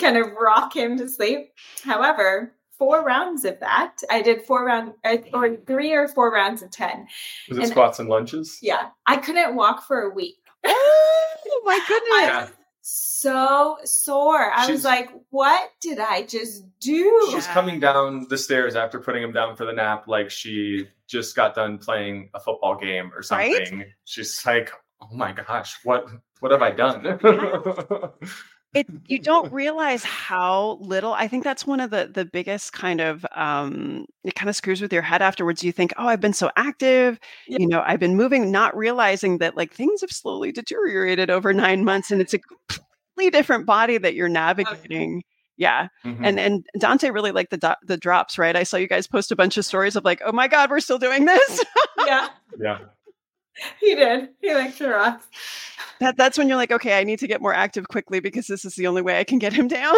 kind 0.00 0.16
of 0.16 0.32
rock 0.40 0.74
him 0.74 0.98
to 0.98 1.08
sleep. 1.08 1.50
However, 1.82 2.52
four 2.78 3.04
rounds 3.04 3.44
of 3.44 3.58
that. 3.60 3.96
I 4.10 4.22
did 4.22 4.42
four 4.42 4.64
round 4.64 4.94
uh, 5.04 5.18
or 5.32 5.56
three 5.66 5.92
or 5.92 6.08
four 6.08 6.30
rounds 6.30 6.62
of 6.62 6.70
10. 6.70 7.06
Was 7.48 7.58
it 7.58 7.62
and, 7.62 7.70
squats 7.70 7.98
and 7.98 8.08
lunges? 8.08 8.58
Yeah. 8.62 8.88
I 9.06 9.16
couldn't 9.16 9.54
walk 9.54 9.86
for 9.86 10.02
a 10.02 10.10
week. 10.10 10.36
oh 10.64 11.60
my 11.64 11.80
goodness. 11.88 12.52
so 12.82 13.78
sore. 13.84 14.52
I 14.52 14.66
she's, 14.66 14.76
was 14.76 14.84
like, 14.84 15.10
what 15.30 15.70
did 15.80 15.98
I 15.98 16.22
just 16.22 16.64
do? 16.80 17.28
She's 17.32 17.46
coming 17.48 17.80
down 17.80 18.26
the 18.28 18.38
stairs 18.38 18.76
after 18.76 19.00
putting 19.00 19.22
him 19.22 19.32
down 19.32 19.56
for 19.56 19.64
the 19.64 19.72
nap 19.72 20.06
like 20.08 20.30
she 20.30 20.88
just 21.06 21.36
got 21.36 21.54
done 21.54 21.78
playing 21.78 22.30
a 22.34 22.40
football 22.40 22.76
game 22.76 23.10
or 23.14 23.22
something. 23.22 23.78
Right? 23.78 23.86
She's 24.04 24.44
like, 24.44 24.70
oh 25.00 25.08
my 25.12 25.32
gosh, 25.32 25.76
what 25.84 26.06
what 26.40 26.52
have 26.52 26.62
I 26.62 26.70
done? 26.70 27.18
it 28.76 28.86
you 29.06 29.18
don't 29.22 29.52
realize 29.52 30.04
how 30.04 30.78
little 30.80 31.12
i 31.14 31.26
think 31.26 31.42
that's 31.42 31.66
one 31.66 31.80
of 31.80 31.90
the 31.90 32.10
the 32.12 32.24
biggest 32.24 32.72
kind 32.72 33.00
of 33.00 33.24
um 33.34 34.04
it 34.24 34.34
kind 34.34 34.48
of 34.48 34.56
screws 34.56 34.80
with 34.80 34.92
your 34.92 35.02
head 35.02 35.22
afterwards. 35.22 35.62
You 35.64 35.72
think 35.72 35.92
oh 35.96 36.06
i've 36.06 36.20
been 36.20 36.32
so 36.32 36.50
active 36.56 37.18
yeah. 37.48 37.58
you 37.58 37.66
know 37.66 37.82
i've 37.86 38.00
been 38.00 38.16
moving 38.16 38.50
not 38.50 38.76
realizing 38.76 39.38
that 39.38 39.56
like 39.56 39.72
things 39.72 40.00
have 40.02 40.10
slowly 40.10 40.52
deteriorated 40.52 41.30
over 41.30 41.52
nine 41.52 41.84
months 41.84 42.10
and 42.10 42.20
it's 42.20 42.34
a 42.34 42.38
completely 42.38 43.30
different 43.30 43.66
body 43.66 43.98
that 43.98 44.14
you're 44.14 44.28
navigating. 44.28 45.22
Yeah. 45.58 45.88
Mm-hmm. 46.04 46.24
and 46.24 46.38
and 46.38 46.66
dante 46.78 47.10
really 47.10 47.32
liked 47.32 47.50
the 47.50 47.56
do- 47.56 47.86
the 47.86 47.96
drops 47.96 48.36
right? 48.36 48.54
I 48.54 48.62
saw 48.62 48.76
you 48.76 48.88
guys 48.88 49.06
post 49.06 49.32
a 49.32 49.36
bunch 49.36 49.56
of 49.56 49.64
stories 49.64 49.96
of 49.96 50.04
like 50.04 50.20
oh 50.24 50.32
my 50.32 50.48
god 50.48 50.68
we're 50.70 50.80
still 50.80 50.98
doing 50.98 51.24
this. 51.24 51.64
Yeah. 52.06 52.28
Yeah 52.58 52.78
he 53.80 53.94
did 53.94 54.30
he 54.40 54.54
liked 54.54 54.78
to 54.78 54.88
rocks 54.88 55.26
that 56.00 56.16
that's 56.16 56.36
when 56.36 56.48
you're 56.48 56.56
like, 56.56 56.70
okay, 56.70 56.98
I 56.98 57.04
need 57.04 57.18
to 57.20 57.26
get 57.26 57.40
more 57.40 57.54
active 57.54 57.88
quickly 57.88 58.20
because 58.20 58.46
this 58.46 58.64
is 58.64 58.74
the 58.74 58.86
only 58.86 59.02
way 59.02 59.18
I 59.18 59.24
can 59.24 59.38
get 59.38 59.52
him 59.52 59.68
down. 59.68 59.94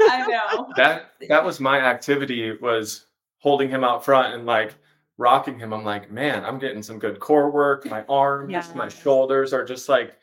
I 0.00 0.24
know. 0.28 0.68
That 0.76 1.12
that 1.28 1.44
was 1.44 1.60
my 1.60 1.78
activity 1.78 2.56
was 2.60 3.06
holding 3.38 3.68
him 3.68 3.84
out 3.84 4.04
front 4.04 4.34
and 4.34 4.46
like 4.46 4.74
rocking 5.18 5.58
him. 5.58 5.72
I'm 5.72 5.84
like, 5.84 6.10
man, 6.10 6.44
I'm 6.44 6.58
getting 6.58 6.82
some 6.82 6.98
good 6.98 7.20
core 7.20 7.50
work. 7.50 7.84
My 7.86 8.04
arms, 8.08 8.50
yeah. 8.50 8.64
my 8.74 8.88
shoulders 8.88 9.52
are 9.52 9.64
just 9.64 9.88
like 9.88 10.14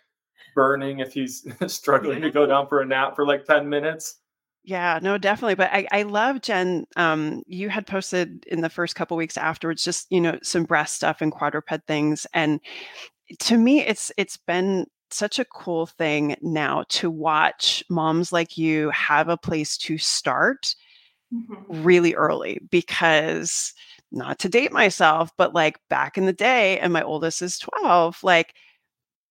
burning 0.56 1.00
if 1.00 1.14
he's 1.14 1.46
struggling 1.68 2.22
to 2.22 2.32
go 2.32 2.46
down 2.46 2.68
for 2.68 2.82
a 2.82 2.86
nap 2.86 3.16
for 3.16 3.26
like 3.26 3.46
10 3.46 3.70
minutes. 3.70 4.18
Yeah, 4.64 5.00
no, 5.02 5.18
definitely. 5.18 5.56
But 5.56 5.72
I, 5.72 5.88
I 5.92 6.04
love 6.04 6.42
Jen. 6.42 6.86
Um, 6.96 7.44
you 7.48 7.70
had 7.70 7.88
posted 7.88 8.46
in 8.48 8.62
the 8.62 8.70
first 8.70 8.96
couple 8.96 9.18
weeks 9.18 9.38
afterwards, 9.38 9.84
just 9.84 10.08
you 10.12 10.22
know, 10.22 10.38
some 10.44 10.66
breast 10.66 10.96
stuff 10.96 11.22
and 11.22 11.32
quadruped 11.32 11.88
things, 11.88 12.28
and 12.34 12.60
to 13.40 13.58
me, 13.58 13.82
it's 13.82 14.12
it's 14.18 14.38
been 14.38 14.86
such 15.12 15.40
a 15.40 15.46
cool 15.46 15.86
thing 15.86 16.36
now 16.42 16.84
to 16.90 17.10
watch 17.10 17.84
moms 17.90 18.32
like 18.32 18.58
you 18.58 18.90
have 18.92 19.30
a 19.30 19.38
place 19.38 19.78
to 19.78 19.98
start 19.98 20.76
mm-hmm. 21.34 21.84
really 21.84 22.14
early 22.16 22.60
because 22.70 23.74
not 24.12 24.40
to 24.40 24.50
date 24.50 24.72
myself 24.72 25.32
but 25.38 25.54
like 25.54 25.80
back 25.90 26.18
in 26.18 26.26
the 26.26 26.34
day 26.34 26.80
and 26.80 26.94
my 26.94 27.02
oldest 27.02 27.42
is 27.42 27.60
12 27.60 28.24
like 28.24 28.54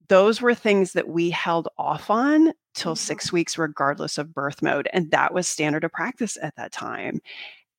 those 0.08 0.40
were 0.40 0.54
things 0.54 0.92
that 0.92 1.08
we 1.08 1.30
held 1.30 1.68
off 1.78 2.10
on 2.10 2.52
till 2.78 2.94
mm-hmm. 2.94 3.06
6 3.06 3.32
weeks 3.32 3.58
regardless 3.58 4.18
of 4.18 4.34
birth 4.34 4.62
mode 4.62 4.88
and 4.92 5.10
that 5.10 5.34
was 5.34 5.46
standard 5.46 5.84
of 5.84 5.92
practice 5.92 6.38
at 6.42 6.54
that 6.56 6.72
time 6.72 7.20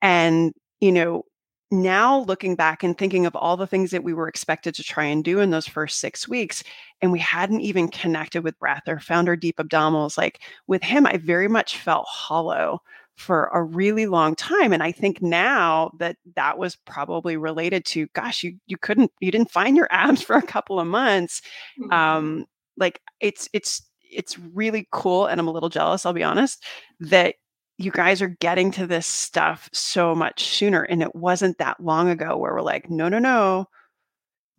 and 0.02 0.54
you 0.80 0.92
know 0.92 1.24
now 1.72 2.22
looking 2.22 2.56
back 2.56 2.84
and 2.84 2.98
thinking 2.98 3.26
of 3.26 3.36
all 3.36 3.56
the 3.56 3.68
things 3.68 3.92
that 3.92 4.04
we 4.04 4.14
were 4.14 4.28
expected 4.28 4.74
to 4.76 4.84
try 4.84 5.06
and 5.06 5.24
do 5.24 5.40
in 5.40 5.52
those 5.52 5.68
first 5.68 6.00
six 6.00 6.28
weeks, 6.28 6.64
and 7.02 7.12
we 7.12 7.20
hadn't 7.20 7.62
even 7.62 7.88
connected 7.88 8.44
with 8.44 8.58
breath 8.58 8.84
or 8.88 9.00
found 9.00 9.30
our 9.30 9.36
deep 9.36 9.58
abdominals, 9.58 10.18
like 10.18 10.42
with 10.68 10.82
him, 10.82 11.06
I 11.06 11.18
very 11.18 11.48
much 11.48 11.78
felt 11.78 12.08
hollow 12.08 12.82
for 13.16 13.50
a 13.54 13.62
really 13.62 14.06
long 14.06 14.34
time 14.34 14.72
and 14.72 14.82
i 14.82 14.94
think 14.94 15.22
now 15.22 15.92
that 16.00 16.16
that 16.38 16.58
was 16.58 16.78
probably 16.86 17.36
related 17.36 17.84
to 17.84 18.08
gosh 18.14 18.44
you 18.44 18.56
you 18.66 18.78
couldn't 18.78 19.12
you 19.20 19.30
didn't 19.30 19.52
find 19.52 19.76
your 19.76 19.90
abs 19.92 20.22
for 20.24 20.38
a 20.38 20.42
couple 20.42 20.80
of 20.80 20.88
months 20.88 21.42
mm-hmm. 21.78 21.92
um 21.92 22.46
like 22.78 23.02
it's 23.20 23.50
it's 23.52 23.82
it's 24.10 24.38
really 24.40 24.88
cool 24.92 25.28
and 25.28 25.40
i'm 25.40 25.48
a 25.48 25.52
little 25.52 25.70
jealous 25.70 26.06
i'll 26.06 26.14
be 26.14 26.24
honest 26.24 26.64
that 27.00 27.36
you 27.80 27.92
guys 27.92 28.22
are 28.22 28.28
getting 28.28 28.72
to 28.72 28.86
this 28.86 29.08
stuff 29.08 29.70
so 29.72 30.14
much 30.14 30.44
sooner. 30.44 30.84
And 30.84 31.02
it 31.02 31.16
wasn't 31.16 31.58
that 31.60 31.80
long 31.80 32.10
ago 32.10 32.36
where 32.36 32.54
we're 32.54 32.62
like, 32.62 32.90
no, 32.90 33.08
no, 33.08 33.20
no, 33.20 33.68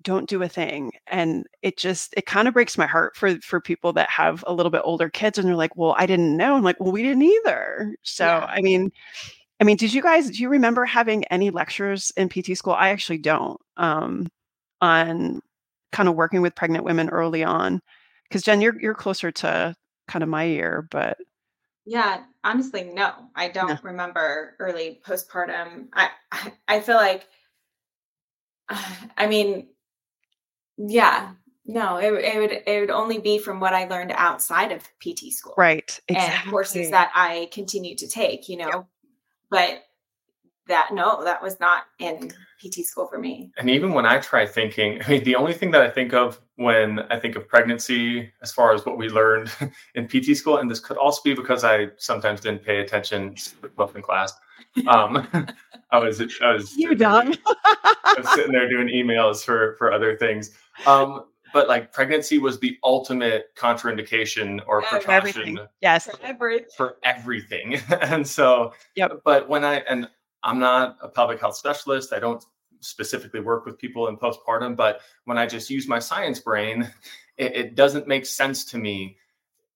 don't 0.00 0.26
do 0.26 0.42
a 0.42 0.48
thing. 0.48 0.92
And 1.06 1.44
it 1.60 1.76
just, 1.76 2.14
it 2.16 2.24
kind 2.24 2.48
of 2.48 2.54
breaks 2.54 2.78
my 2.78 2.86
heart 2.86 3.14
for, 3.14 3.36
for 3.42 3.60
people 3.60 3.92
that 3.92 4.08
have 4.08 4.42
a 4.46 4.54
little 4.54 4.70
bit 4.70 4.80
older 4.84 5.10
kids 5.10 5.36
and 5.36 5.46
they're 5.46 5.54
like, 5.54 5.76
well, 5.76 5.94
I 5.98 6.06
didn't 6.06 6.34
know. 6.34 6.56
I'm 6.56 6.62
like, 6.62 6.80
well, 6.80 6.92
we 6.92 7.02
didn't 7.02 7.22
either. 7.22 7.94
So, 8.02 8.24
yeah. 8.24 8.46
I 8.48 8.62
mean, 8.62 8.90
I 9.60 9.64
mean, 9.64 9.76
did 9.76 9.92
you 9.92 10.00
guys, 10.00 10.30
do 10.30 10.38
you 10.38 10.48
remember 10.48 10.86
having 10.86 11.24
any 11.26 11.50
lectures 11.50 12.10
in 12.16 12.30
PT 12.30 12.56
school? 12.56 12.72
I 12.72 12.88
actually 12.88 13.18
don't, 13.18 13.60
um, 13.76 14.28
on 14.80 15.42
kind 15.92 16.08
of 16.08 16.14
working 16.14 16.40
with 16.40 16.54
pregnant 16.54 16.84
women 16.84 17.10
early 17.10 17.44
on. 17.44 17.82
Cause 18.30 18.42
Jen, 18.42 18.60
you're, 18.60 18.80
you're 18.80 18.94
closer 18.94 19.30
to 19.30 19.74
kind 20.06 20.22
of 20.22 20.28
my 20.28 20.44
year, 20.44 20.86
but 20.90 21.18
yeah, 21.86 22.22
honestly, 22.44 22.84
no, 22.84 23.12
I 23.34 23.48
don't 23.48 23.68
no. 23.68 23.78
remember 23.82 24.54
early 24.58 25.00
postpartum. 25.04 25.88
I, 25.92 26.10
I, 26.30 26.52
I 26.68 26.80
feel 26.80 26.96
like, 26.96 27.26
I 29.16 29.26
mean, 29.26 29.68
yeah, 30.76 31.32
no, 31.66 31.96
it, 31.96 32.12
it 32.12 32.38
would 32.38 32.52
it 32.66 32.80
would 32.80 32.90
only 32.90 33.18
be 33.18 33.38
from 33.38 33.60
what 33.60 33.74
I 33.74 33.86
learned 33.86 34.12
outside 34.16 34.72
of 34.72 34.82
PT 35.00 35.32
school, 35.32 35.54
right? 35.56 36.00
Exactly. 36.08 36.40
And 36.42 36.50
courses 36.50 36.90
that 36.90 37.12
I 37.14 37.48
continue 37.52 37.94
to 37.96 38.08
take, 38.08 38.48
you 38.48 38.56
know, 38.56 38.68
yep. 38.68 38.86
but 39.50 39.84
that 40.70 40.90
no, 40.92 41.22
that 41.24 41.42
was 41.42 41.60
not 41.60 41.84
in 41.98 42.32
PT 42.60 42.84
school 42.84 43.06
for 43.06 43.18
me. 43.18 43.50
And 43.58 43.68
even 43.68 43.92
when 43.92 44.06
I 44.06 44.18
try 44.18 44.46
thinking, 44.46 45.02
I 45.02 45.10
mean, 45.10 45.24
the 45.24 45.36
only 45.36 45.52
thing 45.52 45.70
that 45.72 45.82
I 45.82 45.90
think 45.90 46.14
of 46.14 46.40
when 46.56 47.00
I 47.10 47.18
think 47.18 47.36
of 47.36 47.48
pregnancy, 47.48 48.32
as 48.42 48.52
far 48.52 48.72
as 48.74 48.86
what 48.86 48.96
we 48.96 49.08
learned 49.08 49.50
in 49.94 50.08
PT 50.08 50.36
school, 50.36 50.56
and 50.56 50.70
this 50.70 50.80
could 50.80 50.96
also 50.96 51.20
be 51.24 51.34
because 51.34 51.64
I 51.64 51.88
sometimes 51.98 52.40
didn't 52.40 52.64
pay 52.64 52.80
attention 52.80 53.34
in 53.94 54.02
class. 54.02 54.32
Um, 54.86 55.28
I 55.90 55.98
was, 55.98 56.22
I 56.42 56.52
was, 56.52 56.76
you 56.76 56.94
dumb. 56.94 57.34
I 57.46 58.14
was 58.16 58.32
sitting 58.34 58.52
there 58.52 58.68
doing 58.68 58.88
emails 58.88 59.44
for 59.44 59.74
for 59.76 59.92
other 59.92 60.16
things. 60.16 60.52
Um, 60.86 61.24
but 61.52 61.68
like 61.68 61.92
pregnancy 61.92 62.38
was 62.38 62.60
the 62.60 62.78
ultimate 62.84 63.54
contraindication 63.56 64.60
or 64.66 64.82
precaution. 64.82 65.10
Everything. 65.10 65.58
Yes, 65.80 66.06
for 66.06 66.18
everything. 66.22 66.68
For 66.76 66.96
everything. 67.02 67.74
and 68.02 68.26
so, 68.26 68.72
yep. 68.94 69.20
But 69.24 69.48
when 69.48 69.64
I 69.64 69.76
and 69.88 70.08
I'm 70.42 70.58
not 70.58 70.96
a 71.02 71.08
public 71.08 71.40
health 71.40 71.56
specialist. 71.56 72.12
I 72.12 72.18
don't 72.18 72.44
specifically 72.80 73.40
work 73.40 73.66
with 73.66 73.78
people 73.78 74.08
in 74.08 74.16
postpartum, 74.16 74.76
but 74.76 75.00
when 75.24 75.38
I 75.38 75.46
just 75.46 75.70
use 75.70 75.86
my 75.86 75.98
science 75.98 76.40
brain, 76.40 76.90
it, 77.36 77.54
it 77.54 77.74
doesn't 77.74 78.08
make 78.08 78.26
sense 78.26 78.64
to 78.66 78.78
me 78.78 79.16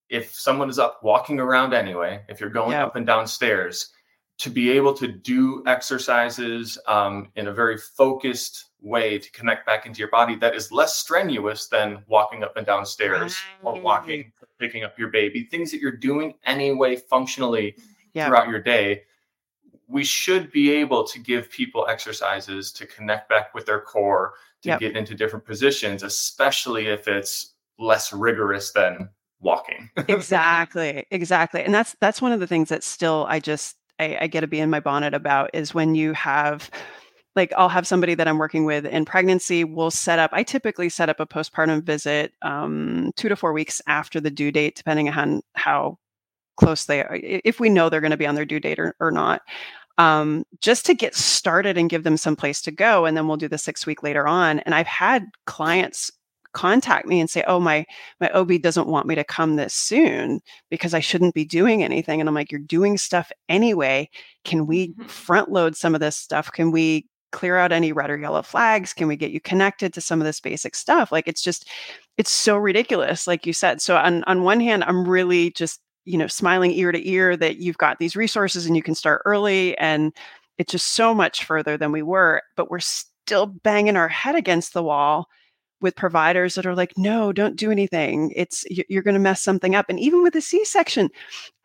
if 0.09 0.35
someone 0.35 0.69
is 0.69 0.79
up 0.79 1.01
walking 1.03 1.41
around 1.41 1.75
anyway, 1.75 2.23
if 2.29 2.41
you're 2.41 2.51
going 2.51 2.73
yeah. 2.73 2.85
up 2.85 2.97
and 2.97 3.07
down 3.07 3.27
stairs, 3.27 3.91
to 4.37 4.51
be 4.51 4.71
able 4.71 4.93
to 4.93 5.09
do 5.09 5.63
exercises 5.67 6.79
um, 6.89 7.31
in 7.37 7.47
a 7.49 7.53
very 7.53 7.79
focused 7.79 8.67
way 8.81 9.19
to 9.19 9.31
connect 9.33 9.65
back 9.65 9.87
into 9.87 9.99
your 9.99 10.11
body 10.11 10.35
that 10.37 10.55
is 10.55 10.71
less 10.73 10.97
strenuous 10.97 11.69
than 11.69 12.03
walking 12.09 12.43
up 12.43 12.57
and 12.57 12.67
down 12.67 12.85
stairs 12.85 13.37
right. 13.63 13.77
or 13.77 13.81
walking, 13.81 14.33
picking 14.59 14.85
up 14.85 14.99
your 14.99 15.09
baby, 15.09 15.45
things 15.45 15.71
that 15.71 15.81
you're 15.81 15.97
doing 15.97 16.35
anyway 16.45 16.97
functionally 16.97 17.77
yeah. 18.13 18.27
throughout 18.27 18.49
your 18.49 18.61
day 18.61 19.03
we 19.89 20.05
should 20.05 20.51
be 20.51 20.71
able 20.71 21.05
to 21.05 21.19
give 21.19 21.51
people 21.51 21.87
exercises 21.89 22.73
to 22.73 22.87
connect 22.87 23.29
back 23.29 23.55
with 23.55 23.67
their 23.67 23.81
core 23.81 24.35
to 24.63 24.71
yep. 24.71 24.81
get 24.81 24.97
into 24.97 25.15
different 25.15 25.45
positions, 25.45 26.03
especially 26.03 26.87
if 26.87 27.07
it's 27.07 27.55
less 27.79 28.13
rigorous 28.13 28.73
than 28.73 29.09
walking. 29.41 29.91
exactly, 30.09 31.07
exactly, 31.11 31.63
and 31.63 31.75
that's 31.75 31.97
that's 32.01 32.23
one 32.23 32.33
of 32.33 32.41
the 32.41 32.47
things 32.47 32.69
that 32.71 32.83
still 32.83 33.27
I 33.29 33.41
just 33.41 33.77
I, 33.99 34.19
I 34.23 34.27
get 34.27 34.41
to 34.41 34.47
be 34.47 34.61
in 34.61 34.71
my 34.71 34.81
bonnet 34.81 35.15
about 35.15 35.51
is 35.53 35.75
when 35.75 35.95
you 35.95 36.13
have 36.15 36.71
like 37.37 37.53
I'll 37.57 37.69
have 37.69 37.87
somebody 37.87 38.15
that 38.15 38.29
I'm 38.29 38.39
working 38.39 38.65
with 38.65 38.87
in 38.87 39.05
pregnancy. 39.05 39.65
We'll 39.65 39.91
set 39.91 40.19
up. 40.19 40.31
I 40.33 40.43
typically 40.43 40.89
set 40.89 41.09
up 41.09 41.21
a 41.21 41.27
postpartum 41.27 41.83
visit 41.83 42.33
um, 42.43 43.13
two 43.17 43.29
to 43.29 43.37
four 43.37 43.53
weeks 43.53 43.81
after 43.87 44.21
the 44.21 44.31
due 44.31 44.53
date, 44.53 44.77
depending 44.77 45.09
on 45.09 45.43
how 45.55 45.99
close 46.57 46.85
they 46.85 47.01
are. 47.01 47.19
If 47.23 47.61
we 47.61 47.69
know 47.69 47.89
they're 47.89 48.01
going 48.01 48.11
to 48.11 48.17
be 48.17 48.27
on 48.27 48.35
their 48.35 48.45
due 48.45 48.61
date 48.61 48.79
or, 48.79 48.95
or 49.01 49.11
not, 49.11 49.43
um, 49.99 50.45
just 50.61 50.87
to 50.87 50.95
get 50.95 51.15
started 51.15 51.79
and 51.79 51.91
give 51.91 52.03
them 52.03 52.17
some 52.17 52.37
place 52.37 52.61
to 52.63 52.71
go, 52.71 53.05
and 53.05 53.17
then 53.17 53.29
we'll 53.29 53.37
do 53.37 53.49
the 53.49 53.59
six 53.59 53.87
week 53.87 54.03
later 54.03 54.27
on. 54.27 54.61
And 54.61 54.75
I've 54.75 54.87
had 54.87 55.27
clients 55.47 56.11
contact 56.53 57.07
me 57.07 57.21
and 57.21 57.29
say, 57.29 57.45
"Oh, 57.47 57.61
my 57.61 57.85
my 58.21 58.31
OB 58.31 58.59
doesn't 58.63 58.89
want 58.89 59.07
me 59.07 59.15
to 59.15 59.25
come 59.25 59.57
this 59.57 59.75
soon 59.75 60.41
because 60.71 60.95
I 60.95 61.01
shouldn't 61.01 61.35
be 61.35 61.45
doing 61.45 61.83
anything." 61.83 62.21
And 62.21 62.29
I'm 62.29 62.35
like, 62.35 62.51
"You're 62.51 62.61
doing 62.61 62.99
stuff 62.99 63.31
anyway. 63.49 64.09
Can 64.45 64.67
we 64.67 64.89
mm-hmm. 64.89 65.05
front 65.05 65.51
load 65.51 65.77
some 65.77 65.95
of 65.95 66.01
this 66.01 66.17
stuff? 66.17 66.51
Can 66.53 66.71
we 66.71 67.07
clear 67.33 67.57
out 67.57 67.73
any 67.73 67.93
red 67.93 68.11
or 68.11 68.17
yellow 68.17 68.43
flags? 68.43 68.93
Can 68.93 69.09
we 69.09 69.17
get 69.17 69.33
you 69.33 69.41
connected 69.41 69.93
to 69.93 70.01
some 70.01 70.21
of 70.21 70.25
this 70.25 70.41
basic 70.41 70.75
stuff? 70.75 71.13
Like 71.13 71.29
it's 71.29 71.43
just 71.43 71.69
it's 72.17 72.31
so 72.31 72.57
ridiculous 72.57 73.27
like 73.27 73.47
you 73.47 73.53
said. 73.53 73.81
So 73.83 73.97
on 73.97 74.25
on 74.25 74.45
one 74.45 74.61
hand, 74.61 74.85
I'm 74.85 75.07
really 75.07 75.51
just, 75.51 75.81
you 76.05 76.19
know, 76.19 76.27
smiling 76.27 76.73
ear 76.73 76.93
to 76.93 77.09
ear 77.09 77.37
that 77.37 77.57
you've 77.57 77.79
got 77.79 77.99
these 77.99 78.17
resources 78.17 78.67
and 78.67 78.77
you 78.77 78.83
can 78.83 78.95
start 78.95 79.23
early 79.25 79.77
and 79.79 80.13
it's 80.59 80.73
just 80.73 80.93
so 80.93 81.15
much 81.15 81.45
further 81.45 81.77
than 81.77 81.93
we 81.93 82.03
were, 82.03 82.43
but 82.57 82.71
we're 82.71 82.79
still 82.79 83.47
banging 83.47 83.97
our 83.97 84.09
head 84.09 84.37
against 84.37 84.73
the 84.73 84.83
wall 84.83 85.27
with 85.81 85.97
providers 85.97 86.55
that 86.55 86.65
are 86.65 86.75
like, 86.75 86.97
no, 86.97 87.33
don't 87.33 87.57
do 87.57 87.71
anything. 87.71 88.33
It's 88.35 88.65
you're 88.71 89.03
going 89.03 89.15
to 89.15 89.21
mess 89.21 89.43
something 89.43 89.75
up. 89.75 89.87
And 89.89 90.01
even 90.01 90.23
with 90.23 90.35
a 90.35 90.41
C-section, 90.41 91.11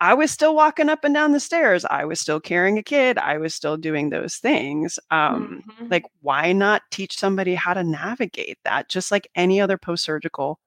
I 0.02 0.13
was 0.13 0.30
still 0.30 0.56
walking 0.56 0.89
up 0.89 1.04
and 1.06 1.13
down 1.13 1.32
the 1.32 1.39
stairs. 1.39 1.86
I 1.86 2.04
was 2.04 2.19
still 2.19 2.39
carrying 2.41 2.78
a 2.78 2.84
kid. 2.84 3.17
I 3.17 3.38
was 3.38 3.56
still 3.56 3.78
doing 3.78 4.10
those 4.10 4.36
things. 4.36 4.99
Um, 5.10 5.63
mm-hmm. 5.69 5.88
Like, 5.89 6.04
why 6.21 6.52
not 6.52 6.82
teach 6.91 7.17
somebody 7.17 7.56
how 7.56 7.73
to 7.73 7.84
navigate 7.84 8.58
that, 8.65 8.89
just 8.89 9.10
like 9.10 9.30
any 9.36 9.62
other 9.62 9.78
post-surgical 9.78 10.60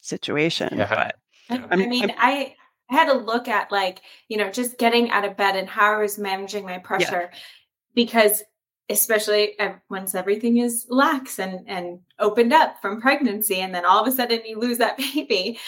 situation? 0.00 0.76
Yeah. 0.76 1.10
But 1.48 1.58
I, 1.58 1.66
I 1.72 1.76
mean, 1.76 2.10
I'm, 2.10 2.16
I 2.16 2.54
I 2.90 2.94
had 2.94 3.12
to 3.12 3.18
look 3.18 3.48
at 3.48 3.70
like 3.70 4.02
you 4.28 4.36
know 4.36 4.50
just 4.50 4.78
getting 4.78 5.10
out 5.10 5.24
of 5.24 5.36
bed 5.36 5.56
and 5.56 5.68
how 5.68 5.94
I 5.94 6.02
was 6.02 6.18
managing 6.18 6.64
my 6.64 6.78
pressure. 6.78 7.30
Yeah. 7.32 7.38
Because 7.94 8.42
especially 8.90 9.56
once 9.88 10.14
everything 10.14 10.58
is 10.58 10.86
lax 10.90 11.38
and 11.38 11.64
and 11.66 12.00
opened 12.18 12.52
up 12.52 12.80
from 12.82 13.00
pregnancy 13.00 13.60
and 13.60 13.74
then 13.74 13.84
all 13.84 14.02
of 14.02 14.12
a 14.12 14.14
sudden 14.14 14.40
you 14.44 14.58
lose 14.58 14.78
that 14.78 14.98
baby 15.14 15.58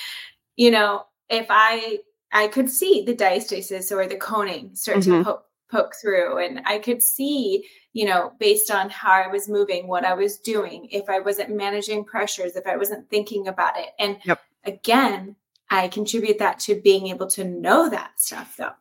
you 0.57 0.71
know 0.71 1.07
if 1.31 1.47
i 1.49 1.99
i 2.33 2.49
could 2.49 2.69
see 2.69 3.05
the 3.07 3.15
diastasis 3.15 3.93
or 3.93 4.07
the 4.07 4.17
coning 4.17 4.75
start 4.75 4.99
mm-hmm. 4.99 5.19
to 5.19 5.25
poke, 5.25 5.45
poke 5.71 5.95
through 6.01 6.39
and 6.39 6.61
i 6.67 6.79
could 6.79 7.01
see 7.01 7.65
you 7.93 8.05
know 8.05 8.33
based 8.39 8.71
on 8.71 8.91
how 8.91 9.13
i 9.13 9.29
was 9.29 9.49
moving 9.49 9.87
what 9.87 10.05
i 10.05 10.13
was 10.13 10.39
doing 10.39 10.89
if 10.91 11.09
i 11.09 11.21
wasn't 11.21 11.49
managing 11.49 12.05
pressures 12.05 12.57
if 12.57 12.67
i 12.67 12.77
wasn't 12.77 13.09
thinking 13.09 13.47
about 13.47 13.79
it 13.79 13.91
and 13.99 14.19
yep. 14.25 14.41
again 14.65 15.37
i 15.73 15.89
contribute 15.89 16.39
that 16.39 16.59
to 16.59 16.81
being 16.81 17.09
able 17.09 17.27
to 17.27 17.45
know 17.45 17.89
that 17.89 18.13
stuff 18.21 18.57
though 18.57 18.73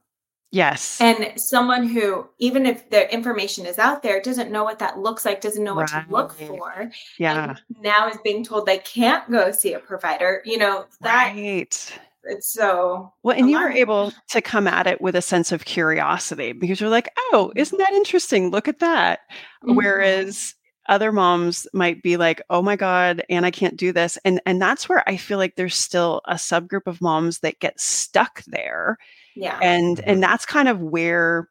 Yes. 0.52 1.00
And 1.00 1.40
someone 1.40 1.88
who, 1.88 2.28
even 2.38 2.66
if 2.66 2.90
the 2.90 3.12
information 3.12 3.66
is 3.66 3.80
out 3.80 4.04
there, 4.04 4.22
doesn't 4.22 4.52
know 4.52 4.66
what 4.66 4.80
that 4.80 5.00
looks 5.00 5.24
like, 5.24 5.40
doesn't 5.40 5.64
know 5.64 5.74
what 5.74 5.92
right. 5.94 6.06
to 6.06 6.12
look 6.12 6.34
for. 6.34 6.92
Yeah. 7.18 7.56
now 7.80 8.10
is 8.10 8.18
being 8.24 8.44
told 8.44 8.66
they 8.66 8.80
can't 8.80 9.30
go 9.32 9.52
see 9.52 9.74
a 9.74 9.80
provider, 9.80 10.42
you 10.46 10.58
know, 10.58 10.86
that 11.00 11.34
right. 11.34 11.94
it's 12.24 12.54
so 12.54 13.14
well, 13.24 13.38
and 13.38 13.50
you 13.50 13.60
were 13.60 13.70
able 13.70 14.12
to 14.30 14.42
come 14.42 14.68
at 14.68 14.88
it 14.88 15.00
with 15.00 15.16
a 15.16 15.22
sense 15.22 15.54
of 15.54 15.64
curiosity 15.64 16.52
because 16.52 16.82
you're 16.82 16.90
like, 16.90 17.10
oh, 17.32 17.54
isn't 17.56 17.78
that 17.78 17.94
interesting? 17.94 18.52
Look 18.52 18.68
at 18.68 18.80
that. 18.80 19.22
Mm-hmm. 19.64 19.76
Whereas 19.76 20.56
other 20.90 21.12
moms 21.12 21.68
might 21.74 22.02
be 22.02 22.18
like 22.18 22.42
oh 22.50 22.62
my 22.62 22.76
god 22.76 23.24
and 23.30 23.46
i 23.46 23.52
can't 23.52 23.78
do 23.78 23.92
this 23.92 24.18
and 24.26 24.42
and 24.46 24.62
that's 24.62 24.90
where 24.90 25.08
i 25.08 25.16
feel 25.16 25.38
like 25.38 25.56
there's 25.56 25.76
still 25.76 26.22
a 26.26 26.36
subgroup 26.36 26.88
of 26.88 27.02
moms 27.02 27.40
that 27.40 27.60
get 27.60 27.80
stuck 27.80 28.44
there 28.48 28.98
yeah. 29.36 29.60
And 29.62 30.00
and 30.02 30.22
that's 30.22 30.46
kind 30.46 30.68
of 30.68 30.82
where 30.82 31.48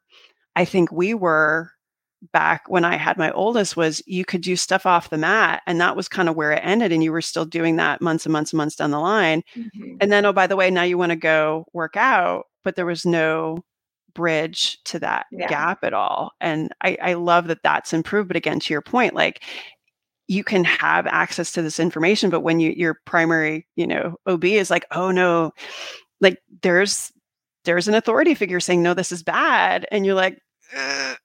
I 0.55 0.65
think 0.65 0.91
we 0.91 1.13
were 1.13 1.71
back 2.31 2.63
when 2.67 2.85
I 2.85 2.97
had 2.97 3.17
my 3.17 3.31
oldest 3.31 3.75
was 3.75 4.03
you 4.05 4.23
could 4.23 4.41
do 4.41 4.55
stuff 4.55 4.85
off 4.85 5.09
the 5.09 5.17
mat 5.17 5.63
and 5.65 5.81
that 5.81 5.95
was 5.95 6.07
kind 6.07 6.29
of 6.29 6.35
where 6.35 6.51
it 6.51 6.61
ended 6.63 6.91
and 6.91 7.03
you 7.03 7.11
were 7.11 7.21
still 7.21 7.45
doing 7.45 7.77
that 7.77 7.99
months 7.99 8.27
and 8.27 8.33
months 8.33 8.53
and 8.53 8.57
months 8.57 8.75
down 8.75 8.91
the 8.91 8.99
line. 8.99 9.41
Mm-hmm. 9.55 9.95
And 9.99 10.11
then 10.11 10.25
oh 10.25 10.33
by 10.33 10.47
the 10.47 10.55
way 10.55 10.69
now 10.69 10.83
you 10.83 10.97
want 10.97 11.11
to 11.11 11.15
go 11.15 11.65
work 11.73 11.97
out 11.97 12.45
but 12.63 12.75
there 12.75 12.85
was 12.85 13.05
no 13.05 13.63
bridge 14.13 14.81
to 14.85 14.99
that 14.99 15.25
yeah. 15.31 15.47
gap 15.47 15.83
at 15.83 15.93
all. 15.93 16.31
And 16.39 16.73
I 16.81 16.97
I 17.01 17.13
love 17.13 17.47
that 17.47 17.63
that's 17.63 17.93
improved 17.93 18.27
but 18.27 18.37
again 18.37 18.59
to 18.59 18.73
your 18.73 18.81
point 18.81 19.13
like 19.13 19.43
you 20.27 20.43
can 20.43 20.63
have 20.63 21.07
access 21.07 21.51
to 21.51 21.61
this 21.61 21.79
information 21.79 22.29
but 22.29 22.41
when 22.41 22.59
you 22.59 22.71
your 22.71 22.99
primary, 23.05 23.67
you 23.75 23.87
know, 23.87 24.15
OB 24.27 24.45
is 24.45 24.69
like 24.69 24.85
oh 24.91 25.11
no 25.11 25.51
like 26.19 26.39
there's 26.61 27.11
there's 27.65 27.87
an 27.87 27.95
authority 27.95 28.33
figure 28.35 28.59
saying 28.59 28.81
no 28.81 28.93
this 28.93 29.11
is 29.11 29.23
bad 29.23 29.85
and 29.91 30.05
you're 30.05 30.15
like 30.15 30.39
eh. 30.73 31.15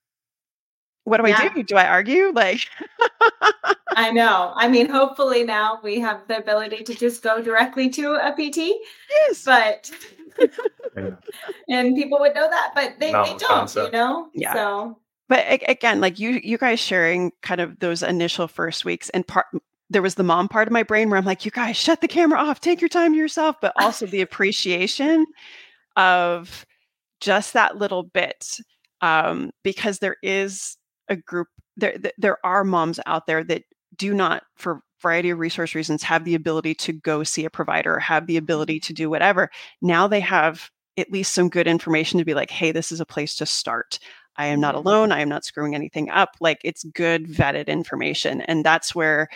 What 1.07 1.23
do 1.23 1.29
yeah. 1.29 1.39
i 1.41 1.49
do? 1.49 1.63
Do 1.63 1.77
i 1.77 1.87
argue? 1.87 2.33
Like 2.33 2.61
i 3.97 4.11
know. 4.11 4.53
I 4.57 4.69
mean 4.69 4.89
hopefully 4.89 5.45
now 5.45 5.81
we 5.83 6.01
have 6.01 6.27
the 6.29 6.39
ability 6.39 6.83
to 6.85 6.95
just 6.95 7.23
go 7.23 7.41
directly 7.41 7.89
to 7.91 8.15
a 8.15 8.33
pt 8.33 8.75
yes. 9.29 9.45
but 9.45 9.91
and 11.69 11.97
people 11.97 12.19
would 12.19 12.35
know 12.35 12.51
that 12.51 12.73
but 12.75 12.95
they, 12.99 13.13
no, 13.13 13.25
they 13.25 13.31
don't 13.31 13.43
concept. 13.49 13.87
you 13.87 13.99
know? 13.99 14.29
Yeah. 14.35 14.53
So 14.53 14.99
but 15.29 15.45
again 15.69 16.01
like 16.01 16.19
you 16.19 16.41
you 16.43 16.59
guys 16.59 16.81
sharing 16.81 17.33
kind 17.43 17.61
of 17.61 17.79
those 17.79 18.03
initial 18.03 18.49
first 18.49 18.85
weeks 18.85 19.09
and 19.11 19.27
part 19.27 19.47
there 19.89 20.03
was 20.03 20.17
the 20.17 20.25
mom 20.25 20.49
part 20.49 20.67
of 20.67 20.73
my 20.73 20.83
brain 20.83 21.09
where 21.09 21.19
i'm 21.19 21.25
like 21.25 21.45
you 21.45 21.53
guys 21.53 21.77
shut 21.77 22.01
the 22.01 22.09
camera 22.09 22.39
off. 22.41 22.61
Take 22.61 22.81
your 22.81 22.89
time 22.89 23.13
to 23.13 23.19
yourself. 23.19 23.57
But 23.61 23.73
also 23.79 24.07
the 24.07 24.21
appreciation 24.23 25.25
of 25.97 26.67
just 27.21 27.53
that 27.55 27.77
little 27.79 28.03
bit 28.03 28.59
um, 29.01 29.51
because 29.63 29.99
there 29.99 30.17
is 30.23 30.77
a 31.09 31.17
group 31.17 31.49
there 31.77 31.97
there 32.19 32.39
are 32.45 32.65
moms 32.65 33.01
out 33.07 33.27
there 33.27 33.45
that 33.45 33.65
do 33.97 34.15
not 34.15 34.43
for 34.57 34.81
variety 35.01 35.31
of 35.31 35.39
resource 35.39 35.75
reasons 35.75 36.03
have 36.03 36.25
the 36.25 36.35
ability 36.35 36.75
to 36.75 36.93
go 36.93 37.23
see 37.23 37.45
a 37.45 37.51
provider 37.51 37.99
have 37.99 38.27
the 38.27 38.37
ability 38.37 38.81
to 38.81 38.93
do 38.93 39.11
whatever. 39.11 39.51
Now 39.83 40.09
they 40.09 40.21
have 40.21 40.71
at 40.99 41.13
least 41.13 41.35
some 41.35 41.51
good 41.51 41.67
information 41.67 42.19
to 42.19 42.25
be 42.25 42.35
like 42.35 42.51
hey 42.51 42.73
this 42.73 42.93
is 42.93 43.01
a 43.01 43.07
place 43.07 43.37
to 43.37 43.47
start. 43.47 43.99
I 44.39 44.47
am 44.47 44.61
not 44.61 44.75
mm-hmm. 44.75 44.87
alone. 44.87 45.13
I 45.13 45.21
am 45.21 45.29
not 45.29 45.45
screwing 45.45 45.75
anything 45.75 46.11
up. 46.11 46.37
Like 46.41 46.61
it's 46.65 46.85
good 46.85 47.27
vetted 47.27 47.69
information 47.69 48.41
and 48.43 48.65
that's 48.65 48.95
where 48.95 49.29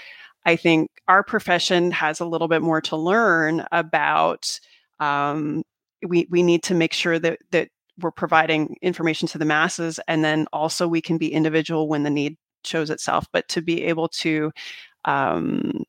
i 0.46 0.56
think 0.56 0.90
our 1.08 1.22
profession 1.22 1.90
has 1.90 2.20
a 2.20 2.24
little 2.24 2.48
bit 2.48 2.62
more 2.62 2.80
to 2.80 2.96
learn 2.96 3.66
about 3.72 4.58
um, 5.00 5.62
we 6.06 6.26
we 6.30 6.42
need 6.42 6.62
to 6.64 6.74
make 6.74 6.92
sure 6.92 7.18
that 7.18 7.38
that 7.50 7.68
we're 8.02 8.10
providing 8.10 8.76
information 8.82 9.28
to 9.28 9.38
the 9.38 9.44
masses 9.44 10.00
and 10.08 10.24
then 10.24 10.46
also 10.52 10.86
we 10.86 11.00
can 11.00 11.18
be 11.18 11.32
individual 11.32 11.88
when 11.88 12.02
the 12.02 12.10
need 12.10 12.36
shows 12.64 12.90
itself 12.90 13.26
but 13.32 13.48
to 13.48 13.62
be 13.62 13.84
able 13.84 14.08
to 14.08 14.50
um, 15.06 15.84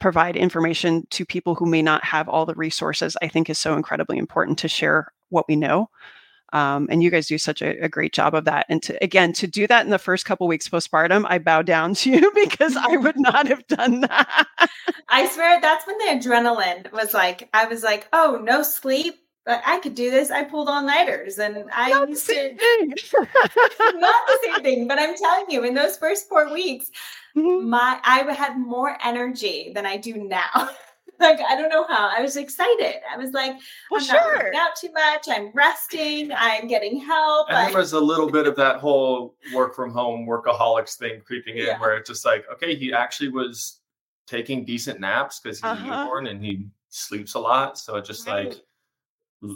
provide 0.00 0.36
information 0.36 1.04
to 1.10 1.24
people 1.24 1.54
who 1.54 1.66
may 1.66 1.82
not 1.82 2.04
have 2.04 2.28
all 2.28 2.46
the 2.46 2.54
resources 2.54 3.16
i 3.22 3.28
think 3.28 3.50
is 3.50 3.58
so 3.58 3.74
incredibly 3.74 4.18
important 4.18 4.58
to 4.58 4.68
share 4.68 5.08
what 5.34 5.46
we 5.48 5.56
know. 5.56 5.90
Um, 6.52 6.86
and 6.88 7.02
you 7.02 7.10
guys 7.10 7.26
do 7.26 7.36
such 7.36 7.62
a, 7.62 7.84
a, 7.84 7.88
great 7.88 8.12
job 8.12 8.32
of 8.32 8.44
that 8.44 8.66
and 8.68 8.80
to 8.84 9.02
again 9.02 9.32
to 9.32 9.48
do 9.48 9.66
that 9.66 9.84
in 9.84 9.90
the 9.90 9.98
first 9.98 10.24
couple 10.24 10.46
weeks 10.46 10.68
postpartum 10.68 11.24
i 11.28 11.38
bow 11.38 11.62
down 11.62 11.94
to 11.94 12.10
you 12.10 12.30
because 12.34 12.76
i 12.76 12.96
would 12.96 13.16
not 13.18 13.48
have 13.48 13.66
done 13.66 14.02
that. 14.02 14.46
I 15.08 15.28
swear 15.30 15.60
that's 15.60 15.84
when 15.84 15.98
the 15.98 16.04
adrenaline 16.28 16.92
was 16.92 17.12
like 17.12 17.48
i 17.52 17.66
was 17.66 17.82
like 17.82 18.06
oh 18.12 18.40
no 18.44 18.62
sleep 18.62 19.16
but 19.44 19.62
I 19.66 19.78
could 19.80 19.94
do 19.94 20.10
this. 20.10 20.30
I 20.30 20.44
pulled 20.44 20.68
all 20.68 20.82
nighters 20.82 21.38
and 21.38 21.64
I 21.72 21.90
not 21.90 22.08
the 22.08 22.16
same 22.16 22.56
thing. 22.56 22.88
not 23.20 24.26
the 24.26 24.38
same 24.42 24.62
thing, 24.62 24.88
but 24.88 24.98
I'm 24.98 25.14
telling 25.16 25.46
you, 25.48 25.64
in 25.64 25.74
those 25.74 25.96
first 25.96 26.28
four 26.28 26.52
weeks, 26.52 26.90
mm-hmm. 27.36 27.68
my 27.68 28.00
I 28.04 28.20
had 28.32 28.58
more 28.58 28.96
energy 29.04 29.72
than 29.74 29.84
I 29.84 29.98
do 29.98 30.14
now. 30.14 30.48
like 31.20 31.40
I 31.46 31.56
don't 31.56 31.68
know 31.68 31.86
how. 31.86 32.10
I 32.16 32.22
was 32.22 32.36
excited. 32.36 32.96
I 33.12 33.18
was 33.18 33.32
like, 33.32 33.54
well, 33.90 34.00
I'm 34.00 34.06
sure. 34.06 34.50
not 34.52 34.70
out 34.70 34.76
too 34.76 34.92
much. 34.92 35.26
I'm 35.28 35.50
resting. 35.52 36.32
I'm 36.32 36.66
getting 36.66 36.98
help. 36.98 37.48
And 37.48 37.58
I, 37.58 37.70
there 37.70 37.78
was 37.78 37.92
a 37.92 38.00
little 38.00 38.30
bit 38.30 38.46
of 38.46 38.56
that 38.56 38.76
whole 38.76 39.36
work 39.54 39.74
from 39.74 39.92
home 39.92 40.26
workaholics 40.26 40.96
thing 40.96 41.20
creeping 41.24 41.58
in, 41.58 41.66
yeah. 41.66 41.78
where 41.78 41.96
it's 41.96 42.08
just 42.08 42.24
like, 42.24 42.44
okay, 42.52 42.74
he 42.74 42.92
actually 42.92 43.28
was 43.28 43.80
taking 44.26 44.64
decent 44.64 45.00
naps 45.00 45.38
because 45.38 45.58
he's 45.58 45.64
uh-huh. 45.64 45.92
a 45.92 46.04
newborn 46.04 46.26
and 46.28 46.42
he 46.42 46.66
sleeps 46.88 47.34
a 47.34 47.38
lot. 47.38 47.78
So 47.78 47.96
it 47.96 48.06
just 48.06 48.26
right. 48.26 48.48
like 48.48 48.60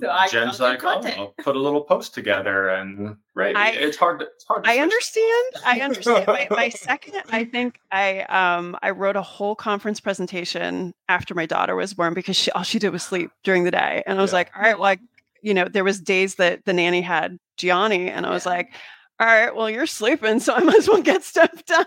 So 0.00 0.10
I 0.10 0.28
Jen's 0.28 0.60
like, 0.60 0.82
oh, 0.84 1.00
I'll 1.16 1.34
put 1.42 1.56
a 1.56 1.58
little 1.58 1.82
post 1.82 2.14
together, 2.14 2.68
and 2.68 3.16
right, 3.34 3.56
I, 3.56 3.70
it's 3.70 3.96
hard. 3.96 4.20
To, 4.20 4.26
it's 4.26 4.44
hard. 4.44 4.66
I 4.66 4.78
understand. 4.78 5.52
I 5.64 5.80
understand. 5.80 6.26
my, 6.26 6.46
my 6.50 6.68
second, 6.68 7.22
I 7.30 7.44
think 7.44 7.80
I 7.90 8.20
um 8.22 8.76
I 8.82 8.90
wrote 8.90 9.16
a 9.16 9.22
whole 9.22 9.54
conference 9.54 10.00
presentation 10.00 10.94
after 11.08 11.34
my 11.34 11.46
daughter 11.46 11.74
was 11.74 11.94
born 11.94 12.14
because 12.14 12.36
she 12.36 12.50
all 12.52 12.62
she 12.62 12.78
did 12.78 12.90
was 12.90 13.02
sleep 13.02 13.30
during 13.44 13.64
the 13.64 13.70
day, 13.70 14.02
and 14.06 14.18
I 14.18 14.22
was 14.22 14.32
yeah. 14.32 14.36
like, 14.36 14.50
all 14.54 14.62
right, 14.62 14.78
well, 14.78 14.90
I, 14.90 14.98
you 15.42 15.54
know, 15.54 15.66
there 15.66 15.84
was 15.84 16.00
days 16.00 16.34
that 16.36 16.64
the 16.64 16.72
nanny 16.72 17.00
had 17.00 17.38
Gianni, 17.56 18.10
and 18.10 18.26
I 18.26 18.30
was 18.30 18.44
yeah. 18.44 18.52
like, 18.52 18.72
all 19.20 19.26
right, 19.26 19.54
well, 19.54 19.68
you're 19.68 19.86
sleeping, 19.86 20.38
so 20.38 20.54
I 20.54 20.60
might 20.60 20.76
as 20.76 20.88
well 20.88 21.02
get 21.02 21.24
stuff 21.24 21.64
done. 21.66 21.84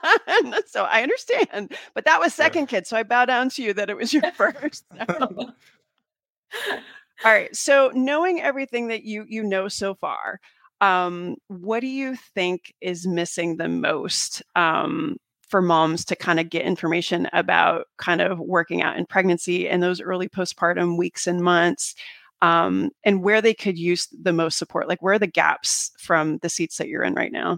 so 0.67 0.83
I 0.83 1.01
understand. 1.01 1.73
But 1.93 2.05
that 2.05 2.19
was 2.19 2.33
second 2.33 2.67
kid. 2.67 2.87
So 2.87 2.97
I 2.97 3.03
bow 3.03 3.25
down 3.25 3.49
to 3.51 3.63
you 3.63 3.73
that 3.73 3.89
it 3.89 3.95
was 3.95 4.13
your 4.13 4.29
first. 4.33 4.85
All 7.23 7.31
right. 7.31 7.55
So 7.55 7.91
knowing 7.93 8.41
everything 8.41 8.87
that 8.87 9.03
you 9.03 9.25
you 9.27 9.43
know 9.43 9.67
so 9.67 9.95
far, 9.95 10.39
um, 10.81 11.35
what 11.47 11.81
do 11.81 11.87
you 11.87 12.15
think 12.35 12.73
is 12.81 13.07
missing 13.07 13.57
the 13.57 13.69
most 13.69 14.41
um, 14.55 15.17
for 15.47 15.61
moms 15.61 16.05
to 16.05 16.15
kind 16.15 16.39
of 16.39 16.49
get 16.49 16.63
information 16.63 17.27
about 17.33 17.85
kind 17.97 18.21
of 18.21 18.39
working 18.39 18.81
out 18.81 18.97
in 18.97 19.05
pregnancy 19.05 19.67
and 19.67 19.83
those 19.83 20.01
early 20.01 20.29
postpartum 20.29 20.97
weeks 20.97 21.27
and 21.27 21.41
months? 21.41 21.95
um, 22.41 22.89
and 23.03 23.23
where 23.23 23.41
they 23.41 23.53
could 23.53 23.77
use 23.77 24.07
the 24.21 24.33
most 24.33 24.57
support 24.57 24.87
like 24.87 25.01
where 25.01 25.13
are 25.13 25.19
the 25.19 25.27
gaps 25.27 25.91
from 25.99 26.37
the 26.41 26.49
seats 26.49 26.77
that 26.77 26.87
you're 26.87 27.03
in 27.03 27.13
right 27.13 27.31
now 27.31 27.57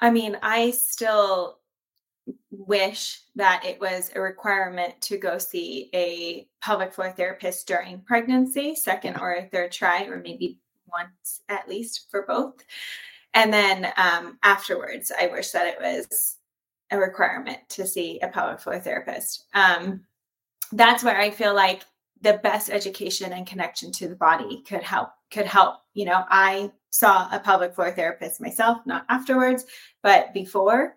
i 0.00 0.10
mean 0.10 0.36
i 0.42 0.70
still 0.70 1.59
wish 2.50 3.22
that 3.36 3.64
it 3.64 3.80
was 3.80 4.10
a 4.14 4.20
requirement 4.20 5.00
to 5.00 5.16
go 5.16 5.38
see 5.38 5.90
a 5.94 6.46
pelvic 6.60 6.92
floor 6.92 7.10
therapist 7.10 7.66
during 7.66 8.00
pregnancy 8.00 8.74
second 8.74 9.16
or 9.20 9.48
third 9.50 9.72
try 9.72 10.04
or 10.04 10.18
maybe 10.18 10.58
once 10.92 11.40
at 11.48 11.68
least 11.68 12.06
for 12.10 12.24
both. 12.26 12.62
And 13.34 13.52
then 13.52 13.92
um, 13.96 14.38
afterwards 14.42 15.12
i 15.18 15.26
wish 15.26 15.50
that 15.50 15.66
it 15.66 15.78
was 15.80 16.36
a 16.90 16.98
requirement 16.98 17.58
to 17.70 17.86
see 17.86 18.18
a 18.20 18.28
pelvic 18.28 18.60
floor 18.60 18.80
therapist. 18.80 19.46
Um, 19.54 20.02
that's 20.72 21.02
where 21.02 21.18
i 21.18 21.30
feel 21.30 21.54
like 21.54 21.82
the 22.22 22.38
best 22.42 22.70
education 22.70 23.32
and 23.32 23.46
connection 23.46 23.90
to 23.92 24.06
the 24.06 24.16
body 24.16 24.62
could 24.62 24.82
help 24.82 25.08
could 25.30 25.46
help. 25.46 25.76
You 25.94 26.04
know 26.04 26.24
i 26.28 26.70
saw 26.90 27.28
a 27.32 27.40
pelvic 27.40 27.74
floor 27.74 27.90
therapist 27.90 28.40
myself 28.40 28.78
not 28.84 29.06
afterwards 29.08 29.64
but 30.02 30.32
before 30.34 30.96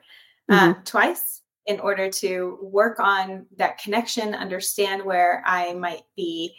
uh, 0.49 0.69
mm-hmm. 0.69 0.83
twice 0.83 1.41
in 1.65 1.79
order 1.79 2.09
to 2.09 2.59
work 2.61 2.99
on 2.99 3.45
that 3.57 3.77
connection 3.77 4.33
understand 4.33 5.03
where 5.03 5.43
i 5.45 5.73
might 5.73 6.03
be 6.15 6.55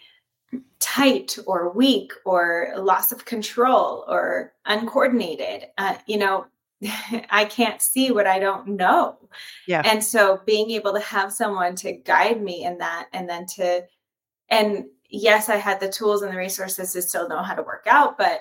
tight 0.78 1.38
or 1.46 1.72
weak 1.72 2.12
or 2.24 2.72
loss 2.76 3.12
of 3.12 3.24
control 3.24 4.04
or 4.08 4.52
uncoordinated. 4.66 5.66
Uh, 5.78 5.96
you 6.06 6.18
know 6.18 6.46
i 7.30 7.44
can't 7.44 7.80
see 7.80 8.10
what 8.10 8.26
i 8.26 8.38
don't 8.38 8.68
know. 8.68 9.16
Yeah. 9.66 9.82
And 9.84 10.02
so 10.02 10.40
being 10.44 10.70
able 10.70 10.92
to 10.92 11.00
have 11.00 11.32
someone 11.32 11.74
to 11.76 11.92
guide 11.92 12.42
me 12.42 12.64
in 12.64 12.78
that 12.78 13.08
and 13.12 13.28
then 13.28 13.46
to 13.56 13.84
and 14.50 14.84
yes 15.08 15.48
i 15.48 15.56
had 15.56 15.80
the 15.80 15.90
tools 15.90 16.22
and 16.22 16.32
the 16.32 16.38
resources 16.38 16.92
to 16.92 17.02
still 17.02 17.28
know 17.28 17.42
how 17.42 17.54
to 17.54 17.62
work 17.62 17.86
out 17.88 18.18
but 18.18 18.40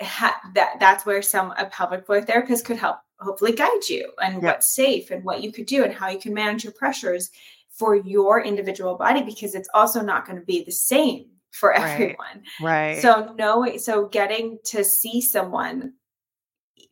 ha- 0.00 0.40
that 0.54 0.76
that's 0.78 1.04
where 1.04 1.22
some 1.22 1.52
a 1.58 1.66
pelvic 1.66 2.06
floor 2.06 2.20
therapist 2.20 2.64
could 2.64 2.76
help 2.76 2.98
hopefully 3.20 3.52
guide 3.52 3.88
you 3.88 4.10
and 4.22 4.34
yep. 4.34 4.42
what's 4.42 4.74
safe 4.74 5.10
and 5.10 5.24
what 5.24 5.42
you 5.42 5.52
could 5.52 5.66
do 5.66 5.84
and 5.84 5.92
how 5.92 6.08
you 6.08 6.18
can 6.18 6.34
manage 6.34 6.64
your 6.64 6.72
pressures 6.72 7.30
for 7.70 7.94
your 7.94 8.42
individual 8.42 8.96
body 8.96 9.22
because 9.22 9.54
it's 9.54 9.68
also 9.74 10.00
not 10.00 10.26
going 10.26 10.38
to 10.38 10.44
be 10.44 10.64
the 10.64 10.72
same 10.72 11.26
for 11.50 11.72
everyone 11.74 12.42
right, 12.60 12.94
right. 12.94 13.02
so 13.02 13.34
no 13.38 13.76
so 13.76 14.06
getting 14.08 14.58
to 14.64 14.84
see 14.84 15.20
someone 15.20 15.92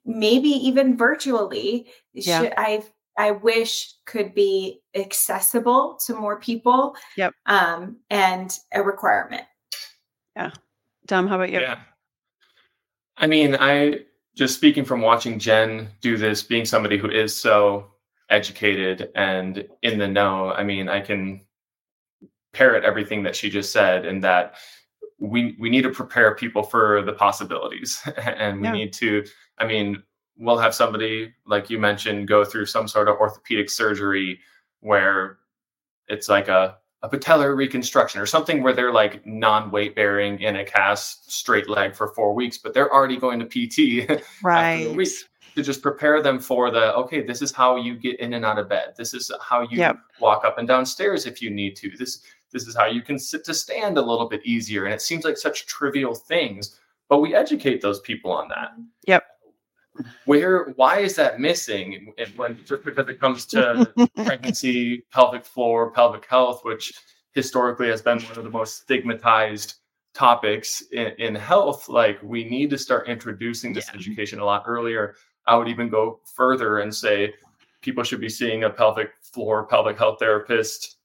maybe 0.05 0.49
even 0.49 0.97
virtually 0.97 1.87
yeah. 2.13 2.41
should, 2.41 2.53
i've 2.57 2.91
I 3.17 3.31
wish 3.31 3.95
could 4.05 4.35
be 4.35 4.81
accessible 4.95 5.99
to 6.07 6.15
more 6.15 6.39
people. 6.39 6.95
Yep. 7.17 7.33
Um, 7.47 7.99
and 8.11 8.57
a 8.73 8.83
requirement. 8.83 9.45
Yeah. 10.37 10.51
Dom, 11.07 11.27
how 11.27 11.37
about 11.37 11.51
you? 11.51 11.61
Yeah. 11.61 11.79
I 13.17 13.27
mean, 13.27 13.57
I 13.59 14.01
just 14.37 14.55
speaking 14.55 14.85
from 14.85 15.01
watching 15.01 15.39
Jen 15.39 15.89
do 16.01 16.17
this, 16.17 16.43
being 16.43 16.65
somebody 16.65 16.99
who 16.99 17.11
is 17.11 17.35
so 17.35 17.87
educated 18.29 19.11
and 19.15 19.67
in 19.83 19.99
the 19.99 20.07
know, 20.07 20.53
I 20.53 20.63
mean, 20.63 20.89
I 20.89 21.01
can 21.01 21.41
parrot 22.53 22.85
everything 22.85 23.23
that 23.23 23.37
she 23.37 23.51
just 23.51 23.73
said 23.73 24.07
and 24.07 24.23
that 24.25 24.57
we 25.19 25.57
we 25.59 25.71
need 25.71 25.83
to 25.83 25.91
prepare 25.91 26.35
people 26.35 26.63
for 26.63 27.03
the 27.03 27.13
possibilities 27.13 28.01
and 28.17 28.61
we 28.61 28.67
yeah. 28.67 28.73
need 28.73 28.93
to 28.93 29.25
i 29.59 29.67
mean 29.67 30.03
we'll 30.39 30.59
have 30.59 30.75
somebody 30.75 31.33
like 31.47 31.71
you 31.71 31.79
mentioned 31.79 32.29
go 32.29 32.45
through 32.45 32.67
some 32.67 32.89
sort 32.89 33.09
of 33.09 33.17
orthopedic 33.17 33.71
surgery 33.71 34.39
where 34.81 35.39
it's 36.09 36.29
like 36.29 36.49
a, 36.49 36.77
a 37.13 37.17
patellar 37.17 37.57
reconstruction 37.57 38.21
or 38.21 38.27
something 38.27 38.63
where 38.63 38.73
they're 38.73 38.93
like 38.93 39.25
non-weight 39.27 39.95
bearing 39.95 40.41
in 40.41 40.57
a 40.57 40.65
cast 40.65 41.31
straight 41.31 41.69
leg 41.69 41.95
for 41.95 42.09
four 42.09 42.35
weeks 42.35 42.59
but 42.59 42.75
they're 42.75 42.93
already 42.93 43.17
going 43.17 43.39
to 43.39 43.47
pt 43.47 44.23
right. 44.43 44.95
to 45.55 45.63
just 45.63 45.83
prepare 45.83 46.23
them 46.23 46.39
for 46.39 46.71
the 46.71 46.95
okay 46.95 47.23
this 47.23 47.43
is 47.43 47.51
how 47.51 47.77
you 47.77 47.97
get 47.97 48.21
in 48.21 48.35
and 48.35 48.45
out 48.45 48.59
of 48.59 48.69
bed. 48.69 48.95
This 48.97 49.15
is 49.15 49.31
how 49.41 49.63
you 49.63 49.79
yep. 49.79 49.97
walk 50.21 50.45
up 50.45 50.59
and 50.59 50.69
down 50.69 50.85
stairs 50.87 51.27
if 51.27 51.41
you 51.41 51.51
need 51.51 51.77
to. 51.77 51.91
This 51.97 52.23
this 52.53 52.67
is 52.67 52.77
how 52.77 52.87
you 52.87 53.03
can 53.03 53.19
sit 53.19 53.45
to 53.45 53.55
stand 53.55 53.99
a 53.99 54.03
little 54.03 54.29
bit 54.29 54.45
easier. 54.45 54.85
And 54.85 54.95
it 54.95 55.03
seems 55.03 55.25
like 55.25 55.37
such 55.37 55.67
trivial 55.67 56.15
things 56.15 56.79
but 57.09 57.21
we 57.21 57.37
educate 57.37 57.81
those 57.81 58.01
people 58.01 58.33
on 58.33 58.49
that. 58.49 58.73
Yep 59.07 59.25
where 60.25 60.73
why 60.77 60.99
is 61.01 61.17
that 61.17 61.41
missing? 61.41 62.13
When 62.37 62.59
just 62.65 62.85
because 62.85 63.09
it 63.09 63.21
comes 63.21 63.47
to 63.47 63.93
pregnancy 64.17 65.05
pelvic 65.13 65.45
floor 65.45 65.91
pelvic 65.91 66.27
health 66.27 66.65
which 66.65 66.93
historically 67.33 67.89
has 67.89 68.03
been 68.03 68.19
one 68.23 68.39
of 68.39 68.45
the 68.45 68.51
most 68.51 68.83
stigmatized 68.83 69.75
topics 70.15 70.83
in, 70.93 71.09
in 71.19 71.35
health 71.35 71.89
like 71.89 72.19
we 72.23 72.45
need 72.45 72.71
to 72.71 72.79
start 72.79 73.09
introducing 73.09 73.73
this 73.73 73.87
yeah. 73.89 73.99
education 73.99 74.39
a 74.39 74.45
lot 74.45 74.65
earlier. 74.67 75.15
I 75.47 75.57
would 75.57 75.69
even 75.69 75.89
go 75.89 76.21
further 76.35 76.79
and 76.79 76.93
say 76.93 77.35
people 77.83 78.03
should 78.03 78.21
be 78.21 78.29
seeing 78.29 78.65
a 78.65 78.71
pelvic 78.71 79.11
floor 79.21 79.67
pelvic 79.67 79.99
health 79.99 80.19
therapist 80.19 80.97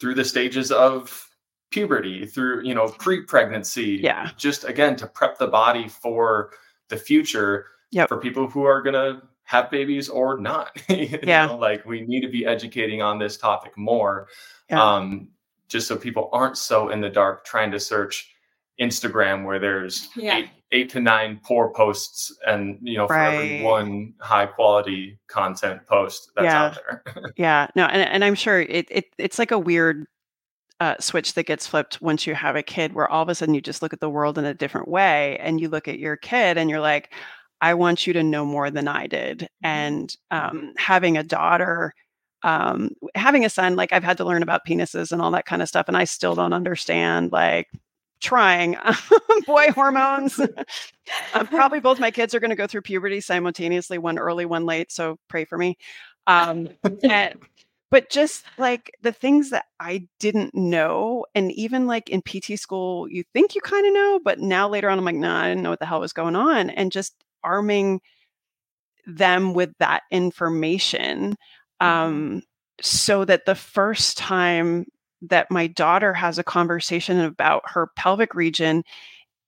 through 0.00 0.14
the 0.14 0.24
stages 0.24 0.70
of 0.70 1.28
puberty 1.70 2.24
through 2.24 2.62
you 2.62 2.74
know 2.74 2.86
pre-pregnancy 2.86 3.98
yeah. 4.00 4.30
just 4.36 4.64
again 4.64 4.94
to 4.96 5.06
prep 5.06 5.36
the 5.36 5.46
body 5.46 5.88
for 5.88 6.50
the 6.88 6.96
future 6.96 7.66
yep. 7.90 8.08
for 8.08 8.18
people 8.18 8.48
who 8.48 8.64
are 8.64 8.82
going 8.82 8.94
to 8.94 9.22
have 9.44 9.70
babies 9.70 10.08
or 10.08 10.38
not. 10.38 10.76
yeah. 10.88 11.46
Know, 11.46 11.56
like 11.56 11.84
we 11.86 12.02
need 12.02 12.20
to 12.20 12.28
be 12.28 12.44
educating 12.44 13.00
on 13.00 13.18
this 13.18 13.36
topic 13.36 13.76
more. 13.76 14.28
Yeah. 14.68 14.82
Um, 14.82 15.28
just 15.68 15.88
so 15.88 15.96
people 15.96 16.28
aren't 16.32 16.58
so 16.58 16.90
in 16.90 17.00
the 17.00 17.08
dark 17.08 17.44
trying 17.44 17.70
to 17.72 17.80
search 17.80 18.32
Instagram 18.80 19.44
where 19.44 19.58
there's 19.58 20.08
yeah. 20.16 20.38
eight, 20.38 20.50
eight 20.72 20.90
to 20.90 21.00
nine 21.00 21.40
poor 21.44 21.70
posts 21.70 22.36
and 22.46 22.78
you 22.82 22.96
know 22.96 23.06
for 23.06 23.14
right. 23.14 23.34
every 23.34 23.62
one 23.62 24.14
high 24.20 24.46
quality 24.46 25.18
content 25.28 25.80
post 25.86 26.30
that's 26.36 26.44
yeah. 26.44 26.64
out 26.64 26.74
there. 26.74 27.32
yeah. 27.36 27.68
No, 27.74 27.86
and, 27.86 28.02
and 28.02 28.24
I'm 28.24 28.34
sure 28.34 28.60
it, 28.60 28.86
it 28.90 29.06
it's 29.18 29.38
like 29.38 29.50
a 29.50 29.58
weird 29.58 30.06
uh, 30.78 30.96
switch 31.00 31.34
that 31.34 31.46
gets 31.46 31.66
flipped 31.66 32.02
once 32.02 32.26
you 32.26 32.34
have 32.34 32.54
a 32.54 32.62
kid 32.62 32.92
where 32.92 33.08
all 33.08 33.22
of 33.22 33.28
a 33.28 33.34
sudden 33.34 33.54
you 33.54 33.60
just 33.60 33.80
look 33.80 33.92
at 33.92 34.00
the 34.00 34.10
world 34.10 34.36
in 34.36 34.44
a 34.44 34.54
different 34.54 34.88
way 34.88 35.38
and 35.40 35.60
you 35.60 35.68
look 35.68 35.88
at 35.88 35.98
your 35.98 36.16
kid 36.16 36.58
and 36.58 36.68
you're 36.68 36.80
like 36.80 37.12
I 37.60 37.74
want 37.74 38.06
you 38.06 38.12
to 38.12 38.22
know 38.22 38.44
more 38.44 38.70
than 38.70 38.88
I 38.88 39.06
did. 39.06 39.38
Mm-hmm. 39.38 39.66
And 39.66 40.16
um, 40.30 40.74
having 40.76 41.16
a 41.16 41.22
daughter, 41.22 41.94
um, 42.42 42.90
having 43.14 43.44
a 43.44 43.50
son, 43.50 43.76
like 43.76 43.92
I've 43.92 44.04
had 44.04 44.18
to 44.18 44.24
learn 44.24 44.42
about 44.42 44.66
penises 44.66 45.12
and 45.12 45.22
all 45.22 45.30
that 45.32 45.46
kind 45.46 45.62
of 45.62 45.68
stuff, 45.68 45.88
and 45.88 45.96
I 45.96 46.04
still 46.04 46.34
don't 46.34 46.52
understand. 46.52 47.32
Like 47.32 47.68
trying 48.20 48.76
boy 49.46 49.70
hormones. 49.72 50.40
uh, 51.34 51.44
probably 51.44 51.80
both 51.80 52.00
my 52.00 52.10
kids 52.10 52.34
are 52.34 52.40
going 52.40 52.50
to 52.50 52.56
go 52.56 52.66
through 52.66 52.82
puberty 52.82 53.20
simultaneously, 53.20 53.98
one 53.98 54.18
early, 54.18 54.44
one 54.44 54.66
late. 54.66 54.90
So 54.90 55.18
pray 55.28 55.44
for 55.44 55.58
me. 55.58 55.76
Um, 56.26 56.68
and, 57.02 57.38
but 57.90 58.10
just 58.10 58.44
like 58.58 58.90
the 59.02 59.12
things 59.12 59.50
that 59.50 59.66
I 59.80 60.08
didn't 60.18 60.54
know, 60.54 61.26
and 61.34 61.52
even 61.52 61.86
like 61.86 62.10
in 62.10 62.22
PT 62.22 62.58
school, 62.58 63.08
you 63.08 63.24
think 63.32 63.54
you 63.54 63.60
kind 63.60 63.86
of 63.86 63.94
know, 63.94 64.20
but 64.24 64.40
now 64.40 64.68
later 64.68 64.90
on, 64.90 64.98
I'm 64.98 65.04
like, 65.04 65.14
nah, 65.14 65.42
I 65.42 65.48
didn't 65.48 65.62
know 65.62 65.70
what 65.70 65.80
the 65.80 65.86
hell 65.86 66.00
was 66.00 66.12
going 66.12 66.36
on. 66.36 66.70
And 66.70 66.90
just 66.90 67.14
arming 67.44 68.00
them 69.06 69.54
with 69.54 69.72
that 69.78 70.02
information 70.10 71.36
mm-hmm. 71.80 71.86
um, 71.86 72.42
so 72.80 73.24
that 73.24 73.46
the 73.46 73.54
first 73.54 74.18
time 74.18 74.86
that 75.22 75.50
my 75.50 75.66
daughter 75.66 76.12
has 76.12 76.38
a 76.38 76.44
conversation 76.44 77.20
about 77.20 77.62
her 77.66 77.88
pelvic 77.96 78.34
region 78.34 78.82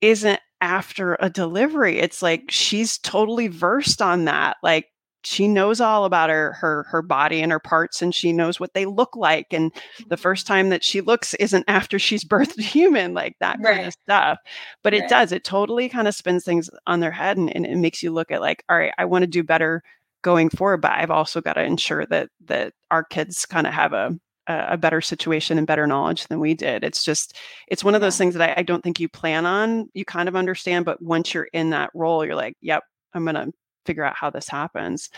isn't 0.00 0.40
after 0.60 1.16
a 1.20 1.30
delivery. 1.30 1.98
It's 1.98 2.22
like 2.22 2.44
she's 2.50 2.98
totally 2.98 3.48
versed 3.48 4.00
on 4.00 4.24
that. 4.24 4.56
Like 4.62 4.86
she 5.28 5.46
knows 5.46 5.78
all 5.78 6.06
about 6.06 6.30
her 6.30 6.54
her 6.54 6.84
her 6.84 7.02
body 7.02 7.42
and 7.42 7.52
her 7.52 7.60
parts 7.60 8.00
and 8.00 8.14
she 8.14 8.32
knows 8.32 8.58
what 8.58 8.72
they 8.72 8.86
look 8.86 9.14
like 9.14 9.52
and 9.52 9.72
the 9.74 10.14
mm-hmm. 10.14 10.14
first 10.14 10.46
time 10.46 10.70
that 10.70 10.82
she 10.82 11.02
looks 11.02 11.34
isn't 11.34 11.64
after 11.68 11.98
she's 11.98 12.24
birthed 12.28 12.58
a 12.58 12.62
human 12.62 13.12
like 13.12 13.36
that 13.38 13.58
right. 13.60 13.76
kind 13.76 13.86
of 13.88 13.92
stuff 13.92 14.38
but 14.82 14.94
it 14.94 15.08
does 15.08 15.30
it 15.30 15.44
totally 15.44 15.88
kind 15.88 16.08
of 16.08 16.14
spins 16.14 16.44
things 16.44 16.70
on 16.86 17.00
their 17.00 17.10
head 17.10 17.36
and, 17.36 17.54
and 17.54 17.66
it 17.66 17.76
makes 17.76 18.02
you 18.02 18.10
look 18.10 18.30
at 18.30 18.40
like 18.40 18.64
all 18.70 18.78
right 18.78 18.92
i 18.96 19.04
want 19.04 19.22
to 19.22 19.26
do 19.26 19.42
better 19.42 19.82
going 20.22 20.48
forward 20.48 20.80
but 20.80 20.92
i've 20.92 21.10
also 21.10 21.42
got 21.42 21.54
to 21.54 21.62
ensure 21.62 22.06
that 22.06 22.30
that 22.46 22.72
our 22.90 23.04
kids 23.04 23.44
kind 23.44 23.66
of 23.66 23.74
have 23.74 23.92
a 23.92 24.18
a 24.50 24.78
better 24.78 25.02
situation 25.02 25.58
and 25.58 25.66
better 25.66 25.86
knowledge 25.86 26.26
than 26.28 26.40
we 26.40 26.54
did. 26.54 26.82
It's 26.82 27.04
just, 27.04 27.36
it's 27.66 27.84
one 27.84 27.94
of 27.94 28.00
those 28.00 28.16
things 28.16 28.32
that 28.32 28.56
I, 28.56 28.60
I, 28.60 28.62
don't 28.62 28.82
think 28.82 28.98
you 28.98 29.06
plan 29.06 29.44
on. 29.44 29.90
You 29.92 30.06
kind 30.06 30.26
of 30.26 30.34
understand, 30.34 30.86
but 30.86 31.02
once 31.02 31.34
you're 31.34 31.50
in 31.52 31.68
that 31.68 31.90
role, 31.92 32.24
you're 32.24 32.34
like, 32.34 32.56
yep, 32.62 32.82
I'm 33.12 33.26
going 33.26 33.34
to 33.34 33.52
figure 33.88 34.04
out 34.04 34.16
how 34.16 34.28
this 34.28 34.48
happens. 34.48 35.08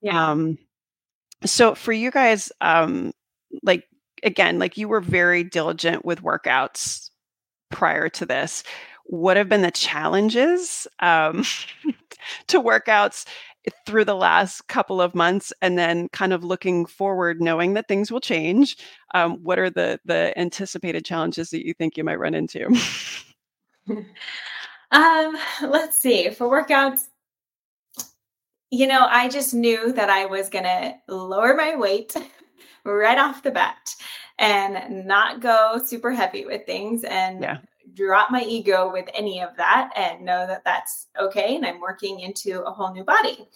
Yeah. 0.00 0.30
Um, 0.30 0.56
so 1.44 1.74
for 1.74 1.92
you 1.92 2.12
guys, 2.12 2.52
um, 2.60 3.12
like 3.64 3.84
again, 4.22 4.60
like 4.60 4.76
you 4.76 4.86
were 4.86 5.00
very 5.00 5.42
diligent 5.42 6.04
with 6.04 6.22
workouts 6.22 7.10
prior 7.70 8.08
to 8.10 8.24
this. 8.24 8.62
What 9.06 9.36
have 9.36 9.48
been 9.48 9.62
the 9.62 9.72
challenges 9.72 10.86
um, 11.00 11.44
to 12.46 12.62
workouts 12.62 13.26
through 13.84 14.04
the 14.04 14.14
last 14.14 14.68
couple 14.68 15.02
of 15.02 15.14
months, 15.16 15.52
and 15.60 15.76
then 15.76 16.08
kind 16.10 16.32
of 16.32 16.44
looking 16.44 16.86
forward, 16.86 17.42
knowing 17.42 17.74
that 17.74 17.88
things 17.88 18.12
will 18.12 18.20
change? 18.20 18.76
Um, 19.12 19.38
what 19.42 19.58
are 19.58 19.70
the 19.70 19.98
the 20.04 20.38
anticipated 20.38 21.04
challenges 21.04 21.50
that 21.50 21.66
you 21.66 21.74
think 21.74 21.96
you 21.96 22.04
might 22.04 22.20
run 22.20 22.34
into? 22.34 22.66
um, 24.92 25.36
let's 25.62 25.98
see. 25.98 26.30
For 26.30 26.48
workouts, 26.48 27.00
you 28.70 28.86
know, 28.86 29.06
I 29.08 29.28
just 29.28 29.52
knew 29.52 29.92
that 29.92 30.10
I 30.10 30.26
was 30.26 30.48
going 30.48 30.64
to 30.64 30.94
lower 31.08 31.54
my 31.54 31.76
weight 31.76 32.14
right 32.84 33.18
off 33.18 33.42
the 33.42 33.50
bat 33.50 33.94
and 34.38 35.06
not 35.06 35.40
go 35.40 35.80
super 35.84 36.12
heavy 36.12 36.44
with 36.46 36.64
things 36.66 37.04
and 37.04 37.42
yeah. 37.42 37.58
drop 37.94 38.30
my 38.30 38.42
ego 38.42 38.90
with 38.90 39.08
any 39.14 39.40
of 39.42 39.56
that 39.56 39.90
and 39.96 40.24
know 40.24 40.46
that 40.46 40.64
that's 40.64 41.08
okay. 41.20 41.56
And 41.56 41.66
I'm 41.66 41.80
working 41.80 42.20
into 42.20 42.62
a 42.62 42.70
whole 42.70 42.92
new 42.92 43.04
body. 43.04 43.48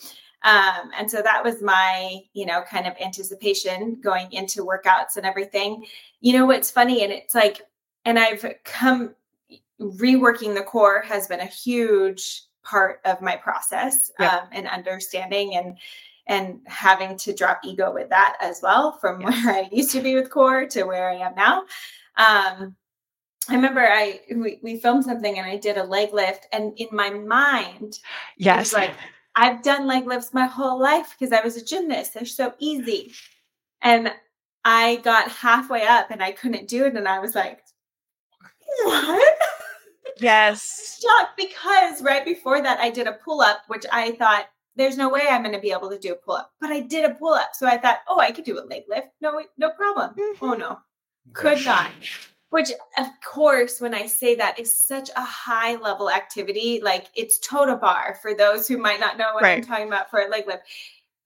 Um, 0.43 0.91
and 0.99 1.11
so 1.11 1.23
that 1.23 1.43
was 1.43 1.63
my, 1.63 2.21
you 2.35 2.45
know, 2.45 2.63
kind 2.69 2.87
of 2.87 2.95
anticipation 3.03 3.99
going 4.03 4.31
into 4.31 4.67
workouts 4.67 5.17
and 5.17 5.25
everything. 5.25 5.87
You 6.21 6.35
know, 6.35 6.45
what's 6.45 6.71
funny, 6.71 7.03
and 7.03 7.11
it's 7.11 7.35
like, 7.35 7.63
and 8.05 8.19
I've 8.19 8.45
come 8.65 9.15
reworking 9.81 10.55
the 10.55 10.63
core 10.63 11.01
has 11.01 11.27
been 11.27 11.41
a 11.41 11.47
huge 11.47 12.43
part 12.65 13.01
of 13.05 13.21
my 13.21 13.37
process 13.37 14.11
yeah. 14.19 14.37
um, 14.37 14.49
and 14.53 14.67
understanding 14.67 15.57
and 15.57 15.79
and 16.27 16.61
having 16.67 17.19
to 17.19 17.35
drop 17.35 17.61
ego 17.65 17.93
with 17.93 18.09
that 18.09 18.37
as 18.41 18.61
well 18.63 18.93
from 18.93 19.23
where 19.23 19.33
I 19.33 19.69
used 19.71 19.91
to 19.93 20.01
be 20.01 20.15
with 20.15 20.31
core 20.31 20.67
to 20.67 20.85
where 20.85 21.11
I 21.11 21.17
am 21.17 21.35
now. 21.35 21.65
Um, 22.17 22.77
I 23.49 23.55
remember 23.55 23.81
I 23.81 24.21
we, 24.35 24.59
we 24.63 24.79
filmed 24.79 25.05
something 25.05 25.39
and 25.39 25.47
I 25.47 25.59
did 25.59 25.77
a 25.77 25.85
leg 25.85 26.15
lift 26.15 26.47
and 26.53 26.73
in 26.79 26.89
my 26.93 27.11
mind, 27.11 27.99
yes, 28.39 28.73
like 28.73 28.93
I've 29.37 29.63
done 29.63 29.87
leg 29.87 30.07
lifts 30.07 30.33
my 30.33 30.47
whole 30.47 30.81
life 30.81 31.15
because 31.19 31.33
I 31.33 31.43
was 31.43 31.57
a 31.57 31.65
gymnast. 31.65 32.15
They're 32.15 32.25
so 32.25 32.55
easy. 32.59 33.13
And 33.83 34.13
I 34.65 34.97
got 34.97 35.31
halfway 35.31 35.87
up 35.87 36.11
and 36.11 36.23
I 36.23 36.33
couldn't 36.33 36.69
do 36.69 36.85
it. 36.85 36.97
And 36.97 37.09
I 37.09 37.19
was 37.19 37.35
like, 37.35 37.61
what? 38.85 39.34
Yes. 40.21 41.01
Shocked 41.03 41.37
because 41.37 42.03
right 42.03 42.25
before 42.25 42.63
that 42.63 42.79
I 42.81 42.91
did 42.91 43.07
a 43.07 43.13
pull 43.13 43.41
up, 43.41 43.63
which 43.69 43.85
I 43.93 44.13
thought 44.13 44.47
there's 44.77 44.97
no 44.97 45.09
way 45.09 45.23
I'm 45.29 45.43
going 45.43 45.55
to 45.55 45.61
be 45.61 45.73
able 45.73 45.91
to 45.91 45.99
do 45.99 46.13
a 46.13 46.17
pull 46.17 46.35
up, 46.35 46.51
but 46.61 46.71
I 46.71 46.81
did 46.81 47.05
a 47.05 47.15
pull 47.15 47.35
up. 47.35 47.51
So 47.55 47.67
I 47.67 47.79
thought, 47.79 47.99
oh, 48.09 48.19
I 48.19 48.33
could 48.33 48.45
do 48.45 48.59
a 48.59 48.65
leg 48.65 48.85
lift. 48.89 49.09
No, 49.21 49.41
no 49.57 49.71
problem. 49.71 50.15
Mm-hmm. 50.15 50.45
Oh 50.45 50.55
no, 50.55 50.79
could 51.33 51.65
not. 51.65 51.91
Which, 52.51 52.71
of 52.99 53.07
course, 53.25 53.81
when 53.81 53.95
I 53.95 54.07
say 54.07 54.37
that 54.37 54.61
is 54.61 54.81
such 54.81 55.11
a 55.17 55.25
high 55.25 55.75
level 55.77 56.09
activity, 56.09 56.81
like 56.83 57.07
it's 57.17 57.39
tota 57.41 57.77
bar 57.77 58.17
for 58.23 58.33
those 58.33 58.69
who 58.69 58.79
might 58.79 59.01
not 59.01 59.19
know 59.19 59.35
what 59.35 59.43
right. 59.43 59.59
I'm 59.59 59.65
talking 59.65 59.89
about 59.89 60.11
for 60.11 60.21
a 60.21 60.29
leg 60.29 60.47
lift 60.47 60.63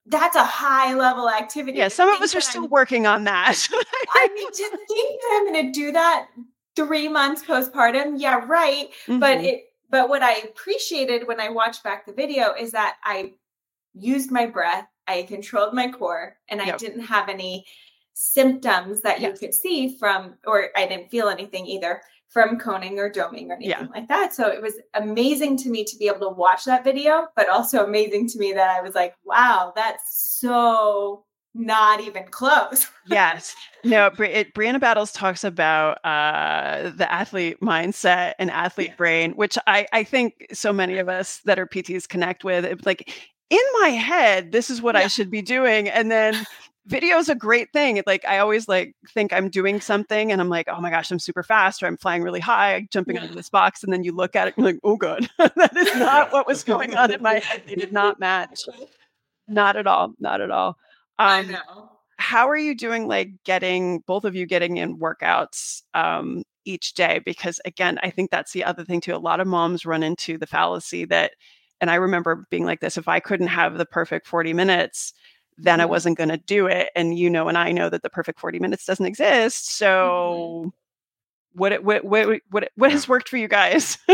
that's 0.08 0.36
a 0.36 0.44
high 0.44 0.94
level 0.94 1.28
activity. 1.28 1.78
Yeah, 1.78 1.88
some 1.88 2.08
of 2.08 2.20
us 2.22 2.34
are 2.34 2.40
still 2.40 2.64
I'm, 2.64 2.70
working 2.70 3.06
on 3.06 3.24
that. 3.24 3.68
I 4.10 4.28
mean, 4.34 4.50
to 4.50 4.78
think 4.88 5.20
that 5.20 5.30
I'm 5.34 5.52
going 5.52 5.66
to 5.66 5.72
do 5.72 5.92
that 5.92 6.28
three 6.86 7.08
months 7.08 7.42
postpartum. 7.42 8.14
Yeah, 8.16 8.44
right. 8.46 8.88
Mm-hmm. 9.06 9.18
But 9.18 9.38
it, 9.38 9.64
but 9.90 10.08
what 10.08 10.22
I 10.22 10.34
appreciated 10.34 11.26
when 11.26 11.40
I 11.40 11.48
watched 11.48 11.82
back 11.82 12.06
the 12.06 12.12
video 12.12 12.54
is 12.54 12.72
that 12.72 12.96
I 13.04 13.34
used 13.94 14.30
my 14.30 14.46
breath, 14.46 14.86
I 15.06 15.22
controlled 15.22 15.74
my 15.74 15.90
core, 15.90 16.36
and 16.48 16.60
yep. 16.60 16.74
I 16.74 16.76
didn't 16.78 17.04
have 17.06 17.28
any 17.28 17.66
symptoms 18.14 19.00
that 19.02 19.20
yes. 19.20 19.40
you 19.40 19.46
could 19.46 19.54
see 19.54 19.96
from, 19.98 20.34
or 20.46 20.68
I 20.76 20.86
didn't 20.86 21.10
feel 21.10 21.28
anything 21.28 21.66
either 21.66 22.02
from 22.28 22.58
coning 22.58 22.98
or 22.98 23.10
doming 23.10 23.48
or 23.48 23.54
anything 23.54 23.70
yeah. 23.70 23.86
like 23.94 24.08
that. 24.08 24.34
So 24.34 24.48
it 24.48 24.60
was 24.60 24.74
amazing 24.94 25.56
to 25.58 25.70
me 25.70 25.84
to 25.84 25.96
be 25.96 26.08
able 26.08 26.20
to 26.20 26.28
watch 26.28 26.64
that 26.66 26.84
video, 26.84 27.28
but 27.34 27.48
also 27.48 27.84
amazing 27.84 28.28
to 28.28 28.38
me 28.38 28.52
that 28.52 28.70
I 28.70 28.82
was 28.82 28.94
like, 28.94 29.14
wow, 29.24 29.72
that's 29.74 30.36
so 30.38 31.24
not 31.54 32.00
even 32.00 32.24
close. 32.30 32.86
yes. 33.06 33.54
No, 33.84 34.06
it, 34.18 34.54
Brianna 34.54 34.80
Battles 34.80 35.12
talks 35.12 35.44
about 35.44 35.98
uh, 36.04 36.90
the 36.90 37.10
athlete 37.10 37.60
mindset 37.60 38.34
and 38.38 38.50
athlete 38.50 38.88
yeah. 38.90 38.96
brain, 38.96 39.32
which 39.32 39.58
I, 39.66 39.86
I 39.92 40.04
think 40.04 40.46
so 40.52 40.72
many 40.72 40.98
of 40.98 41.08
us 41.08 41.40
that 41.44 41.58
are 41.58 41.66
PTs 41.66 42.08
connect 42.08 42.44
with. 42.44 42.64
It's 42.64 42.86
like 42.86 43.12
in 43.50 43.60
my 43.80 43.88
head, 43.88 44.52
this 44.52 44.70
is 44.70 44.82
what 44.82 44.94
yeah. 44.94 45.02
I 45.02 45.06
should 45.08 45.30
be 45.30 45.42
doing. 45.42 45.88
And 45.88 46.10
then 46.10 46.44
video 46.88 47.18
is 47.18 47.28
a 47.28 47.34
great 47.34 47.72
thing. 47.72 48.02
Like 48.06 48.24
I 48.24 48.38
always 48.38 48.66
like 48.66 48.94
think 49.12 49.32
I'm 49.32 49.48
doing 49.48 49.80
something 49.80 50.32
and 50.32 50.40
I'm 50.40 50.48
like, 50.48 50.68
oh 50.68 50.80
my 50.80 50.90
gosh, 50.90 51.10
I'm 51.10 51.18
super 51.18 51.42
fast 51.42 51.82
or 51.82 51.86
I'm 51.86 51.96
flying 51.96 52.22
really 52.22 52.40
high, 52.40 52.88
jumping 52.90 53.16
yeah. 53.16 53.22
onto 53.22 53.34
this 53.34 53.50
box. 53.50 53.84
And 53.84 53.92
then 53.92 54.04
you 54.04 54.12
look 54.12 54.34
at 54.34 54.48
it 54.48 54.56
and 54.56 54.64
you're 54.64 54.72
like, 54.72 54.80
oh 54.84 54.96
god, 54.96 55.28
that 55.38 55.76
is 55.76 55.94
not 55.96 56.32
what 56.32 56.46
was 56.46 56.64
going 56.64 56.96
on 56.96 57.12
in 57.12 57.22
my 57.22 57.38
head. 57.38 57.62
They 57.66 57.74
did 57.74 57.92
not 57.92 58.18
match. 58.18 58.60
Not 59.46 59.76
at 59.76 59.86
all. 59.86 60.14
Not 60.18 60.40
at 60.40 60.50
all. 60.50 60.76
Um, 61.18 61.28
I 61.28 61.42
know. 61.42 61.90
How 62.18 62.48
are 62.48 62.56
you 62.56 62.74
doing, 62.74 63.06
like 63.06 63.30
getting 63.44 64.00
both 64.00 64.24
of 64.24 64.34
you 64.34 64.44
getting 64.44 64.76
in 64.76 64.98
workouts 64.98 65.82
um, 65.94 66.42
each 66.64 66.94
day? 66.94 67.20
Because 67.24 67.60
again, 67.64 67.98
I 68.02 68.10
think 68.10 68.30
that's 68.30 68.52
the 68.52 68.64
other 68.64 68.84
thing 68.84 69.00
too. 69.00 69.14
A 69.14 69.18
lot 69.18 69.40
of 69.40 69.46
moms 69.46 69.86
run 69.86 70.02
into 70.02 70.36
the 70.36 70.46
fallacy 70.46 71.04
that, 71.06 71.32
and 71.80 71.90
I 71.90 71.94
remember 71.94 72.46
being 72.50 72.64
like 72.64 72.80
this: 72.80 72.98
if 72.98 73.06
I 73.06 73.20
couldn't 73.20 73.46
have 73.48 73.78
the 73.78 73.86
perfect 73.86 74.26
forty 74.26 74.52
minutes, 74.52 75.12
then 75.56 75.74
mm-hmm. 75.74 75.82
I 75.82 75.86
wasn't 75.86 76.18
going 76.18 76.30
to 76.30 76.38
do 76.38 76.66
it. 76.66 76.90
And 76.96 77.16
you 77.16 77.30
know, 77.30 77.48
and 77.48 77.56
I 77.56 77.70
know 77.70 77.88
that 77.88 78.02
the 78.02 78.10
perfect 78.10 78.40
forty 78.40 78.58
minutes 78.58 78.84
doesn't 78.84 79.06
exist. 79.06 79.66
Mm-hmm. 79.66 79.84
So, 79.84 80.62
mm-hmm. 80.64 80.68
what, 81.52 81.84
what 81.84 82.04
what 82.04 82.40
what 82.50 82.70
what 82.74 82.90
has 82.90 83.08
worked 83.08 83.28
for 83.28 83.36
you 83.36 83.48
guys? 83.48 83.96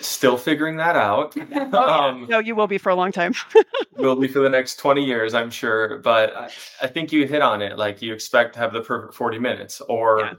Still 0.00 0.36
figuring 0.36 0.76
that 0.76 0.96
out. 0.96 1.36
oh, 1.52 1.78
um, 1.88 2.26
no, 2.28 2.38
you 2.38 2.54
will 2.54 2.66
be 2.66 2.78
for 2.78 2.90
a 2.90 2.94
long 2.94 3.12
time. 3.12 3.34
will 3.96 4.16
be 4.16 4.28
for 4.28 4.40
the 4.40 4.48
next 4.48 4.76
20 4.76 5.04
years, 5.04 5.34
I'm 5.34 5.50
sure. 5.50 5.98
But 5.98 6.36
I, 6.36 6.50
I, 6.82 6.86
think 6.86 7.12
you 7.12 7.26
hit 7.26 7.42
on 7.42 7.62
it. 7.62 7.78
Like 7.78 8.00
you 8.02 8.12
expect 8.12 8.54
to 8.54 8.60
have 8.60 8.72
the 8.72 8.80
perfect 8.80 9.14
40 9.14 9.38
minutes, 9.38 9.80
or, 9.82 10.20
yeah. 10.20 10.32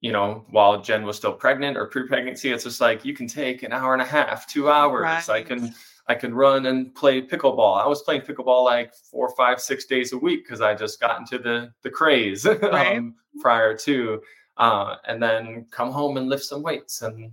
you 0.00 0.12
know, 0.12 0.44
while 0.50 0.80
Jen 0.80 1.04
was 1.04 1.16
still 1.16 1.32
pregnant 1.32 1.76
or 1.76 1.86
pre 1.86 2.06
pregnancy, 2.06 2.52
it's 2.52 2.64
just 2.64 2.80
like 2.80 3.04
you 3.04 3.14
can 3.14 3.26
take 3.26 3.62
an 3.62 3.72
hour 3.72 3.92
and 3.92 4.02
a 4.02 4.06
half, 4.06 4.46
two 4.46 4.70
hours. 4.70 5.02
Right. 5.02 5.28
I 5.28 5.42
can. 5.42 5.74
I 6.08 6.14
can 6.14 6.32
run 6.32 6.66
and 6.66 6.94
play 6.94 7.20
pickleball. 7.20 7.82
I 7.82 7.86
was 7.88 8.02
playing 8.02 8.20
pickleball 8.20 8.64
like 8.64 8.94
four, 8.94 9.34
five, 9.34 9.60
six 9.60 9.86
days 9.86 10.12
a 10.12 10.16
week 10.16 10.44
because 10.44 10.60
I 10.60 10.72
just 10.72 11.00
got 11.00 11.18
into 11.18 11.36
the 11.36 11.72
the 11.82 11.90
craze 11.90 12.46
right. 12.46 12.98
um, 12.98 13.16
prior 13.40 13.76
to, 13.78 14.22
uh, 14.56 14.94
and 15.08 15.20
then 15.20 15.66
come 15.72 15.90
home 15.90 16.16
and 16.16 16.28
lift 16.28 16.44
some 16.44 16.62
weights 16.62 17.02
and 17.02 17.32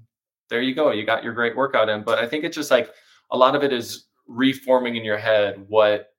there 0.53 0.61
you 0.61 0.75
go. 0.75 0.91
You 0.91 1.03
got 1.03 1.23
your 1.23 1.33
great 1.33 1.57
workout 1.57 1.89
in. 1.89 2.03
But 2.03 2.19
I 2.19 2.27
think 2.27 2.43
it's 2.43 2.55
just 2.55 2.69
like 2.69 2.91
a 3.31 3.37
lot 3.37 3.55
of 3.55 3.63
it 3.63 3.73
is 3.73 4.05
reforming 4.27 4.95
in 4.95 5.03
your 5.03 5.17
head 5.17 5.65
what 5.67 6.09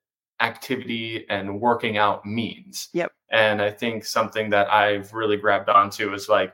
activity 0.41 1.25
and 1.29 1.61
working 1.61 1.97
out 1.97 2.25
means. 2.25 2.89
Yep. 2.91 3.13
And 3.31 3.61
I 3.61 3.71
think 3.71 4.03
something 4.03 4.49
that 4.49 4.69
I've 4.69 5.13
really 5.13 5.37
grabbed 5.37 5.69
onto 5.69 6.13
is 6.13 6.27
like 6.27 6.53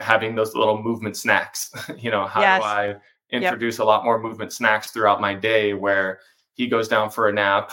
having 0.00 0.34
those 0.34 0.54
little 0.54 0.82
movement 0.82 1.18
snacks. 1.18 1.70
you 1.98 2.10
know, 2.10 2.26
how 2.26 2.40
yes. 2.40 2.62
do 2.62 2.66
I 2.66 2.94
introduce 3.30 3.74
yep. 3.74 3.84
a 3.84 3.88
lot 3.88 4.04
more 4.04 4.18
movement 4.18 4.50
snacks 4.50 4.90
throughout 4.90 5.20
my 5.20 5.34
day 5.34 5.74
where 5.74 6.20
he 6.54 6.66
goes 6.66 6.88
down 6.88 7.10
for 7.10 7.28
a 7.28 7.32
nap. 7.32 7.72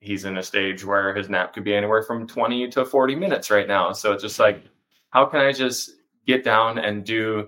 He's 0.00 0.24
in 0.24 0.38
a 0.38 0.42
stage 0.42 0.84
where 0.84 1.14
his 1.14 1.28
nap 1.28 1.54
could 1.54 1.62
be 1.62 1.76
anywhere 1.76 2.02
from 2.02 2.26
20 2.26 2.66
to 2.70 2.84
40 2.84 3.14
minutes 3.14 3.48
right 3.48 3.68
now. 3.68 3.92
So 3.92 4.10
it's 4.10 4.24
just 4.24 4.40
like, 4.40 4.64
how 5.10 5.24
can 5.26 5.38
I 5.38 5.52
just 5.52 5.92
get 6.26 6.42
down 6.42 6.78
and 6.78 7.04
do 7.04 7.46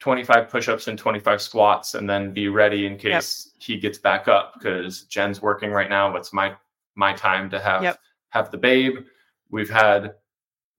25 0.00 0.48
push-ups 0.48 0.88
and 0.88 0.98
25 0.98 1.42
squats 1.42 1.94
and 1.94 2.08
then 2.08 2.32
be 2.32 2.48
ready 2.48 2.86
in 2.86 2.96
case 2.96 3.52
yep. 3.52 3.62
he 3.62 3.76
gets 3.78 3.98
back 3.98 4.28
up 4.28 4.54
because 4.54 5.02
Jen's 5.02 5.42
working 5.42 5.70
right 5.70 5.88
now. 5.88 6.14
It's 6.16 6.32
my 6.32 6.54
my 6.94 7.12
time 7.12 7.50
to 7.50 7.60
have 7.60 7.82
yep. 7.82 7.98
have 8.30 8.50
the 8.50 8.58
babe. 8.58 8.98
We've 9.50 9.70
had 9.70 10.14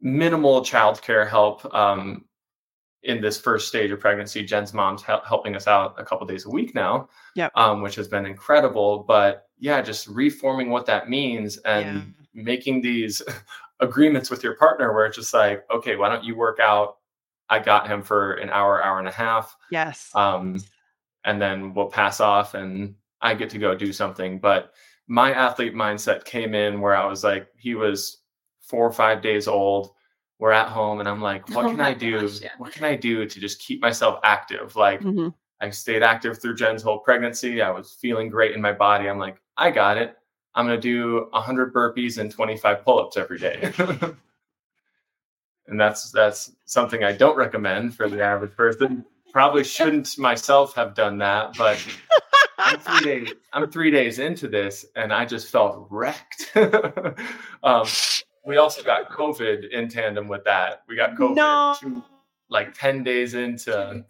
minimal 0.01 0.61
childcare 0.61 1.29
help 1.29 1.73
um, 1.73 2.25
in 3.03 3.21
this 3.21 3.39
first 3.39 3.67
stage 3.67 3.91
of 3.91 3.99
pregnancy. 3.99 4.43
Jen's 4.43 4.73
mom's 4.73 5.01
helping 5.01 5.55
us 5.55 5.67
out 5.67 5.95
a 5.97 6.03
couple 6.03 6.25
days 6.27 6.45
a 6.45 6.49
week 6.49 6.75
now, 6.75 7.09
yep. 7.35 7.51
um, 7.55 7.81
which 7.81 7.95
has 7.95 8.07
been 8.07 8.25
incredible. 8.25 9.03
But 9.07 9.47
yeah, 9.57 9.81
just 9.81 10.07
reforming 10.07 10.69
what 10.69 10.85
that 10.85 11.09
means 11.09 11.57
and 11.57 12.13
yeah. 12.33 12.43
making 12.43 12.81
these 12.81 13.21
agreements 13.79 14.29
with 14.29 14.43
your 14.43 14.55
partner 14.55 14.93
where 14.93 15.05
it's 15.05 15.17
just 15.17 15.33
like, 15.33 15.65
okay, 15.71 15.95
why 15.95 16.09
don't 16.09 16.23
you 16.23 16.35
work 16.35 16.59
out? 16.61 16.98
I 17.49 17.59
got 17.59 17.87
him 17.87 18.03
for 18.03 18.33
an 18.33 18.49
hour, 18.49 18.83
hour 18.83 18.99
and 18.99 19.07
a 19.07 19.11
half. 19.11 19.55
Yes. 19.71 20.11
Um, 20.13 20.61
and 21.25 21.41
then 21.41 21.73
we'll 21.73 21.89
pass 21.89 22.19
off 22.19 22.53
and 22.53 22.95
I 23.21 23.33
get 23.33 23.49
to 23.51 23.57
go 23.57 23.75
do 23.75 23.91
something. 23.91 24.39
But 24.39 24.73
my 25.07 25.33
athlete 25.33 25.73
mindset 25.73 26.25
came 26.25 26.53
in 26.53 26.79
where 26.79 26.95
I 26.95 27.05
was 27.05 27.23
like, 27.23 27.47
he 27.57 27.75
was 27.75 28.19
four 28.61 28.85
or 28.85 28.91
five 28.91 29.21
days 29.21 29.47
old. 29.47 29.91
We're 30.37 30.51
at 30.51 30.69
home 30.69 30.99
and 30.99 31.09
I'm 31.09 31.21
like, 31.21 31.49
what 31.55 31.65
oh 31.65 31.71
can 31.71 31.81
I 31.81 31.93
do? 31.93 32.21
Gosh, 32.21 32.41
yeah. 32.41 32.51
What 32.57 32.71
can 32.71 32.85
I 32.85 32.95
do 32.95 33.25
to 33.25 33.39
just 33.39 33.59
keep 33.59 33.81
myself 33.81 34.19
active? 34.23 34.75
Like 34.75 35.01
mm-hmm. 35.01 35.29
I 35.59 35.69
stayed 35.71 36.03
active 36.03 36.41
through 36.41 36.55
Jen's 36.55 36.81
whole 36.81 36.99
pregnancy. 36.99 37.61
I 37.61 37.71
was 37.71 37.97
feeling 37.99 38.29
great 38.29 38.55
in 38.55 38.61
my 38.61 38.71
body. 38.71 39.09
I'm 39.09 39.19
like, 39.19 39.41
I 39.57 39.71
got 39.71 39.97
it. 39.97 40.15
I'm 40.55 40.65
going 40.65 40.79
to 40.79 40.81
do 40.81 41.27
100 41.31 41.73
burpees 41.73 42.17
and 42.17 42.31
25 42.31 42.83
pull-ups 42.83 43.17
every 43.17 43.37
day. 43.37 43.71
and 45.69 45.79
that's 45.79 46.11
that's 46.11 46.51
something 46.65 47.03
I 47.03 47.11
don't 47.11 47.37
recommend 47.37 47.95
for 47.95 48.09
the 48.09 48.21
average 48.23 48.55
person. 48.55 49.05
Probably 49.31 49.63
shouldn't 49.63 50.17
myself 50.17 50.73
have 50.75 50.95
done 50.95 51.19
that, 51.19 51.55
but 51.57 51.85
I'm 52.57 52.79
three 52.79 53.01
days. 53.01 53.33
I'm 53.53 53.71
three 53.71 53.91
days 53.91 54.19
into 54.19 54.47
this, 54.47 54.85
and 54.95 55.13
I 55.13 55.25
just 55.25 55.47
felt 55.47 55.87
wrecked. 55.89 56.51
um, 57.63 57.85
we 58.45 58.57
also 58.57 58.83
got 58.83 59.09
COVID 59.11 59.69
in 59.69 59.87
tandem 59.87 60.27
with 60.27 60.43
that. 60.45 60.83
We 60.87 60.95
got 60.95 61.15
COVID 61.15 61.35
no. 61.35 61.75
two, 61.79 62.03
like 62.49 62.73
ten 62.73 63.03
days 63.03 63.35
into, 63.35 64.03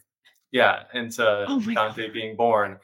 yeah, 0.52 0.84
into 0.94 1.46
oh 1.48 1.60
Dante 1.60 2.08
God. 2.08 2.14
being 2.14 2.36
born. 2.38 2.78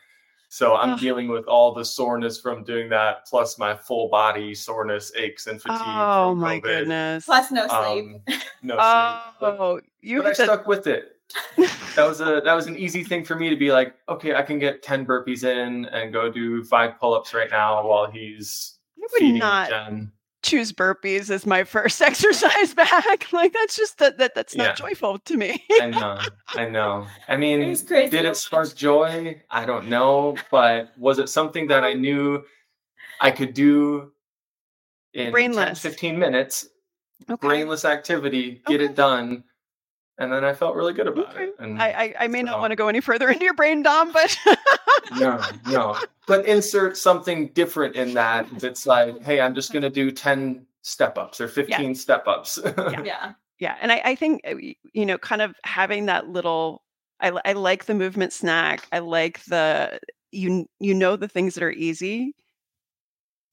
So 0.49 0.75
I'm 0.75 0.97
dealing 0.97 1.27
with 1.27 1.45
all 1.47 1.73
the 1.73 1.83
soreness 1.83 2.39
from 2.39 2.63
doing 2.63 2.89
that, 2.89 3.25
plus 3.27 3.57
my 3.57 3.75
full 3.75 4.09
body 4.09 4.55
soreness, 4.55 5.11
aches, 5.15 5.47
and 5.47 5.61
fatigue. 5.61 5.81
Oh 5.81 6.33
my 6.35 6.59
goodness! 6.59 7.25
Plus 7.25 7.51
no 7.51 7.67
sleep. 7.67 8.05
Um, 8.05 8.21
no 8.61 8.75
sleep. 9.39 9.59
Oh, 9.59 9.81
you. 10.01 10.23
But 10.23 10.39
I 10.39 10.43
stuck 10.43 10.67
with 10.67 10.87
it. 10.87 11.11
that 11.57 12.07
was 12.07 12.21
a 12.21 12.41
that 12.45 12.53
was 12.53 12.67
an 12.67 12.77
easy 12.77 13.03
thing 13.03 13.25
for 13.25 13.35
me 13.35 13.49
to 13.49 13.55
be 13.55 13.71
like, 13.71 13.95
okay, 14.07 14.35
I 14.35 14.43
can 14.43 14.59
get 14.59 14.83
ten 14.83 15.05
burpees 15.05 15.43
in 15.43 15.85
and 15.85 16.13
go 16.13 16.31
do 16.31 16.63
five 16.63 16.99
pull 16.99 17.13
ups 17.13 17.33
right 17.33 17.49
now 17.49 17.85
while 17.87 18.09
he's 18.09 18.77
I 18.97 19.07
would 19.13 19.33
not 19.35 19.69
Jen. 19.69 20.11
Choose 20.45 20.71
burpees 20.71 21.29
as 21.29 21.45
my 21.45 21.63
first 21.63 22.01
exercise 22.09 22.73
back. 22.73 23.27
like 23.33 23.53
that's 23.53 23.75
just 23.75 23.97
that, 23.97 24.17
that 24.19 24.35
that's 24.35 24.55
not 24.55 24.67
yeah. 24.67 24.73
joyful 24.73 25.19
to 25.19 25.37
me. 25.37 25.63
I 25.81 25.87
know, 25.87 26.19
I 26.49 26.69
know. 26.69 27.07
I 27.27 27.35
mean, 27.35 27.61
it 27.61 27.87
did 27.87 28.13
it 28.13 28.37
spark 28.37 28.75
joy? 28.75 29.41
I 29.49 29.65
don't 29.65 29.89
know, 29.89 30.37
but 30.51 30.91
was 30.97 31.19
it 31.19 31.29
something 31.29 31.67
that 31.67 31.83
I 31.83 31.93
knew 31.93 32.43
I 33.19 33.31
could 33.31 33.53
do 33.53 34.11
in 35.13 35.31
brainless 35.31 35.81
10, 35.81 35.91
15 35.91 36.19
minutes? 36.19 36.67
Okay. 37.29 37.47
Brainless 37.47 37.85
activity, 37.85 38.61
get 38.67 38.81
okay. 38.81 38.85
it 38.85 38.95
done 38.95 39.43
and 40.17 40.31
then 40.31 40.45
I 40.45 40.53
felt 40.53 40.75
really 40.75 40.93
good 40.93 41.07
about 41.07 41.33
okay. 41.35 41.45
it. 41.45 41.55
And 41.59 41.81
I, 41.81 41.87
I, 41.87 42.15
I 42.21 42.27
may 42.27 42.39
so, 42.39 42.45
not 42.45 42.59
want 42.59 42.71
to 42.71 42.75
go 42.75 42.87
any 42.87 43.01
further 43.01 43.29
into 43.31 43.43
your 43.43 43.53
brain, 43.53 43.83
Dom, 43.83 44.11
but 44.11 44.37
no, 45.19 45.41
no. 45.67 45.97
But 46.27 46.45
insert 46.45 46.97
something 46.97 47.49
different 47.49 47.95
in 47.95 48.13
that. 48.13 48.47
It's 48.63 48.85
like, 48.85 49.21
hey, 49.23 49.41
I'm 49.41 49.55
just 49.55 49.71
going 49.71 49.83
to 49.83 49.89
do 49.89 50.11
ten 50.11 50.65
step 50.81 51.17
ups 51.17 51.41
or 51.41 51.47
fifteen 51.47 51.89
yeah. 51.89 51.97
step 51.97 52.27
ups. 52.27 52.59
yeah. 52.77 53.03
yeah, 53.03 53.33
yeah, 53.59 53.77
and 53.81 53.91
I, 53.91 54.01
I 54.05 54.15
think 54.15 54.41
uh, 54.47 54.55
you 54.93 55.05
know, 55.05 55.17
kind 55.17 55.41
of 55.41 55.55
having 55.63 56.05
that 56.05 56.29
little. 56.29 56.81
I, 57.21 57.31
I 57.45 57.53
like 57.53 57.85
the 57.85 57.93
movement 57.93 58.33
snack. 58.33 58.87
I 58.91 58.99
like 58.99 59.43
the 59.45 59.99
you 60.31 60.67
you 60.79 60.93
know 60.93 61.15
the 61.15 61.27
things 61.27 61.55
that 61.55 61.63
are 61.63 61.71
easy 61.71 62.35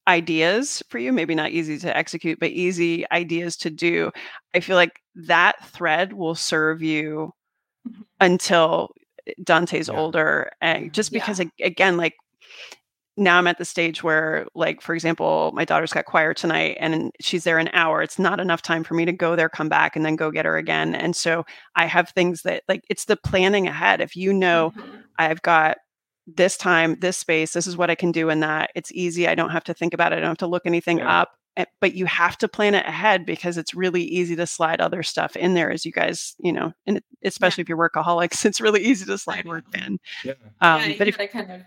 ideas 0.09 0.83
for 0.89 0.99
you 0.99 1.13
maybe 1.13 1.35
not 1.35 1.51
easy 1.51 1.79
to 1.79 1.97
execute 1.97 2.41
but 2.41 2.51
easy 2.51 3.05
ideas 3.13 3.57
to 3.57 3.71
do 3.71 4.11
i 4.55 4.61
feel 4.61 4.77
like 4.77 5.01
that 5.15 5.65
thread 5.69 6.13
will 6.13 6.35
serve 6.35 6.83
you 6.83 7.33
mm-hmm. 7.89 8.03
until 8.21 8.91
dante's 9.45 9.89
yeah. 9.89 9.95
older 9.95 10.51
and 10.61 10.93
just 10.93 11.13
because 11.13 11.39
yeah. 11.39 11.67
again 11.67 11.97
like 11.97 12.15
now 13.17 13.39
i'm 13.39 13.47
at 13.47 13.59
the 13.59 13.65
stage 13.65 14.03
where 14.03 14.47
like 14.57 14.81
for 14.81 14.93
example 14.93 15.53
my 15.55 15.65
daughter's 15.65 15.93
got 15.93 16.05
choir 16.07 16.35
tonight 16.35 16.77
and 16.81 17.13
she's 17.21 17.45
there 17.45 17.59
an 17.59 17.71
hour 17.73 18.03
it's 18.03 18.19
not 18.19 18.41
enough 18.41 18.63
time 18.63 18.83
for 18.83 18.95
me 18.95 19.05
to 19.05 19.13
go 19.13 19.37
there 19.37 19.49
come 19.49 19.69
back 19.69 19.95
and 19.95 20.05
then 20.05 20.17
go 20.17 20.33
get 20.33 20.45
her 20.45 20.57
again 20.57 20.97
and 20.97 21.15
so 21.15 21.45
i 21.77 21.87
have 21.87 22.09
things 22.11 22.43
that 22.43 22.65
like 22.69 22.83
it's 22.91 23.05
the 23.05 23.17
planning 23.17 23.69
ahead 23.69 24.01
if 24.01 24.17
you 24.17 24.33
know 24.33 24.73
mm-hmm. 24.77 24.97
i've 25.19 25.43
got 25.43 25.77
this 26.27 26.57
time, 26.57 26.99
this 27.01 27.19
space, 27.19 27.53
this 27.53 27.67
is 27.67 27.77
what 27.77 27.91
I 27.91 27.95
can 27.95 28.13
do 28.13 28.31
in 28.31 28.41
that. 28.41 28.71
It's 28.75 28.93
easy. 28.93 29.29
I 29.29 29.35
don't 29.35 29.51
have 29.51 29.65
to 29.65 29.75
think 29.75 29.95
about 29.95 30.13
it. 30.13 30.17
I 30.17 30.21
don't 30.21 30.31
have 30.31 30.39
to 30.39 30.47
look 30.47 30.67
anything 30.67 30.99
yeah. 30.99 31.21
up. 31.21 31.33
Eh, 31.57 31.67
but 31.81 31.95
you 31.95 32.07
have 32.07 32.39
to 32.39 32.49
plan 32.49 32.75
it 32.75 32.87
ahead 32.87 33.27
because 33.27 33.59
it's 33.59 33.75
really 33.75 34.03
easy 34.03 34.35
to 34.37 34.47
slide 34.47 34.81
other 34.81 35.03
stuff 35.03 35.37
in 35.37 35.53
there 35.53 35.71
as 35.71 35.85
you 35.85 35.93
guys, 35.93 36.35
you 36.39 36.53
know, 36.53 36.73
and 36.87 37.03
especially 37.25 37.61
yeah. 37.61 37.65
if 37.65 37.69
you're 37.69 37.91
workaholics, 37.91 38.45
it's 38.47 38.61
really 38.61 38.83
easy 38.83 39.05
to 39.05 39.19
slide 39.19 39.45
work 39.45 39.65
in. 39.75 39.99
Yeah. 40.25 40.33
Um, 40.61 40.91
yeah 40.91 40.95
but 40.99 41.09
if 41.09 41.21
I 41.21 41.27
kind 41.27 41.51
of 41.51 41.61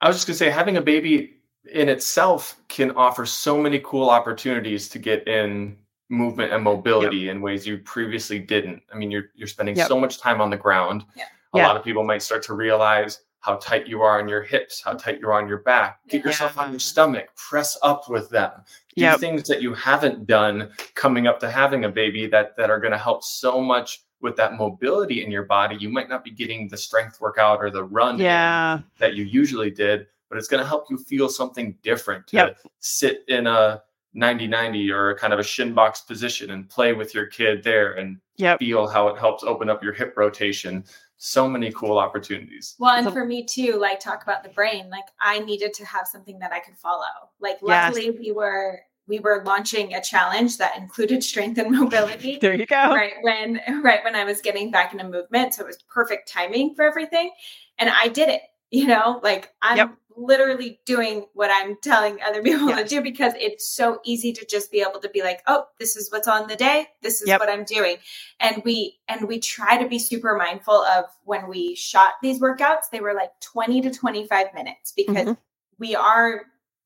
I 0.00 0.08
was 0.08 0.16
just 0.16 0.26
gonna 0.26 0.36
say 0.36 0.50
having 0.50 0.76
a 0.76 0.82
baby 0.82 1.34
in 1.72 1.88
itself 1.88 2.56
can 2.68 2.90
offer 2.92 3.24
so 3.26 3.60
many 3.60 3.78
cool 3.80 4.10
opportunities 4.10 4.88
to 4.88 4.98
get 4.98 5.26
in 5.28 5.76
movement 6.08 6.52
and 6.52 6.62
mobility 6.64 7.18
yep. 7.18 7.36
in 7.36 7.42
ways 7.42 7.66
you 7.66 7.78
previously 7.78 8.38
didn't. 8.38 8.82
I 8.92 8.96
mean, 8.96 9.10
you're 9.10 9.26
you're 9.34 9.48
spending 9.48 9.76
yep. 9.76 9.88
so 9.88 10.00
much 10.00 10.18
time 10.18 10.40
on 10.40 10.50
the 10.50 10.56
ground. 10.56 11.04
Yeah. 11.14 11.24
A 11.54 11.58
lot 11.58 11.76
of 11.76 11.84
people 11.84 12.04
might 12.04 12.22
start 12.22 12.42
to 12.44 12.54
realize 12.54 13.20
how 13.42 13.56
tight 13.56 13.88
you 13.88 14.00
are 14.02 14.20
on 14.20 14.28
your 14.28 14.42
hips, 14.42 14.80
how 14.82 14.94
tight 14.94 15.20
you 15.20 15.28
are 15.28 15.34
on 15.40 15.48
your 15.48 15.58
back. 15.58 15.98
Get 16.08 16.24
yourself 16.24 16.56
on 16.58 16.70
your 16.70 16.80
stomach, 16.80 17.26
press 17.34 17.76
up 17.82 18.08
with 18.08 18.30
them. 18.30 18.52
Do 18.96 19.02
yep. 19.02 19.20
things 19.20 19.48
that 19.48 19.60
you 19.60 19.74
haven't 19.74 20.26
done 20.26 20.70
coming 20.94 21.26
up 21.26 21.40
to 21.40 21.50
having 21.50 21.84
a 21.84 21.88
baby 21.88 22.26
that 22.28 22.56
that 22.56 22.70
are 22.70 22.78
going 22.78 22.92
to 22.92 22.98
help 22.98 23.24
so 23.24 23.60
much 23.60 24.04
with 24.20 24.36
that 24.36 24.56
mobility 24.56 25.24
in 25.24 25.30
your 25.30 25.42
body. 25.42 25.76
You 25.76 25.88
might 25.88 26.08
not 26.08 26.22
be 26.22 26.30
getting 26.30 26.68
the 26.68 26.76
strength 26.76 27.20
workout 27.20 27.58
or 27.58 27.70
the 27.70 27.82
run 27.82 28.18
yeah. 28.18 28.80
that 28.98 29.14
you 29.14 29.24
usually 29.24 29.70
did, 29.70 30.06
but 30.28 30.38
it's 30.38 30.46
going 30.46 30.62
to 30.62 30.68
help 30.68 30.86
you 30.88 30.96
feel 30.96 31.28
something 31.28 31.76
different 31.82 32.28
to 32.28 32.36
yep. 32.36 32.58
sit 32.78 33.24
in 33.26 33.48
a 33.48 33.82
90 34.14 34.46
90 34.46 34.90
or 34.92 35.16
kind 35.16 35.32
of 35.32 35.38
a 35.38 35.42
shin 35.42 35.74
box 35.74 36.02
position 36.02 36.50
and 36.50 36.68
play 36.68 36.92
with 36.92 37.14
your 37.14 37.26
kid 37.26 37.64
there 37.64 37.94
and 37.94 38.18
yep. 38.36 38.58
feel 38.58 38.86
how 38.86 39.08
it 39.08 39.18
helps 39.18 39.42
open 39.42 39.68
up 39.68 39.82
your 39.82 39.92
hip 39.92 40.14
rotation 40.16 40.84
so 41.24 41.48
many 41.48 41.70
cool 41.70 41.98
opportunities. 41.98 42.74
Well, 42.80 42.96
and 42.96 43.12
for 43.12 43.24
me 43.24 43.44
too, 43.44 43.78
like 43.78 44.00
talk 44.00 44.24
about 44.24 44.42
the 44.42 44.48
brain, 44.48 44.90
like 44.90 45.04
I 45.20 45.38
needed 45.38 45.72
to 45.74 45.84
have 45.84 46.08
something 46.08 46.40
that 46.40 46.52
I 46.52 46.58
could 46.58 46.76
follow. 46.76 47.04
Like 47.38 47.58
luckily 47.62 48.06
yes. 48.06 48.14
we 48.18 48.32
were 48.32 48.80
we 49.06 49.20
were 49.20 49.42
launching 49.46 49.94
a 49.94 50.00
challenge 50.00 50.58
that 50.58 50.76
included 50.76 51.22
strength 51.22 51.58
and 51.58 51.70
mobility. 51.78 52.38
there 52.40 52.54
you 52.54 52.66
go. 52.66 52.92
Right 52.92 53.12
when 53.20 53.60
right 53.84 54.02
when 54.02 54.16
I 54.16 54.24
was 54.24 54.40
getting 54.40 54.72
back 54.72 54.92
into 54.92 55.08
movement, 55.08 55.54
so 55.54 55.62
it 55.62 55.68
was 55.68 55.78
perfect 55.88 56.28
timing 56.28 56.74
for 56.74 56.84
everything, 56.84 57.30
and 57.78 57.88
I 57.88 58.08
did 58.08 58.28
it. 58.28 58.42
You 58.72 58.88
know, 58.88 59.20
like 59.22 59.52
I'm 59.62 59.76
yep 59.76 59.96
literally 60.16 60.80
doing 60.84 61.26
what 61.34 61.50
I'm 61.52 61.76
telling 61.82 62.18
other 62.22 62.42
people 62.42 62.68
to 62.68 62.84
do 62.84 63.00
because 63.00 63.32
it's 63.36 63.68
so 63.68 64.00
easy 64.04 64.32
to 64.32 64.46
just 64.46 64.70
be 64.70 64.80
able 64.80 65.00
to 65.00 65.08
be 65.08 65.22
like, 65.22 65.42
oh, 65.46 65.66
this 65.78 65.96
is 65.96 66.10
what's 66.10 66.28
on 66.28 66.48
the 66.48 66.56
day. 66.56 66.88
This 67.02 67.20
is 67.20 67.28
yep. 67.28 67.40
what 67.40 67.48
I'm 67.48 67.64
doing. 67.64 67.96
And 68.40 68.62
we 68.64 68.98
and 69.08 69.28
we 69.28 69.38
try 69.38 69.80
to 69.82 69.88
be 69.88 69.98
super 69.98 70.36
mindful 70.36 70.74
of 70.84 71.06
when 71.24 71.48
we 71.48 71.74
shot 71.74 72.14
these 72.22 72.40
workouts, 72.40 72.90
they 72.90 73.00
were 73.00 73.14
like 73.14 73.30
20 73.40 73.82
to 73.82 73.90
25 73.90 74.54
minutes 74.54 74.92
because 74.96 75.16
mm-hmm. 75.16 75.32
we 75.78 75.94
are 75.94 76.42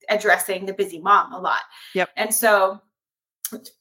addressing 0.09 0.67
the 0.67 0.73
busy 0.73 1.01
mom 1.01 1.33
a 1.33 1.41
lot. 1.41 1.63
Yep. 1.95 2.11
And 2.17 2.35
so 2.35 2.81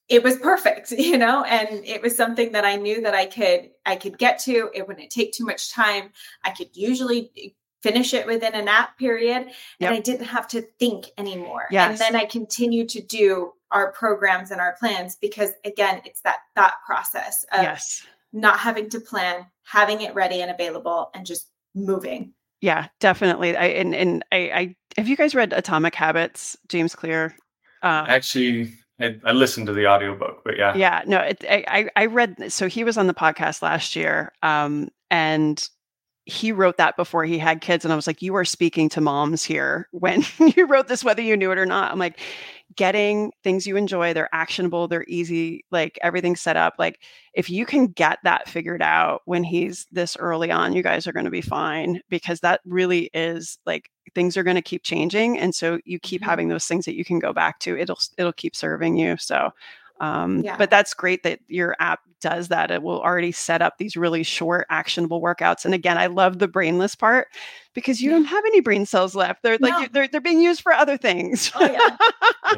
it 0.07 0.23
was 0.23 0.37
perfect, 0.37 0.91
you 0.97 1.17
know, 1.17 1.43
and 1.43 1.83
it 1.85 2.01
was 2.01 2.15
something 2.15 2.51
that 2.53 2.65
I 2.65 2.75
knew 2.75 3.01
that 3.01 3.13
I 3.13 3.25
could 3.25 3.71
I 3.85 3.95
could 3.95 4.17
get 4.17 4.39
to. 4.39 4.69
It 4.73 4.87
wouldn't 4.87 5.09
take 5.09 5.33
too 5.33 5.45
much 5.45 5.71
time. 5.71 6.11
I 6.43 6.51
could 6.51 6.69
usually 6.73 7.55
finish 7.85 8.13
it 8.13 8.25
within 8.25 8.55
a 8.55 8.61
nap 8.61 8.97
period 8.97 9.47
yep. 9.79 9.89
and 9.91 9.95
I 9.95 9.99
didn't 9.99 10.25
have 10.25 10.47
to 10.49 10.61
think 10.79 11.05
anymore. 11.17 11.67
Yes. 11.69 11.89
And 11.89 11.99
then 11.99 12.21
I 12.21 12.25
continue 12.25 12.87
to 12.87 13.01
do 13.01 13.51
our 13.71 13.91
programs 13.91 14.51
and 14.51 14.59
our 14.59 14.75
plans 14.79 15.15
because 15.15 15.51
again, 15.63 16.01
it's 16.05 16.21
that 16.21 16.39
thought 16.55 16.75
process 16.85 17.45
of 17.53 17.63
yes. 17.63 18.03
not 18.33 18.59
having 18.59 18.89
to 18.89 18.99
plan, 18.99 19.45
having 19.63 20.01
it 20.01 20.15
ready 20.15 20.41
and 20.41 20.49
available 20.49 21.09
and 21.13 21.25
just 21.25 21.49
moving. 21.75 22.33
Yeah, 22.61 22.87
definitely. 22.99 23.55
I 23.55 23.65
and, 23.65 23.93
and 23.93 24.25
I, 24.31 24.37
I 24.37 24.75
have 24.97 25.07
you 25.07 25.17
guys 25.17 25.35
read 25.35 25.53
Atomic 25.53 25.93
Habits, 25.93 26.57
James 26.67 26.95
Clear? 26.95 27.35
Uh, 27.83 28.05
Actually, 28.07 28.73
I, 28.99 29.17
I, 29.25 29.33
listened 29.33 29.67
to 29.67 29.73
the 29.73 29.85
audiobook, 29.85 30.41
but 30.43 30.57
yeah. 30.57 30.75
Yeah, 30.75 31.03
no, 31.05 31.19
it, 31.19 31.43
I, 31.47 31.89
I 31.95 32.05
read, 32.07 32.51
so 32.51 32.67
he 32.67 32.83
was 32.83 32.97
on 32.97 33.05
the 33.07 33.13
podcast 33.13 33.61
last 33.61 33.95
year. 33.95 34.31
Um, 34.41 34.87
and 35.11 35.67
he 36.25 36.51
wrote 36.51 36.77
that 36.77 36.97
before 36.97 37.23
he 37.23 37.37
had 37.37 37.61
kids 37.61 37.85
and 37.85 37.93
i 37.93 37.95
was 37.95 38.07
like 38.07 38.21
you 38.21 38.35
are 38.35 38.45
speaking 38.45 38.89
to 38.89 39.01
moms 39.01 39.43
here 39.43 39.87
when 39.91 40.23
you 40.55 40.65
wrote 40.65 40.87
this 40.87 41.03
whether 41.03 41.21
you 41.21 41.37
knew 41.37 41.51
it 41.51 41.57
or 41.57 41.65
not 41.65 41.91
i'm 41.91 41.99
like 41.99 42.19
getting 42.75 43.31
things 43.43 43.67
you 43.67 43.77
enjoy 43.77 44.13
they're 44.13 44.33
actionable 44.33 44.87
they're 44.87 45.05
easy 45.07 45.63
like 45.71 45.99
everything's 46.01 46.41
set 46.41 46.57
up 46.57 46.73
like 46.79 46.99
if 47.33 47.49
you 47.49 47.65
can 47.65 47.87
get 47.87 48.17
that 48.23 48.49
figured 48.49 48.81
out 48.81 49.21
when 49.25 49.43
he's 49.43 49.85
this 49.91 50.17
early 50.17 50.51
on 50.51 50.73
you 50.73 50.81
guys 50.81 51.05
are 51.05 51.13
going 51.13 51.25
to 51.25 51.31
be 51.31 51.41
fine 51.41 52.01
because 52.09 52.39
that 52.39 52.59
really 52.65 53.09
is 53.13 53.59
like 53.65 53.89
things 54.15 54.35
are 54.35 54.43
going 54.43 54.55
to 54.55 54.61
keep 54.61 54.83
changing 54.83 55.37
and 55.37 55.53
so 55.53 55.79
you 55.85 55.99
keep 55.99 56.21
mm-hmm. 56.21 56.29
having 56.29 56.47
those 56.47 56.65
things 56.65 56.85
that 56.85 56.95
you 56.95 57.05
can 57.05 57.19
go 57.19 57.31
back 57.31 57.59
to 57.59 57.77
it'll 57.77 57.99
it'll 58.17 58.33
keep 58.33 58.55
serving 58.55 58.97
you 58.97 59.15
so 59.17 59.51
um, 59.99 60.41
yeah. 60.43 60.57
But 60.57 60.69
that's 60.69 60.93
great 60.93 61.23
that 61.23 61.39
your 61.47 61.75
app 61.79 62.01
does 62.21 62.49
that. 62.49 62.71
It 62.71 62.81
will 62.81 63.01
already 63.01 63.31
set 63.31 63.61
up 63.61 63.77
these 63.77 63.95
really 63.95 64.23
short, 64.23 64.65
actionable 64.69 65.21
workouts. 65.21 65.63
And 65.63 65.73
again, 65.73 65.97
I 65.97 66.07
love 66.07 66.39
the 66.39 66.47
brainless 66.47 66.95
part 66.95 67.27
because 67.73 68.01
you 68.01 68.09
don't 68.09 68.25
have 68.25 68.43
any 68.45 68.61
brain 68.61 68.85
cells 68.85 69.15
left. 69.15 69.43
They're 69.43 69.57
like 69.59 69.81
no. 69.81 69.87
they're 69.91 70.07
they're 70.07 70.21
being 70.21 70.41
used 70.41 70.61
for 70.61 70.73
other 70.73 70.97
things. 70.97 71.51
Oh, 71.55 71.65
yeah. 71.65 71.97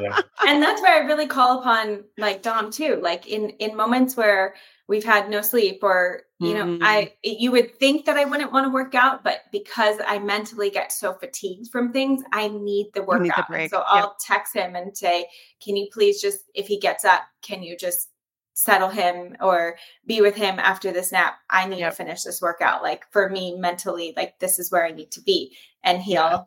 yeah. 0.00 0.20
And 0.46 0.62
that's 0.62 0.82
where 0.82 1.02
I 1.02 1.06
really 1.06 1.26
call 1.26 1.60
upon 1.60 2.04
like 2.16 2.42
Dom 2.42 2.70
too. 2.70 2.98
Like 3.02 3.26
in 3.26 3.50
in 3.50 3.76
moments 3.76 4.16
where 4.16 4.54
we've 4.88 5.04
had 5.04 5.28
no 5.30 5.40
sleep 5.42 5.80
or 5.82 6.22
you 6.40 6.54
know 6.54 6.64
mm-hmm. 6.64 6.82
i 6.82 7.12
you 7.22 7.52
would 7.52 7.74
think 7.78 8.04
that 8.04 8.16
i 8.16 8.24
wouldn't 8.24 8.52
want 8.52 8.64
to 8.64 8.70
work 8.70 8.94
out 8.94 9.22
but 9.22 9.42
because 9.52 9.98
i 10.06 10.18
mentally 10.18 10.70
get 10.70 10.90
so 10.90 11.12
fatigued 11.12 11.70
from 11.70 11.92
things 11.92 12.22
i 12.32 12.48
need 12.48 12.86
the 12.94 13.02
workout 13.02 13.50
need 13.50 13.70
the 13.70 13.76
so 13.76 13.84
i'll 13.86 14.16
text 14.20 14.54
him 14.54 14.74
and 14.74 14.96
say 14.96 15.26
can 15.62 15.76
you 15.76 15.86
please 15.92 16.20
just 16.20 16.40
if 16.54 16.66
he 16.66 16.78
gets 16.78 17.04
up 17.04 17.22
can 17.42 17.62
you 17.62 17.76
just 17.76 18.08
settle 18.54 18.88
him 18.88 19.36
or 19.40 19.76
be 20.06 20.20
with 20.20 20.34
him 20.34 20.58
after 20.58 20.90
this 20.90 21.12
nap 21.12 21.38
i 21.50 21.66
need 21.66 21.78
yep. 21.78 21.90
to 21.90 21.96
finish 21.96 22.22
this 22.22 22.42
workout 22.42 22.82
like 22.82 23.04
for 23.12 23.28
me 23.28 23.56
mentally 23.56 24.12
like 24.16 24.38
this 24.40 24.58
is 24.58 24.72
where 24.72 24.84
i 24.84 24.90
need 24.90 25.10
to 25.12 25.20
be 25.20 25.54
and 25.84 26.02
he'll 26.02 26.22
yeah. 26.22 26.42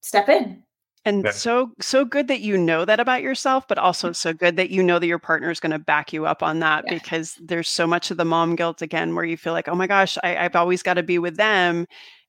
step 0.00 0.28
in 0.28 0.62
and 1.04 1.24
yeah. 1.24 1.30
so 1.30 1.70
so 1.80 2.04
good 2.04 2.28
that 2.28 2.40
you 2.40 2.56
know 2.56 2.84
that 2.84 3.00
about 3.00 3.22
yourself 3.22 3.66
but 3.68 3.78
also 3.78 4.08
mm-hmm. 4.08 4.14
so 4.14 4.32
good 4.32 4.56
that 4.56 4.70
you 4.70 4.82
know 4.82 4.98
that 4.98 5.06
your 5.06 5.18
partner 5.18 5.50
is 5.50 5.60
going 5.60 5.72
to 5.72 5.78
back 5.78 6.12
you 6.12 6.26
up 6.26 6.42
on 6.42 6.60
that 6.60 6.84
yeah. 6.86 6.94
because 6.94 7.38
there's 7.42 7.68
so 7.68 7.86
much 7.86 8.10
of 8.10 8.16
the 8.16 8.24
mom 8.24 8.56
guilt 8.56 8.82
again 8.82 9.14
where 9.14 9.24
you 9.24 9.36
feel 9.36 9.52
like 9.52 9.68
oh 9.68 9.74
my 9.74 9.86
gosh 9.86 10.16
I, 10.22 10.36
i've 10.36 10.56
always 10.56 10.82
got 10.82 10.94
to 10.94 11.02
be 11.02 11.18
with 11.18 11.36
them 11.36 11.86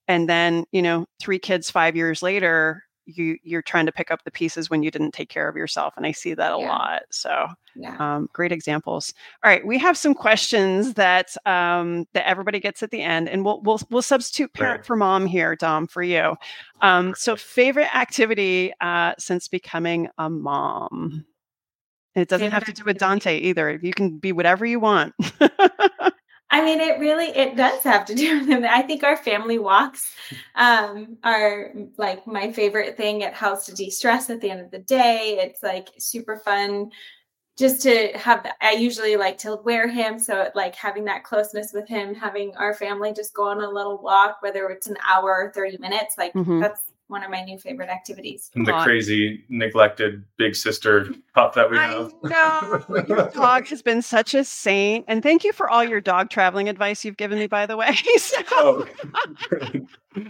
and 0.07 0.29
then 0.29 0.65
you 0.71 0.81
know 0.81 1.05
three 1.19 1.39
kids 1.39 1.69
five 1.69 1.95
years 1.95 2.21
later 2.21 2.83
you 3.05 3.37
you're 3.43 3.61
trying 3.61 3.85
to 3.85 3.91
pick 3.91 4.11
up 4.11 4.23
the 4.23 4.31
pieces 4.31 4.69
when 4.69 4.83
you 4.83 4.91
didn't 4.91 5.11
take 5.11 5.29
care 5.29 5.47
of 5.47 5.55
yourself 5.55 5.93
and 5.97 6.05
i 6.05 6.11
see 6.11 6.33
that 6.33 6.53
a 6.53 6.59
yeah. 6.59 6.67
lot 6.67 7.01
so 7.09 7.47
yeah. 7.75 7.95
um, 7.99 8.29
great 8.33 8.51
examples 8.51 9.13
all 9.43 9.49
right 9.49 9.65
we 9.65 9.77
have 9.77 9.97
some 9.97 10.13
questions 10.13 10.93
that 10.95 11.35
um, 11.45 12.05
that 12.13 12.27
everybody 12.27 12.59
gets 12.59 12.83
at 12.83 12.91
the 12.91 13.01
end 13.01 13.29
and 13.29 13.45
we'll 13.45 13.61
we'll, 13.61 13.79
we'll 13.89 14.01
substitute 14.01 14.53
parent 14.53 14.79
right. 14.79 14.85
for 14.85 14.95
mom 14.95 15.25
here 15.25 15.55
dom 15.55 15.87
for 15.87 16.03
you 16.03 16.35
um, 16.81 17.13
so 17.17 17.35
favorite 17.35 17.93
activity 17.95 18.73
uh, 18.81 19.13
since 19.17 19.47
becoming 19.47 20.09
a 20.17 20.29
mom 20.29 21.25
it 22.15 22.29
doesn't 22.29 22.45
favorite 22.45 22.53
have 22.53 22.65
to 22.65 22.73
do 22.73 22.85
with 22.85 22.97
dante 22.97 23.37
either 23.37 23.79
you 23.81 23.93
can 23.93 24.17
be 24.17 24.31
whatever 24.31 24.65
you 24.65 24.79
want 24.79 25.13
I 26.51 26.63
mean, 26.63 26.79
it 26.79 26.99
really 26.99 27.25
it 27.25 27.55
does 27.55 27.81
have 27.83 28.05
to 28.05 28.15
do 28.15 28.39
with 28.39 28.47
them. 28.47 28.65
I 28.69 28.81
think 28.81 29.03
our 29.03 29.17
family 29.17 29.59
walks 29.59 30.13
um, 30.55 31.17
are 31.23 31.73
like 31.97 32.25
my 32.27 32.51
favorite 32.51 32.97
thing. 32.97 33.21
It 33.21 33.33
helps 33.33 33.65
to 33.65 33.73
de-stress 33.73 34.29
at 34.29 34.41
the 34.41 34.51
end 34.51 34.61
of 34.61 34.71
the 34.71 34.79
day. 34.79 35.39
It's 35.41 35.63
like 35.63 35.89
super 35.97 36.37
fun 36.37 36.91
just 37.57 37.81
to 37.83 38.09
have 38.15 38.45
I 38.61 38.71
usually 38.71 39.15
like 39.15 39.37
to 39.39 39.57
wear 39.63 39.87
him. 39.87 40.19
So 40.19 40.49
like 40.55 40.75
having 40.75 41.05
that 41.05 41.23
closeness 41.23 41.71
with 41.73 41.87
him, 41.87 42.13
having 42.13 42.55
our 42.57 42.73
family 42.73 43.13
just 43.13 43.33
go 43.33 43.47
on 43.47 43.61
a 43.61 43.69
little 43.69 44.01
walk, 44.01 44.37
whether 44.41 44.67
it's 44.69 44.87
an 44.87 44.97
hour 45.05 45.29
or 45.29 45.51
30 45.53 45.77
minutes, 45.77 46.15
like 46.17 46.33
mm-hmm. 46.33 46.59
that's 46.59 46.81
one 47.07 47.23
of 47.23 47.29
my 47.29 47.43
new 47.43 47.57
favorite 47.57 47.89
activities. 47.89 48.49
And 48.55 48.65
the 48.65 48.73
crazy 48.83 49.43
neglected 49.49 50.23
big 50.37 50.55
sister 50.55 51.07
pup 51.33 51.53
that 51.53 51.69
we 51.69 51.77
have. 51.77 52.13
No, 52.23 53.03
your 53.07 53.29
dog 53.33 53.67
has 53.67 53.81
been 53.81 54.01
such 54.01 54.33
a 54.33 54.43
saint, 54.43 55.05
and 55.07 55.21
thank 55.21 55.43
you 55.43 55.53
for 55.53 55.69
all 55.69 55.83
your 55.83 56.01
dog 56.01 56.29
traveling 56.29 56.67
advice 56.67 57.05
you've 57.05 57.17
given 57.17 57.37
me. 57.37 57.47
By 57.47 57.65
the 57.65 57.77
way, 57.77 57.95
so, 58.17 58.37
oh. 58.51 58.87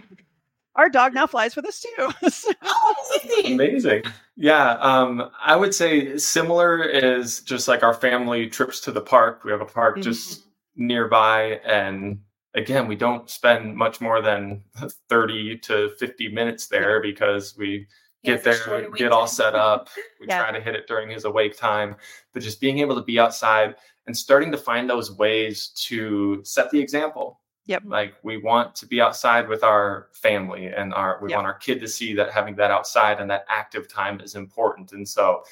our 0.76 0.90
dog 0.90 1.14
now 1.14 1.28
flies 1.28 1.56
with 1.56 1.66
us 1.66 1.82
too. 1.82 2.30
so. 2.30 2.52
oh, 2.62 3.20
amazing! 3.46 4.04
Yeah, 4.36 4.72
um, 4.82 5.30
I 5.42 5.56
would 5.56 5.74
say 5.74 6.18
similar 6.18 6.84
is 6.84 7.40
just 7.42 7.68
like 7.68 7.84
our 7.84 7.94
family 7.94 8.48
trips 8.48 8.82
to 8.82 8.92
the 8.92 9.02
park. 9.02 9.44
We 9.46 9.52
have 9.52 9.62
a 9.62 9.66
park 9.66 9.96
mm-hmm. 9.96 10.04
just 10.04 10.44
nearby, 10.76 11.62
and 11.66 12.20
again, 12.56 12.88
we 12.88 12.96
don't 12.96 13.30
spend 13.30 13.76
much 13.76 14.02
more 14.02 14.22
than 14.22 14.64
30 15.10 15.60
to 15.60 15.90
50 16.00 16.30
minutes 16.30 16.68
there 16.68 17.02
because 17.02 17.56
we 17.58 17.86
get 18.24 18.44
there, 18.44 18.90
get 18.92 19.12
all 19.12 19.28
set 19.28 19.54
up. 19.54 19.90
We 20.20 20.28
yeah. 20.28 20.40
try 20.40 20.58
to 20.58 20.64
hit 20.64 20.76
it 20.76 20.88
during 20.88 21.10
his 21.10 21.26
awake 21.26 21.56
time, 21.58 21.98
but 22.34 22.42
just 22.42 22.60
being 22.60 22.80
able 22.80 22.96
to 22.96 23.04
be 23.04 23.20
outside 23.20 23.76
and 24.08 24.18
starting 24.18 24.52
to 24.52 24.58
find 24.58 24.90
those 24.90 25.12
ways 25.12 25.68
to 25.88 26.42
set 26.44 26.72
the 26.72 26.80
example. 26.80 27.42
Yep. 27.68 27.84
Like 27.86 28.14
we 28.24 28.38
want 28.38 28.76
to 28.76 28.88
be 28.88 29.02
outside 29.02 29.48
with 29.48 29.64
our 29.64 30.08
family 30.14 30.68
and 30.68 30.94
our 30.94 31.20
we 31.22 31.30
yep. 31.30 31.38
want 31.38 31.48
our 31.48 31.56
kid 31.56 31.80
to 31.82 31.88
see 31.88 32.14
that 32.14 32.32
having 32.32 32.56
that 32.56 32.72
outside 32.72 33.20
and 33.20 33.30
that 33.30 33.46
active 33.50 33.88
time 33.88 34.20
is 34.22 34.36
important. 34.36 34.94
And 34.94 35.08
so 35.08 35.44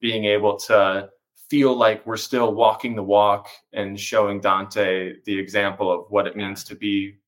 being 0.00 0.24
able 0.26 0.56
to 0.58 1.08
feel 1.52 1.76
like 1.76 2.06
we're 2.06 2.16
still 2.16 2.54
walking 2.54 2.96
the 2.96 3.02
walk 3.02 3.46
and 3.74 4.00
showing 4.00 4.40
Dante 4.40 5.16
the 5.26 5.38
example 5.38 5.92
of 5.92 6.06
what 6.08 6.26
it 6.26 6.34
means 6.34 6.64
to 6.64 6.74
be 6.74 7.18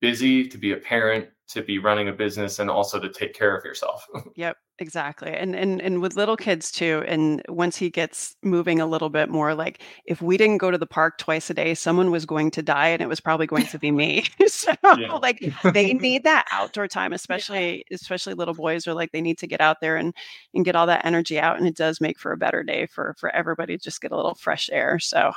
busy, 0.00 0.48
to 0.48 0.58
be 0.58 0.72
a 0.72 0.76
parent, 0.76 1.28
to 1.50 1.62
be 1.62 1.78
running 1.78 2.08
a 2.08 2.12
business, 2.12 2.58
and 2.58 2.70
also 2.70 2.98
to 2.98 3.08
take 3.08 3.34
care 3.34 3.56
of 3.56 3.64
yourself. 3.64 4.06
yep, 4.36 4.56
exactly. 4.78 5.32
And 5.32 5.54
and 5.54 5.80
and 5.80 6.00
with 6.00 6.16
little 6.16 6.36
kids 6.36 6.70
too. 6.70 7.04
And 7.06 7.42
once 7.48 7.76
he 7.76 7.90
gets 7.90 8.36
moving 8.42 8.80
a 8.80 8.86
little 8.86 9.10
bit 9.10 9.28
more, 9.28 9.54
like 9.54 9.82
if 10.04 10.22
we 10.22 10.36
didn't 10.36 10.58
go 10.58 10.70
to 10.70 10.78
the 10.78 10.86
park 10.86 11.18
twice 11.18 11.50
a 11.50 11.54
day, 11.54 11.74
someone 11.74 12.10
was 12.10 12.26
going 12.26 12.50
to 12.52 12.62
die, 12.62 12.88
and 12.88 13.02
it 13.02 13.08
was 13.08 13.20
probably 13.20 13.46
going 13.46 13.66
to 13.66 13.78
be 13.78 13.90
me. 13.90 14.24
so 14.46 14.72
yeah. 14.98 15.12
like 15.14 15.40
they 15.74 15.94
need 15.94 16.24
that 16.24 16.46
outdoor 16.52 16.88
time, 16.88 17.12
especially 17.12 17.84
yeah. 17.90 17.96
especially 17.96 18.34
little 18.34 18.54
boys 18.54 18.86
are 18.86 18.94
like 18.94 19.12
they 19.12 19.20
need 19.20 19.38
to 19.38 19.46
get 19.46 19.60
out 19.60 19.78
there 19.80 19.96
and 19.96 20.14
and 20.54 20.64
get 20.64 20.76
all 20.76 20.86
that 20.86 21.04
energy 21.04 21.38
out, 21.38 21.58
and 21.58 21.66
it 21.66 21.76
does 21.76 22.00
make 22.00 22.18
for 22.18 22.32
a 22.32 22.36
better 22.36 22.62
day 22.62 22.86
for 22.86 23.14
for 23.18 23.30
everybody. 23.30 23.76
to 23.76 23.82
Just 23.82 24.00
get 24.00 24.12
a 24.12 24.16
little 24.16 24.34
fresh 24.34 24.70
air. 24.72 24.98
So 24.98 25.32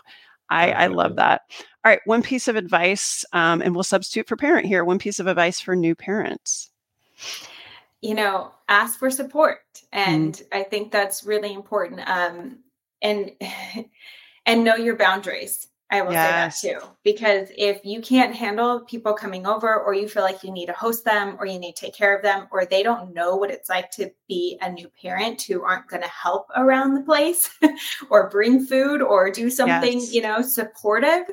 I, 0.49 0.71
I 0.71 0.87
love 0.87 1.15
that. 1.15 1.41
All 1.85 1.91
right, 1.91 1.99
one 2.05 2.23
piece 2.23 2.47
of 2.47 2.55
advice, 2.55 3.25
um, 3.33 3.61
and 3.61 3.75
we'll 3.75 3.83
substitute 3.83 4.27
for 4.27 4.37
parent 4.37 4.65
here. 4.65 4.85
One 4.85 4.99
piece 4.99 5.19
of 5.19 5.27
advice 5.27 5.59
for 5.59 5.75
new 5.75 5.95
parents. 5.95 6.69
You 8.01 8.15
know, 8.15 8.51
ask 8.69 8.97
for 8.97 9.11
support, 9.11 9.59
and 9.91 10.33
mm. 10.33 10.43
I 10.53 10.63
think 10.63 10.91
that's 10.91 11.25
really 11.25 11.53
important. 11.53 12.07
Um, 12.09 12.59
and 13.01 13.31
and 14.45 14.63
know 14.63 14.75
your 14.75 14.95
boundaries. 14.95 15.67
I 15.91 16.01
will 16.01 16.13
yes. 16.13 16.59
say 16.59 16.73
that 16.73 16.79
too. 16.79 16.87
Because 17.03 17.49
if 17.55 17.85
you 17.85 18.01
can't 18.01 18.33
handle 18.33 18.79
people 18.79 19.13
coming 19.13 19.45
over, 19.45 19.79
or 19.79 19.93
you 19.93 20.07
feel 20.07 20.23
like 20.23 20.43
you 20.43 20.51
need 20.51 20.65
to 20.67 20.73
host 20.73 21.05
them, 21.05 21.35
or 21.37 21.45
you 21.45 21.59
need 21.59 21.75
to 21.75 21.85
take 21.85 21.95
care 21.95 22.15
of 22.15 22.23
them, 22.23 22.47
or 22.51 22.65
they 22.65 22.81
don't 22.81 23.13
know 23.13 23.35
what 23.35 23.51
it's 23.51 23.69
like 23.69 23.91
to 23.91 24.09
be 24.27 24.57
a 24.61 24.71
new 24.71 24.89
parent 24.99 25.41
who 25.43 25.63
aren't 25.63 25.87
going 25.87 26.01
to 26.01 26.07
help 26.07 26.47
around 26.55 26.95
the 26.95 27.01
place 27.01 27.49
or 28.09 28.29
bring 28.29 28.65
food 28.65 29.01
or 29.01 29.29
do 29.29 29.51
something, 29.51 29.99
yes. 29.99 30.13
you 30.13 30.21
know, 30.21 30.41
supportive, 30.41 31.25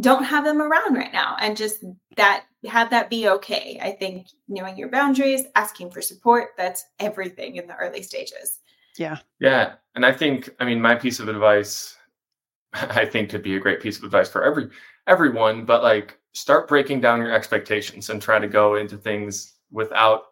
don't 0.00 0.24
have 0.24 0.44
them 0.44 0.60
around 0.60 0.94
right 0.94 1.12
now. 1.12 1.36
And 1.40 1.56
just 1.56 1.84
that, 2.16 2.44
have 2.66 2.90
that 2.90 3.10
be 3.10 3.28
okay. 3.28 3.78
I 3.82 3.92
think 3.92 4.28
knowing 4.48 4.76
your 4.76 4.88
boundaries, 4.88 5.44
asking 5.54 5.90
for 5.90 6.02
support, 6.02 6.50
that's 6.56 6.84
everything 6.98 7.56
in 7.56 7.66
the 7.66 7.76
early 7.76 8.02
stages. 8.02 8.58
Yeah. 8.98 9.18
Yeah. 9.38 9.74
And 9.94 10.04
I 10.04 10.12
think, 10.12 10.50
I 10.60 10.64
mean, 10.64 10.80
my 10.80 10.94
piece 10.94 11.20
of 11.20 11.28
advice 11.28 11.96
I 12.72 13.04
think 13.04 13.30
could 13.30 13.42
be 13.42 13.56
a 13.56 13.60
great 13.60 13.80
piece 13.80 13.98
of 13.98 14.04
advice 14.04 14.28
for 14.28 14.44
every 14.44 14.68
everyone, 15.06 15.64
but 15.64 15.82
like 15.82 16.18
start 16.32 16.68
breaking 16.68 17.00
down 17.00 17.20
your 17.20 17.32
expectations 17.32 18.10
and 18.10 18.22
try 18.22 18.38
to 18.38 18.46
go 18.46 18.76
into 18.76 18.96
things 18.96 19.54
without 19.72 20.24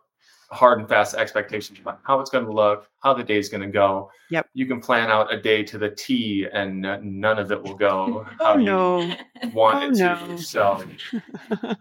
hard 0.50 0.78
and 0.78 0.88
fast 0.88 1.14
expectations 1.14 1.78
about 1.78 2.00
how 2.04 2.20
it's 2.20 2.30
going 2.30 2.44
to 2.44 2.52
look, 2.52 2.88
how 3.00 3.12
the 3.12 3.22
day 3.22 3.38
is 3.38 3.48
going 3.48 3.60
to 3.60 3.68
go. 3.68 4.10
Yep. 4.30 4.48
You 4.54 4.66
can 4.66 4.80
plan 4.80 5.10
out 5.10 5.32
a 5.32 5.40
day 5.40 5.62
to 5.64 5.78
the 5.78 5.90
T 5.90 6.46
and 6.52 6.80
none 6.80 7.38
of 7.38 7.52
it 7.52 7.62
will 7.62 7.74
go 7.74 8.26
how 8.38 8.54
oh, 8.54 8.56
no. 8.56 9.00
you 9.00 9.50
want 9.52 9.84
oh, 9.84 9.88
it 9.88 9.94
to. 9.96 10.26
No. 10.28 10.36
So 10.36 10.84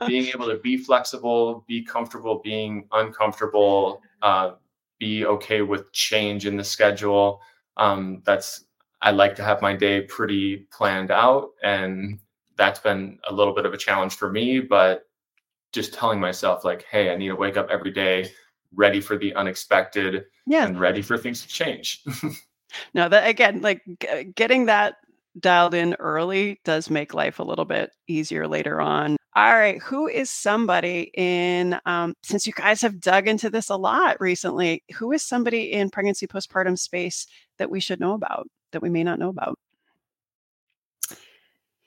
being 0.05 0.27
able 0.27 0.47
to 0.47 0.57
be 0.57 0.77
flexible, 0.77 1.63
be 1.67 1.81
comfortable 1.83 2.41
being 2.43 2.87
uncomfortable, 2.91 4.01
uh, 4.21 4.51
be 4.99 5.25
okay 5.25 5.61
with 5.61 5.91
change 5.93 6.45
in 6.45 6.57
the 6.57 6.63
schedule. 6.63 7.41
Um, 7.77 8.21
that's 8.25 8.65
I 9.01 9.11
like 9.11 9.35
to 9.35 9.43
have 9.43 9.61
my 9.61 9.75
day 9.75 10.01
pretty 10.01 10.67
planned 10.71 11.11
out. 11.11 11.51
And 11.63 12.19
that's 12.57 12.79
been 12.79 13.19
a 13.29 13.33
little 13.33 13.53
bit 13.53 13.65
of 13.65 13.73
a 13.73 13.77
challenge 13.77 14.15
for 14.15 14.31
me, 14.31 14.59
but 14.59 15.03
just 15.71 15.93
telling 15.93 16.19
myself, 16.19 16.65
like, 16.65 16.83
hey, 16.89 17.11
I 17.11 17.15
need 17.15 17.27
to 17.27 17.35
wake 17.35 17.55
up 17.55 17.69
every 17.69 17.91
day 17.91 18.31
ready 18.75 19.01
for 19.01 19.17
the 19.17 19.33
unexpected 19.35 20.25
yeah. 20.45 20.65
and 20.65 20.79
ready 20.79 21.01
for 21.01 21.17
things 21.17 21.41
to 21.41 21.47
change. 21.47 22.03
no, 22.93 23.09
that 23.09 23.27
again, 23.27 23.61
like 23.61 23.81
g- 23.99 24.25
getting 24.35 24.65
that 24.65 24.95
dialed 25.39 25.73
in 25.73 25.95
early 25.95 26.59
does 26.63 26.89
make 26.89 27.13
life 27.13 27.39
a 27.39 27.43
little 27.43 27.65
bit 27.65 27.91
easier 28.07 28.47
later 28.47 28.81
on. 28.81 29.17
All 29.35 29.53
right. 29.53 29.79
Who 29.83 30.07
is 30.07 30.31
somebody 30.31 31.11
in, 31.13 31.79
um, 31.85 32.15
since 32.23 32.47
you 32.47 32.53
guys 32.53 32.81
have 32.81 32.99
dug 32.99 33.27
into 33.27 33.51
this 33.51 33.69
a 33.69 33.75
lot 33.75 34.19
recently, 34.19 34.83
who 34.95 35.11
is 35.11 35.21
somebody 35.23 35.71
in 35.71 35.91
pregnancy 35.91 36.25
postpartum 36.25 36.77
space 36.77 37.27
that 37.59 37.69
we 37.69 37.79
should 37.79 37.99
know 37.99 38.13
about 38.13 38.47
that 38.71 38.81
we 38.81 38.89
may 38.89 39.03
not 39.03 39.19
know 39.19 39.29
about? 39.29 39.59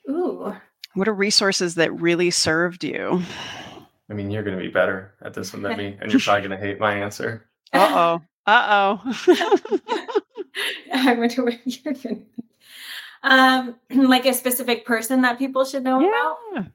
Ooh. 0.09 0.55
What 0.95 1.09
are 1.09 1.14
resources 1.14 1.74
that 1.74 1.93
really 2.01 2.31
served 2.31 2.85
you? 2.85 3.22
I 4.11 4.15
mean, 4.15 4.31
you're 4.31 4.43
going 4.43 4.59
to 4.59 4.63
be 4.63 4.71
better 4.71 5.15
at 5.23 5.35
this 5.35 5.53
one 5.53 5.63
than 5.63 5.79
me, 5.79 5.97
and 6.01 6.13
you're 6.13 6.21
probably 6.21 6.49
going 6.49 6.61
to 6.61 6.67
hate 6.67 6.81
my 6.81 6.95
answer. 6.95 7.47
Uh 7.73 8.19
oh. 8.49 8.51
Uh 8.51 8.99
oh. 9.07 9.79
I 10.93 11.15
wonder 11.15 11.45
what 11.45 11.59
you're 11.65 11.95
going 11.95 12.27
to 12.27 12.43
um, 13.23 13.77
like 13.91 14.27
a 14.27 14.35
specific 14.35 14.85
person 14.85 15.23
that 15.23 15.39
people 15.39 15.65
should 15.65 15.85
know 15.85 16.01
yeah. 16.01 16.09
about. 16.09 16.67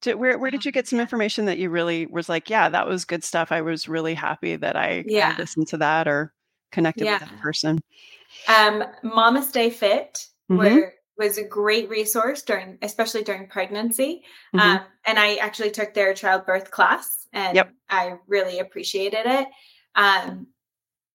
Did, 0.00 0.14
where 0.14 0.38
where 0.38 0.52
did 0.52 0.64
you 0.64 0.70
get 0.70 0.86
some 0.86 1.00
information 1.00 1.46
that 1.46 1.58
you 1.58 1.70
really 1.70 2.06
was 2.06 2.28
like, 2.28 2.48
yeah, 2.48 2.68
that 2.68 2.86
was 2.86 3.04
good 3.04 3.24
stuff. 3.24 3.50
I 3.50 3.62
was 3.62 3.88
really 3.88 4.14
happy 4.14 4.54
that 4.54 4.76
I 4.76 5.04
yeah. 5.08 5.34
listened 5.36 5.66
to 5.68 5.78
that 5.78 6.06
or 6.06 6.32
connected 6.70 7.04
yeah. 7.04 7.18
with 7.18 7.28
that 7.28 7.40
person. 7.40 7.80
Um, 8.46 8.84
MamasteFit 9.02 9.80
mm-hmm. 9.82 10.56
where 10.56 10.94
was 11.18 11.38
a 11.38 11.44
great 11.44 11.88
resource 11.88 12.42
during, 12.42 12.78
especially 12.82 13.22
during 13.22 13.48
pregnancy. 13.48 14.22
Mm-hmm. 14.54 14.60
Um, 14.60 14.80
and 15.04 15.18
I 15.18 15.36
actually 15.36 15.70
took 15.70 15.94
their 15.94 16.14
childbirth 16.14 16.70
class, 16.70 17.26
and 17.32 17.56
yep. 17.56 17.72
I 17.90 18.16
really 18.26 18.58
appreciated 18.60 19.26
it. 19.26 19.48
Um, 19.94 20.46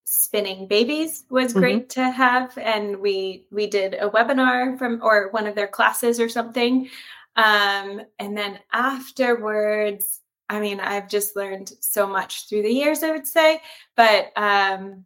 spinning 0.03 0.67
babies 0.67 1.23
was 1.29 1.51
mm-hmm. 1.51 1.59
great 1.59 1.89
mm-hmm. 1.89 2.01
to 2.01 2.11
have 2.11 2.55
and 2.57 2.97
we 2.99 3.47
we 3.51 3.65
did 3.65 3.95
a 3.95 4.09
webinar 4.09 4.77
from 4.77 4.99
or 5.01 5.29
one 5.31 5.47
of 5.47 5.55
their 5.55 5.67
classes 5.67 6.19
or 6.19 6.29
something 6.29 6.87
um, 7.35 8.01
and 8.19 8.37
then 8.37 8.59
afterwards, 8.71 10.21
I 10.49 10.59
mean, 10.59 10.79
I've 10.79 11.09
just 11.09 11.35
learned 11.35 11.71
so 11.79 12.05
much 12.07 12.47
through 12.47 12.63
the 12.63 12.73
years, 12.73 13.01
I 13.01 13.11
would 13.11 13.27
say. 13.27 13.61
But 13.95 14.31
um, 14.35 15.05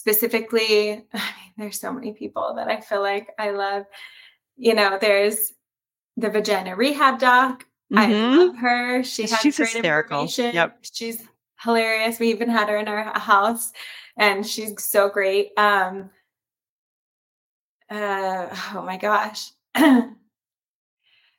specifically, 0.00 0.92
I 1.14 1.18
mean, 1.18 1.52
there's 1.58 1.78
so 1.78 1.92
many 1.92 2.12
people 2.12 2.54
that 2.56 2.68
I 2.68 2.80
feel 2.80 3.02
like 3.02 3.28
I 3.38 3.50
love. 3.50 3.84
You 4.56 4.74
know, 4.74 4.98
there's 5.00 5.52
the 6.16 6.30
vagina 6.30 6.74
rehab 6.74 7.18
doc. 7.18 7.64
Mm-hmm. 7.92 7.98
I 7.98 8.06
love 8.36 8.56
her. 8.56 9.04
She 9.04 9.22
has 9.22 9.38
she's 9.40 9.56
great 9.56 9.70
hysterical. 9.70 10.22
information. 10.22 10.54
Yep. 10.54 10.78
She's 10.92 11.22
hilarious. 11.62 12.18
We 12.18 12.30
even 12.30 12.48
had 12.48 12.68
her 12.68 12.78
in 12.78 12.88
our 12.88 13.18
house 13.18 13.72
and 14.16 14.46
she's 14.46 14.82
so 14.82 15.08
great. 15.08 15.50
Um 15.56 16.10
uh 17.90 18.48
oh 18.74 18.82
my 18.84 18.96
gosh. 18.96 19.50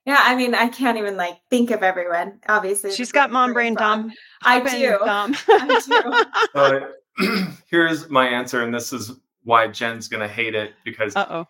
Yeah, 0.03 0.17
I 0.19 0.35
mean, 0.35 0.55
I 0.55 0.67
can't 0.67 0.97
even 0.97 1.15
like 1.15 1.37
think 1.51 1.69
of 1.69 1.83
everyone. 1.83 2.39
Obviously, 2.49 2.91
she's 2.91 3.11
got 3.11 3.29
mom 3.29 3.53
brain, 3.53 3.75
Dom. 3.75 4.11
I 4.43 4.59
do. 4.59 4.97
Dom. 4.97 5.35
I 5.47 6.25
do. 6.55 6.87
here's 7.67 8.09
my 8.09 8.27
answer, 8.27 8.63
and 8.63 8.73
this 8.73 8.93
is 8.93 9.13
why 9.43 9.67
Jen's 9.67 10.07
gonna 10.07 10.27
hate 10.27 10.55
it 10.55 10.73
because 10.83 11.15
Uh-oh. 11.15 11.47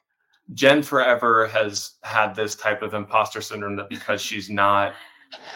Jen 0.53 0.83
forever 0.83 1.47
has 1.47 1.93
had 2.03 2.33
this 2.33 2.55
type 2.55 2.81
of 2.81 2.93
imposter 2.93 3.41
syndrome 3.41 3.75
that 3.77 3.89
because 3.89 4.21
she's 4.21 4.49
not 4.49 4.93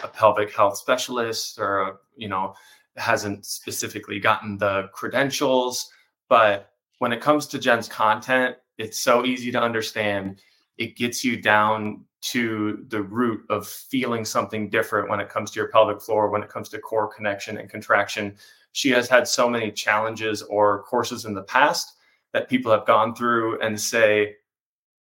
a 0.02 0.08
pelvic 0.08 0.54
health 0.54 0.78
specialist 0.78 1.58
or 1.58 1.80
a, 1.80 1.92
you 2.16 2.28
know 2.28 2.54
hasn't 2.96 3.44
specifically 3.44 4.18
gotten 4.18 4.56
the 4.56 4.88
credentials, 4.92 5.90
but 6.28 6.70
when 6.98 7.12
it 7.12 7.20
comes 7.20 7.46
to 7.46 7.58
Jen's 7.58 7.88
content, 7.88 8.56
it's 8.78 8.98
so 8.98 9.24
easy 9.24 9.50
to 9.52 9.60
understand. 9.60 10.40
It 10.78 10.96
gets 10.96 11.24
you 11.24 11.40
down 11.40 12.04
to 12.22 12.84
the 12.88 13.02
root 13.02 13.44
of 13.50 13.68
feeling 13.68 14.24
something 14.24 14.68
different 14.68 15.08
when 15.08 15.20
it 15.20 15.28
comes 15.28 15.50
to 15.50 15.60
your 15.60 15.68
pelvic 15.68 16.00
floor, 16.00 16.30
when 16.30 16.42
it 16.42 16.48
comes 16.48 16.68
to 16.70 16.78
core 16.78 17.06
connection 17.06 17.58
and 17.58 17.68
contraction. 17.68 18.36
She 18.76 18.90
has 18.90 19.08
had 19.08 19.26
so 19.26 19.48
many 19.48 19.72
challenges 19.72 20.42
or 20.42 20.82
courses 20.82 21.24
in 21.24 21.32
the 21.32 21.44
past 21.44 21.94
that 22.34 22.50
people 22.50 22.70
have 22.70 22.84
gone 22.84 23.14
through 23.14 23.58
and 23.62 23.80
say, 23.80 24.34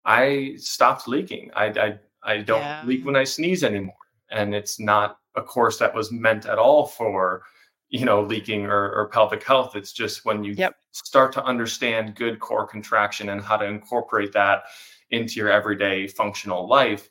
I 0.05 0.53
stopped 0.55 1.09
leaking. 1.09 1.51
I, 1.53 1.65
I, 1.65 1.99
I 2.23 2.37
don't 2.37 2.61
yeah. 2.61 2.83
leak 2.85 3.05
when 3.05 3.17
I 3.17 3.25
sneeze 3.25 3.65
anymore. 3.65 3.97
And 4.31 4.55
it's 4.55 4.79
not 4.79 5.17
a 5.35 5.41
course 5.41 5.77
that 5.79 5.93
was 5.93 6.09
meant 6.09 6.45
at 6.45 6.57
all 6.57 6.85
for, 6.85 7.41
you 7.89 8.05
know, 8.05 8.21
leaking 8.21 8.65
or, 8.65 8.93
or 8.93 9.09
pelvic 9.09 9.43
health. 9.43 9.75
It's 9.75 9.91
just 9.91 10.23
when 10.23 10.41
you 10.45 10.53
yep. 10.53 10.77
start 10.93 11.33
to 11.33 11.43
understand 11.43 12.15
good 12.15 12.39
core 12.39 12.65
contraction 12.65 13.27
and 13.27 13.41
how 13.41 13.57
to 13.57 13.65
incorporate 13.65 14.31
that 14.31 14.63
into 15.09 15.33
your 15.33 15.51
everyday 15.51 16.07
functional 16.07 16.65
life, 16.65 17.09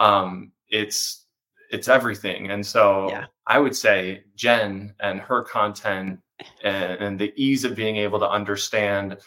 um, 0.00 0.52
it's 0.70 1.26
it's 1.70 1.88
everything. 1.88 2.50
And 2.50 2.64
so 2.64 3.08
yeah. 3.10 3.26
I 3.46 3.58
would 3.58 3.76
say 3.76 4.24
Jen 4.36 4.94
and 5.00 5.20
her 5.20 5.42
content 5.42 6.20
and, 6.62 7.00
and, 7.00 7.18
the 7.18 7.32
ease 7.36 7.64
of 7.64 7.74
being 7.74 7.96
able 7.96 8.18
to 8.20 8.28
understand 8.28 9.18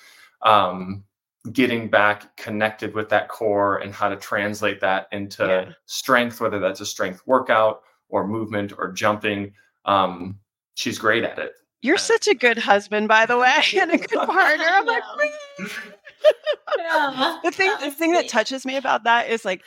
um, 0.44 1.04
getting 1.52 1.90
back 1.90 2.36
connected 2.38 2.94
with 2.94 3.10
that 3.10 3.28
core 3.28 3.78
and 3.78 3.94
how 3.94 4.08
to 4.10 4.16
translate 4.16 4.80
that 4.82 5.08
into 5.12 5.46
yeah. 5.46 5.74
strength, 5.86 6.40
whether 6.40 6.60
that's 6.60 6.82
a 6.82 6.86
strength 6.86 7.22
workout 7.26 7.82
or 8.10 8.28
movement 8.28 8.74
or 8.78 8.92
jumping. 8.92 9.54
Um, 9.86 10.40
she's 10.76 10.98
great 10.98 11.24
at 11.24 11.40
it. 11.40 11.54
You're 11.82 11.98
such 11.98 12.28
a 12.28 12.36
good 12.36 12.60
husband, 12.60 13.08
by 13.08 13.26
the 13.26 13.38
way, 13.38 13.60
and 13.78 13.92
a 13.92 13.98
good 13.98 14.28
partner. 14.28 14.66
I'm 14.68 14.86
like, 14.86 15.04
yeah. 16.78 17.40
the 17.44 17.52
thing, 17.52 17.74
the 17.82 17.92
thing 17.92 18.12
that 18.14 18.30
touches 18.30 18.66
me 18.66 18.78
about 18.78 19.04
that 19.04 19.30
is 19.30 19.44
like 19.44 19.64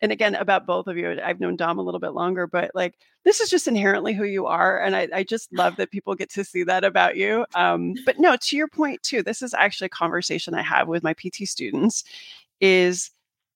and 0.00 0.12
again 0.12 0.34
about 0.34 0.66
both 0.66 0.86
of 0.86 0.96
you 0.96 1.18
i've 1.24 1.40
known 1.40 1.56
dom 1.56 1.78
a 1.78 1.82
little 1.82 2.00
bit 2.00 2.12
longer 2.12 2.46
but 2.46 2.70
like 2.74 2.94
this 3.24 3.40
is 3.40 3.50
just 3.50 3.68
inherently 3.68 4.12
who 4.12 4.24
you 4.24 4.46
are 4.46 4.78
and 4.80 4.96
i, 4.96 5.08
I 5.12 5.22
just 5.22 5.52
love 5.52 5.76
that 5.76 5.90
people 5.90 6.14
get 6.14 6.30
to 6.30 6.44
see 6.44 6.62
that 6.64 6.84
about 6.84 7.16
you 7.16 7.46
um, 7.54 7.94
but 8.04 8.18
no 8.18 8.36
to 8.36 8.56
your 8.56 8.68
point 8.68 9.02
too 9.02 9.22
this 9.22 9.42
is 9.42 9.54
actually 9.54 9.86
a 9.86 9.90
conversation 9.90 10.54
i 10.54 10.62
have 10.62 10.88
with 10.88 11.02
my 11.02 11.14
pt 11.14 11.46
students 11.46 12.04
is 12.60 13.10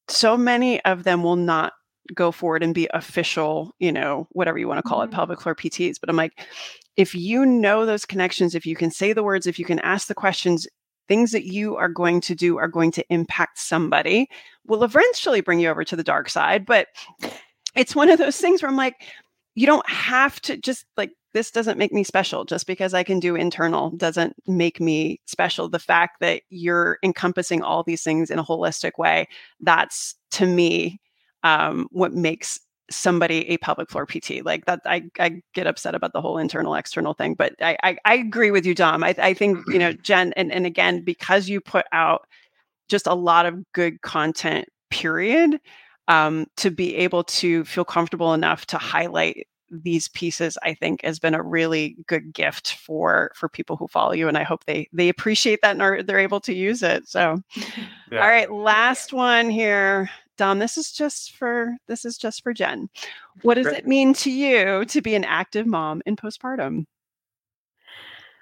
so 0.08 0.36
many 0.36 0.82
of 0.84 1.04
them 1.04 1.22
will 1.22 1.36
not 1.36 1.74
go 2.14 2.32
forward 2.32 2.62
and 2.62 2.74
be 2.74 2.88
official 2.94 3.72
you 3.78 3.92
know 3.92 4.26
whatever 4.32 4.58
you 4.58 4.66
want 4.66 4.78
to 4.78 4.88
call 4.88 5.00
mm-hmm. 5.00 5.12
it 5.12 5.14
pelvic 5.14 5.40
floor 5.40 5.54
pts 5.54 6.00
but 6.00 6.08
i'm 6.08 6.16
like 6.16 6.40
if 6.96 7.14
you 7.14 7.44
know 7.44 7.84
those 7.84 8.06
connections 8.06 8.54
if 8.54 8.64
you 8.64 8.74
can 8.74 8.90
say 8.90 9.12
the 9.12 9.22
words 9.22 9.46
if 9.46 9.58
you 9.58 9.64
can 9.64 9.78
ask 9.80 10.08
the 10.08 10.14
questions 10.14 10.66
things 11.08 11.32
that 11.32 11.44
you 11.44 11.76
are 11.76 11.88
going 11.88 12.20
to 12.20 12.34
do 12.34 12.58
are 12.58 12.68
going 12.68 12.90
to 12.92 13.04
impact 13.12 13.58
somebody 13.58 14.28
will 14.66 14.84
eventually 14.84 15.40
bring 15.40 15.58
you 15.58 15.68
over 15.68 15.84
to 15.84 15.96
the 15.96 16.04
dark 16.04 16.28
side 16.28 16.64
but 16.64 16.88
it's 17.74 17.96
one 17.96 18.10
of 18.10 18.18
those 18.18 18.36
things 18.36 18.62
where 18.62 18.70
i'm 18.70 18.76
like 18.76 18.94
you 19.54 19.66
don't 19.66 19.88
have 19.88 20.40
to 20.40 20.56
just 20.56 20.84
like 20.96 21.10
this 21.34 21.50
doesn't 21.50 21.78
make 21.78 21.92
me 21.92 22.04
special. 22.04 22.44
Just 22.44 22.66
because 22.66 22.94
i 22.94 23.02
can 23.02 23.20
do 23.20 23.34
internal 23.34 23.90
doesn't 23.90 24.34
make 24.46 24.80
me 24.80 25.20
special. 25.26 25.68
The 25.68 25.78
fact 25.78 26.20
that 26.20 26.42
you're 26.48 26.98
encompassing 27.02 27.62
all 27.62 27.82
these 27.82 28.02
things 28.02 28.30
in 28.30 28.38
a 28.38 28.44
holistic 28.44 28.92
way 28.98 29.28
that's 29.60 30.14
to 30.32 30.46
me 30.46 31.00
um, 31.42 31.88
what 31.90 32.12
makes 32.12 32.60
somebody 32.90 33.48
a 33.50 33.58
pelvic 33.58 33.90
floor 33.90 34.06
PT. 34.06 34.44
Like 34.44 34.66
that, 34.66 34.80
I, 34.84 35.04
I 35.18 35.42
get 35.54 35.66
upset 35.66 35.94
about 35.94 36.12
the 36.12 36.20
whole 36.20 36.38
internal 36.38 36.74
external 36.74 37.14
thing. 37.14 37.34
But 37.34 37.54
I, 37.60 37.76
I, 37.82 37.98
I 38.04 38.14
agree 38.14 38.50
with 38.50 38.66
you, 38.66 38.74
Dom. 38.74 39.04
I, 39.04 39.14
I 39.18 39.34
think 39.34 39.58
you 39.68 39.78
know, 39.78 39.92
Jen, 40.02 40.32
and 40.34 40.52
and 40.52 40.66
again, 40.66 41.02
because 41.02 41.48
you 41.48 41.60
put 41.60 41.86
out 41.92 42.26
just 42.88 43.06
a 43.06 43.14
lot 43.14 43.46
of 43.46 43.70
good 43.72 44.00
content. 44.02 44.68
Period. 44.90 45.60
Um, 46.06 46.46
to 46.56 46.70
be 46.70 46.96
able 46.96 47.24
to 47.24 47.66
feel 47.66 47.84
comfortable 47.84 48.32
enough 48.32 48.64
to 48.66 48.78
highlight 48.78 49.46
these 49.70 50.08
pieces 50.08 50.56
i 50.62 50.72
think 50.72 51.02
has 51.02 51.18
been 51.18 51.34
a 51.34 51.42
really 51.42 51.96
good 52.06 52.32
gift 52.32 52.72
for 52.74 53.30
for 53.34 53.48
people 53.48 53.76
who 53.76 53.86
follow 53.88 54.12
you 54.12 54.28
and 54.28 54.38
i 54.38 54.42
hope 54.42 54.64
they 54.64 54.88
they 54.92 55.08
appreciate 55.08 55.60
that 55.60 55.72
and 55.72 55.82
are 55.82 56.02
they're 56.02 56.18
able 56.18 56.40
to 56.40 56.54
use 56.54 56.82
it 56.82 57.06
so 57.06 57.42
yeah. 58.10 58.22
all 58.22 58.28
right 58.28 58.50
last 58.50 59.12
one 59.12 59.50
here 59.50 60.08
Dom, 60.38 60.60
this 60.60 60.78
is 60.78 60.92
just 60.92 61.36
for 61.36 61.76
this 61.88 62.04
is 62.04 62.16
just 62.16 62.42
for 62.42 62.54
Jen. 62.54 62.88
What 63.42 63.54
does 63.54 63.66
Great. 63.66 63.78
it 63.78 63.86
mean 63.86 64.14
to 64.14 64.30
you 64.30 64.84
to 64.86 65.02
be 65.02 65.14
an 65.14 65.24
active 65.24 65.66
mom 65.66 66.00
in 66.06 66.16
postpartum? 66.16 66.86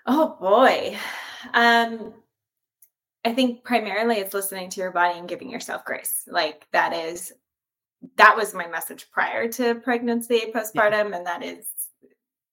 Oh 0.07 0.37
boy. 0.39 0.97
Um 1.55 2.15
I 3.25 3.33
think 3.33 3.65
primarily 3.65 4.17
it's 4.17 4.35
listening 4.35 4.71
to 4.71 4.81
your 4.81 4.93
body 4.93 5.19
and 5.19 5.29
giving 5.29 5.51
yourself 5.51 5.85
grace. 5.85 6.25
Like 6.29 6.67
that 6.73 6.93
is 6.93 7.33
that 8.17 8.37
was 8.37 8.55
my 8.55 8.69
message 8.69 9.11
prior 9.11 9.49
to 9.53 9.77
pregnancy, 9.77 10.53
postpartum, 10.55 11.11
yeah. 11.11 11.17
and 11.17 11.27
that 11.27 11.43
is 11.43 11.67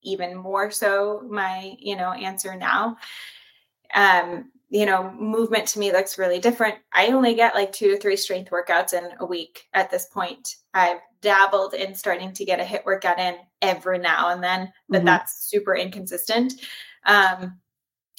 even 0.04 0.36
more 0.36 0.72
so 0.72 1.22
my, 1.30 1.76
you 1.80 1.96
know, 1.98 2.14
answer 2.14 2.56
now. 2.56 2.98
Um 3.94 4.53
you 4.74 4.88
know, 4.88 5.12
movement 5.12 5.68
to 5.68 5.78
me 5.78 5.92
looks 5.92 6.18
really 6.18 6.40
different. 6.40 6.74
I 6.92 7.10
only 7.10 7.36
get 7.36 7.54
like 7.54 7.72
two 7.72 7.90
to 7.90 8.00
three 8.00 8.18
strength 8.18 8.50
workouts 8.50 8.94
in 8.94 9.08
a 9.20 9.26
week 9.26 9.68
at 9.76 9.92
this 9.92 10.08
point. 10.08 10.56
I've 10.74 10.98
dabbled 11.22 11.76
in 11.76 11.94
starting 11.94 12.34
to 12.34 12.44
get 12.44 12.60
a 12.60 12.64
HIIT 12.64 12.84
workout 12.84 13.20
in 13.20 13.36
every 13.62 14.00
now 14.00 14.30
and 14.30 14.44
then, 14.44 14.74
but 14.90 14.98
mm-hmm. 14.98 15.06
that's 15.06 15.48
super 15.48 15.76
inconsistent. 15.76 16.54
Um, 17.06 17.60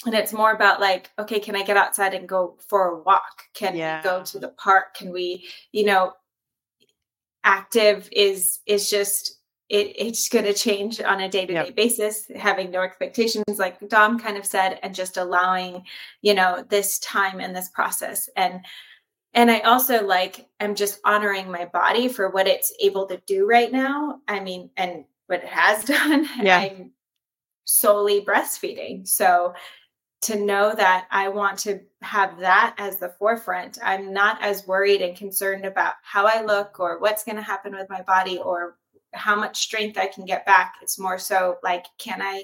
and 0.05 0.15
it's 0.15 0.31
more 0.31 0.53
about 0.53 0.79
like, 0.79 1.11
okay, 1.19 1.41
can 1.41 1.57
I 1.57 1.63
get 1.63 1.75
outside 1.75 2.13
and 2.13 2.27
go 2.27 2.57
for 2.69 2.87
a 2.87 3.03
walk? 3.03 3.43
Can 3.53 3.75
yeah. 3.75 3.99
we 3.99 4.03
go 4.05 4.23
to 4.23 4.39
the 4.39 4.49
park? 4.49 4.93
Can 4.95 5.11
we, 5.11 5.49
you 5.73 5.83
know, 5.83 6.13
active 7.43 8.07
is 8.13 8.59
is 8.65 8.89
just 8.89 9.41
it, 9.75 9.93
it's 9.97 10.29
going 10.29 10.45
to 10.45 10.53
change 10.53 11.01
on 11.01 11.19
a 11.19 11.27
day-to-day 11.27 11.65
yep. 11.65 11.75
basis 11.75 12.25
having 12.35 12.71
no 12.71 12.81
expectations 12.81 13.59
like 13.59 13.77
dom 13.89 14.17
kind 14.17 14.37
of 14.37 14.45
said 14.45 14.79
and 14.81 14.95
just 14.95 15.17
allowing 15.17 15.83
you 16.21 16.33
know 16.33 16.63
this 16.69 16.97
time 16.99 17.39
and 17.41 17.55
this 17.55 17.69
process 17.69 18.29
and 18.37 18.65
and 19.33 19.51
i 19.51 19.59
also 19.59 20.05
like 20.05 20.47
i'm 20.61 20.75
just 20.75 20.99
honoring 21.03 21.51
my 21.51 21.65
body 21.65 22.07
for 22.07 22.29
what 22.29 22.47
it's 22.47 22.73
able 22.79 23.05
to 23.05 23.21
do 23.27 23.45
right 23.45 23.71
now 23.71 24.19
i 24.27 24.39
mean 24.39 24.69
and 24.77 25.03
what 25.27 25.43
it 25.43 25.49
has 25.49 25.83
done 25.95 26.27
yeah. 26.41 26.59
i'm 26.59 26.91
solely 27.65 28.21
breastfeeding 28.21 29.05
so 29.07 29.53
to 30.21 30.43
know 30.43 30.73
that 30.73 31.05
I 31.11 31.29
want 31.29 31.59
to 31.59 31.81
have 32.01 32.39
that 32.39 32.73
as 32.79 32.97
the 32.97 33.13
forefront. 33.19 33.77
I'm 33.83 34.11
not 34.11 34.41
as 34.41 34.65
worried 34.65 35.03
and 35.03 35.15
concerned 35.15 35.65
about 35.65 35.93
how 36.01 36.25
I 36.25 36.43
look 36.43 36.79
or 36.79 36.97
what's 36.97 37.23
going 37.23 37.35
to 37.35 37.43
happen 37.43 37.75
with 37.75 37.91
my 37.91 38.01
body 38.01 38.39
or 38.39 38.75
how 39.15 39.35
much 39.35 39.61
strength 39.61 39.97
I 39.97 40.07
can 40.07 40.25
get 40.25 40.45
back. 40.45 40.75
It's 40.81 40.99
more 40.99 41.17
so 41.17 41.57
like, 41.63 41.85
can 41.97 42.21
I 42.21 42.43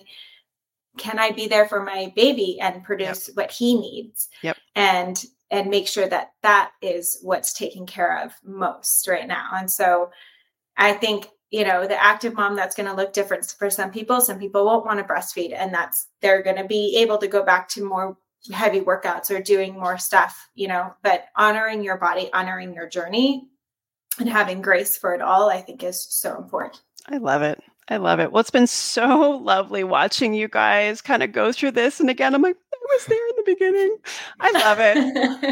can 0.98 1.20
I 1.20 1.32
be 1.32 1.48
there 1.48 1.68
for 1.68 1.82
my 1.82 2.12
baby 2.16 2.60
and 2.60 2.84
produce 2.84 3.30
yep. 3.30 3.38
what 3.38 3.52
he 3.52 3.80
needs? 3.80 4.28
Yep. 4.44 4.58
And 4.76 5.24
and 5.50 5.70
make 5.70 5.88
sure 5.88 6.08
that 6.08 6.32
that 6.44 6.72
is 6.82 7.20
what's 7.22 7.54
taken 7.54 7.86
care 7.86 8.24
of 8.24 8.34
most 8.44 9.08
right 9.08 9.28
now. 9.28 9.50
And 9.54 9.70
so 9.70 10.12
I 10.78 10.94
think 10.94 11.28
you 11.52 11.66
know 11.66 11.86
the 11.86 12.02
active 12.02 12.34
mom 12.34 12.56
that's 12.56 12.76
going 12.76 12.88
to 12.90 12.96
look 12.96 13.14
different 13.14 13.46
for 13.60 13.70
some 13.70 13.92
people 13.92 14.22
some 14.22 14.40
people 14.40 14.66
won't 14.66 14.86
want 14.86 15.00
to 15.00 15.14
breastfeed 15.14 15.54
and 15.54 15.74
that's 15.74 16.08
they're 16.22 16.42
going 16.42 16.56
to 16.56 16.66
be 16.66 16.98
able 16.98 17.18
to 17.18 17.28
go 17.28 17.44
back 17.44 17.68
to 17.68 17.86
more 17.86 18.18
heavy 18.52 18.80
workouts 18.80 19.30
or 19.30 19.42
doing 19.42 19.78
more 19.78 19.98
stuff 19.98 20.50
you 20.56 20.68
know 20.68 20.94
but 21.04 21.26
honoring 21.36 21.84
your 21.84 21.98
body 21.98 22.30
honoring 22.34 22.74
your 22.74 22.88
journey 22.88 23.50
and 24.20 24.30
having 24.30 24.62
grace 24.62 24.98
for 24.98 25.14
it 25.14 25.22
all, 25.22 25.50
I 25.50 25.62
think 25.62 25.84
is 25.84 26.02
so 26.02 26.38
important. 26.38 26.82
I 27.10 27.18
love 27.18 27.42
it. 27.42 27.62
I 27.92 27.98
love 27.98 28.20
it. 28.20 28.32
Well, 28.32 28.40
it's 28.40 28.50
been 28.50 28.68
so 28.68 29.32
lovely 29.44 29.84
watching 29.84 30.34
you 30.34 30.48
guys 30.48 31.02
kind 31.02 31.24
of 31.24 31.32
go 31.32 31.52
through 31.52 31.72
this. 31.72 32.00
And 32.00 32.10
again, 32.10 32.34
I'm 32.34 32.42
like, 32.42 32.56
I 32.74 32.78
was 32.96 33.06
there 33.06 33.28
in 33.28 33.36
the 33.38 33.44
beginning. 33.46 33.98
I 34.40 34.52
love 34.52 34.80
it. 34.80 34.98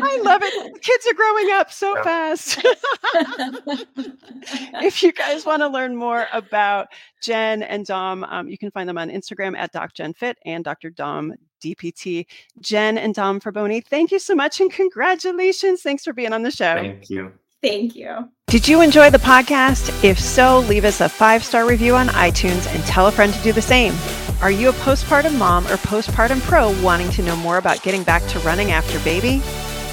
I 0.03 0.17
love 0.23 0.41
it. 0.43 0.81
Kids 0.81 1.07
are 1.07 1.13
growing 1.13 1.51
up 1.51 1.71
so 1.71 1.95
yeah. 1.95 2.03
fast. 2.03 2.59
if 4.81 5.03
you 5.03 5.11
guys 5.11 5.45
want 5.45 5.61
to 5.61 5.67
learn 5.67 5.95
more 5.95 6.27
about 6.33 6.87
Jen 7.21 7.63
and 7.63 7.85
Dom, 7.85 8.23
um, 8.23 8.47
you 8.47 8.57
can 8.57 8.71
find 8.71 8.87
them 8.87 8.97
on 8.97 9.09
Instagram 9.09 9.57
at 9.57 9.73
DocJenFit 9.73 10.35
and 10.45 10.63
Dr. 10.63 10.89
Dom 10.89 11.33
DPT. 11.61 12.25
Jen 12.61 12.97
and 12.97 13.13
Dom 13.13 13.39
Fraboni, 13.39 13.85
thank 13.85 14.11
you 14.11 14.19
so 14.19 14.33
much 14.33 14.61
and 14.61 14.71
congratulations. 14.71 15.81
Thanks 15.81 16.03
for 16.03 16.13
being 16.13 16.33
on 16.33 16.43
the 16.43 16.51
show. 16.51 16.75
Thank 16.75 17.09
you. 17.09 17.33
Thank 17.61 17.95
you. 17.95 18.29
Did 18.49 18.67
you 18.67 18.81
enjoy 18.81 19.11
the 19.11 19.19
podcast? 19.19 20.03
If 20.03 20.19
so, 20.19 20.61
leave 20.61 20.83
us 20.83 21.01
a 21.01 21.07
five 21.07 21.43
star 21.43 21.67
review 21.67 21.95
on 21.95 22.07
iTunes 22.07 22.65
and 22.73 22.83
tell 22.85 23.05
a 23.05 23.11
friend 23.11 23.31
to 23.31 23.43
do 23.43 23.51
the 23.53 23.61
same. 23.61 23.93
Are 24.41 24.49
you 24.49 24.69
a 24.69 24.73
postpartum 24.73 25.37
mom 25.37 25.67
or 25.67 25.77
postpartum 25.77 26.41
pro 26.41 26.71
wanting 26.81 27.11
to 27.11 27.21
know 27.21 27.35
more 27.35 27.59
about 27.59 27.83
getting 27.83 28.01
back 28.01 28.25
to 28.29 28.39
running 28.39 28.71
after 28.71 28.97
baby? 29.01 29.43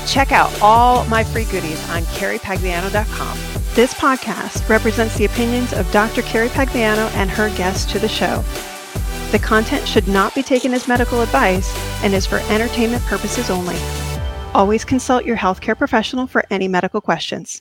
Check 0.06 0.32
out 0.32 0.50
all 0.62 1.04
my 1.04 1.22
free 1.22 1.44
goodies 1.44 1.86
on 1.90 2.04
carriepagliano.com. 2.04 3.38
This 3.74 3.92
podcast 3.92 4.66
represents 4.70 5.18
the 5.18 5.26
opinions 5.26 5.74
of 5.74 5.92
Dr. 5.92 6.22
Carrie 6.22 6.48
Pagliano 6.48 7.10
and 7.10 7.28
her 7.28 7.54
guests 7.58 7.84
to 7.92 7.98
the 7.98 8.08
show. 8.08 8.42
The 9.32 9.38
content 9.38 9.86
should 9.86 10.08
not 10.08 10.34
be 10.34 10.42
taken 10.42 10.72
as 10.72 10.88
medical 10.88 11.20
advice 11.20 11.70
and 12.02 12.14
is 12.14 12.24
for 12.24 12.38
entertainment 12.48 13.02
purposes 13.02 13.50
only. 13.50 13.76
Always 14.54 14.86
consult 14.86 15.26
your 15.26 15.36
healthcare 15.36 15.76
professional 15.76 16.26
for 16.26 16.42
any 16.50 16.68
medical 16.68 17.02
questions. 17.02 17.60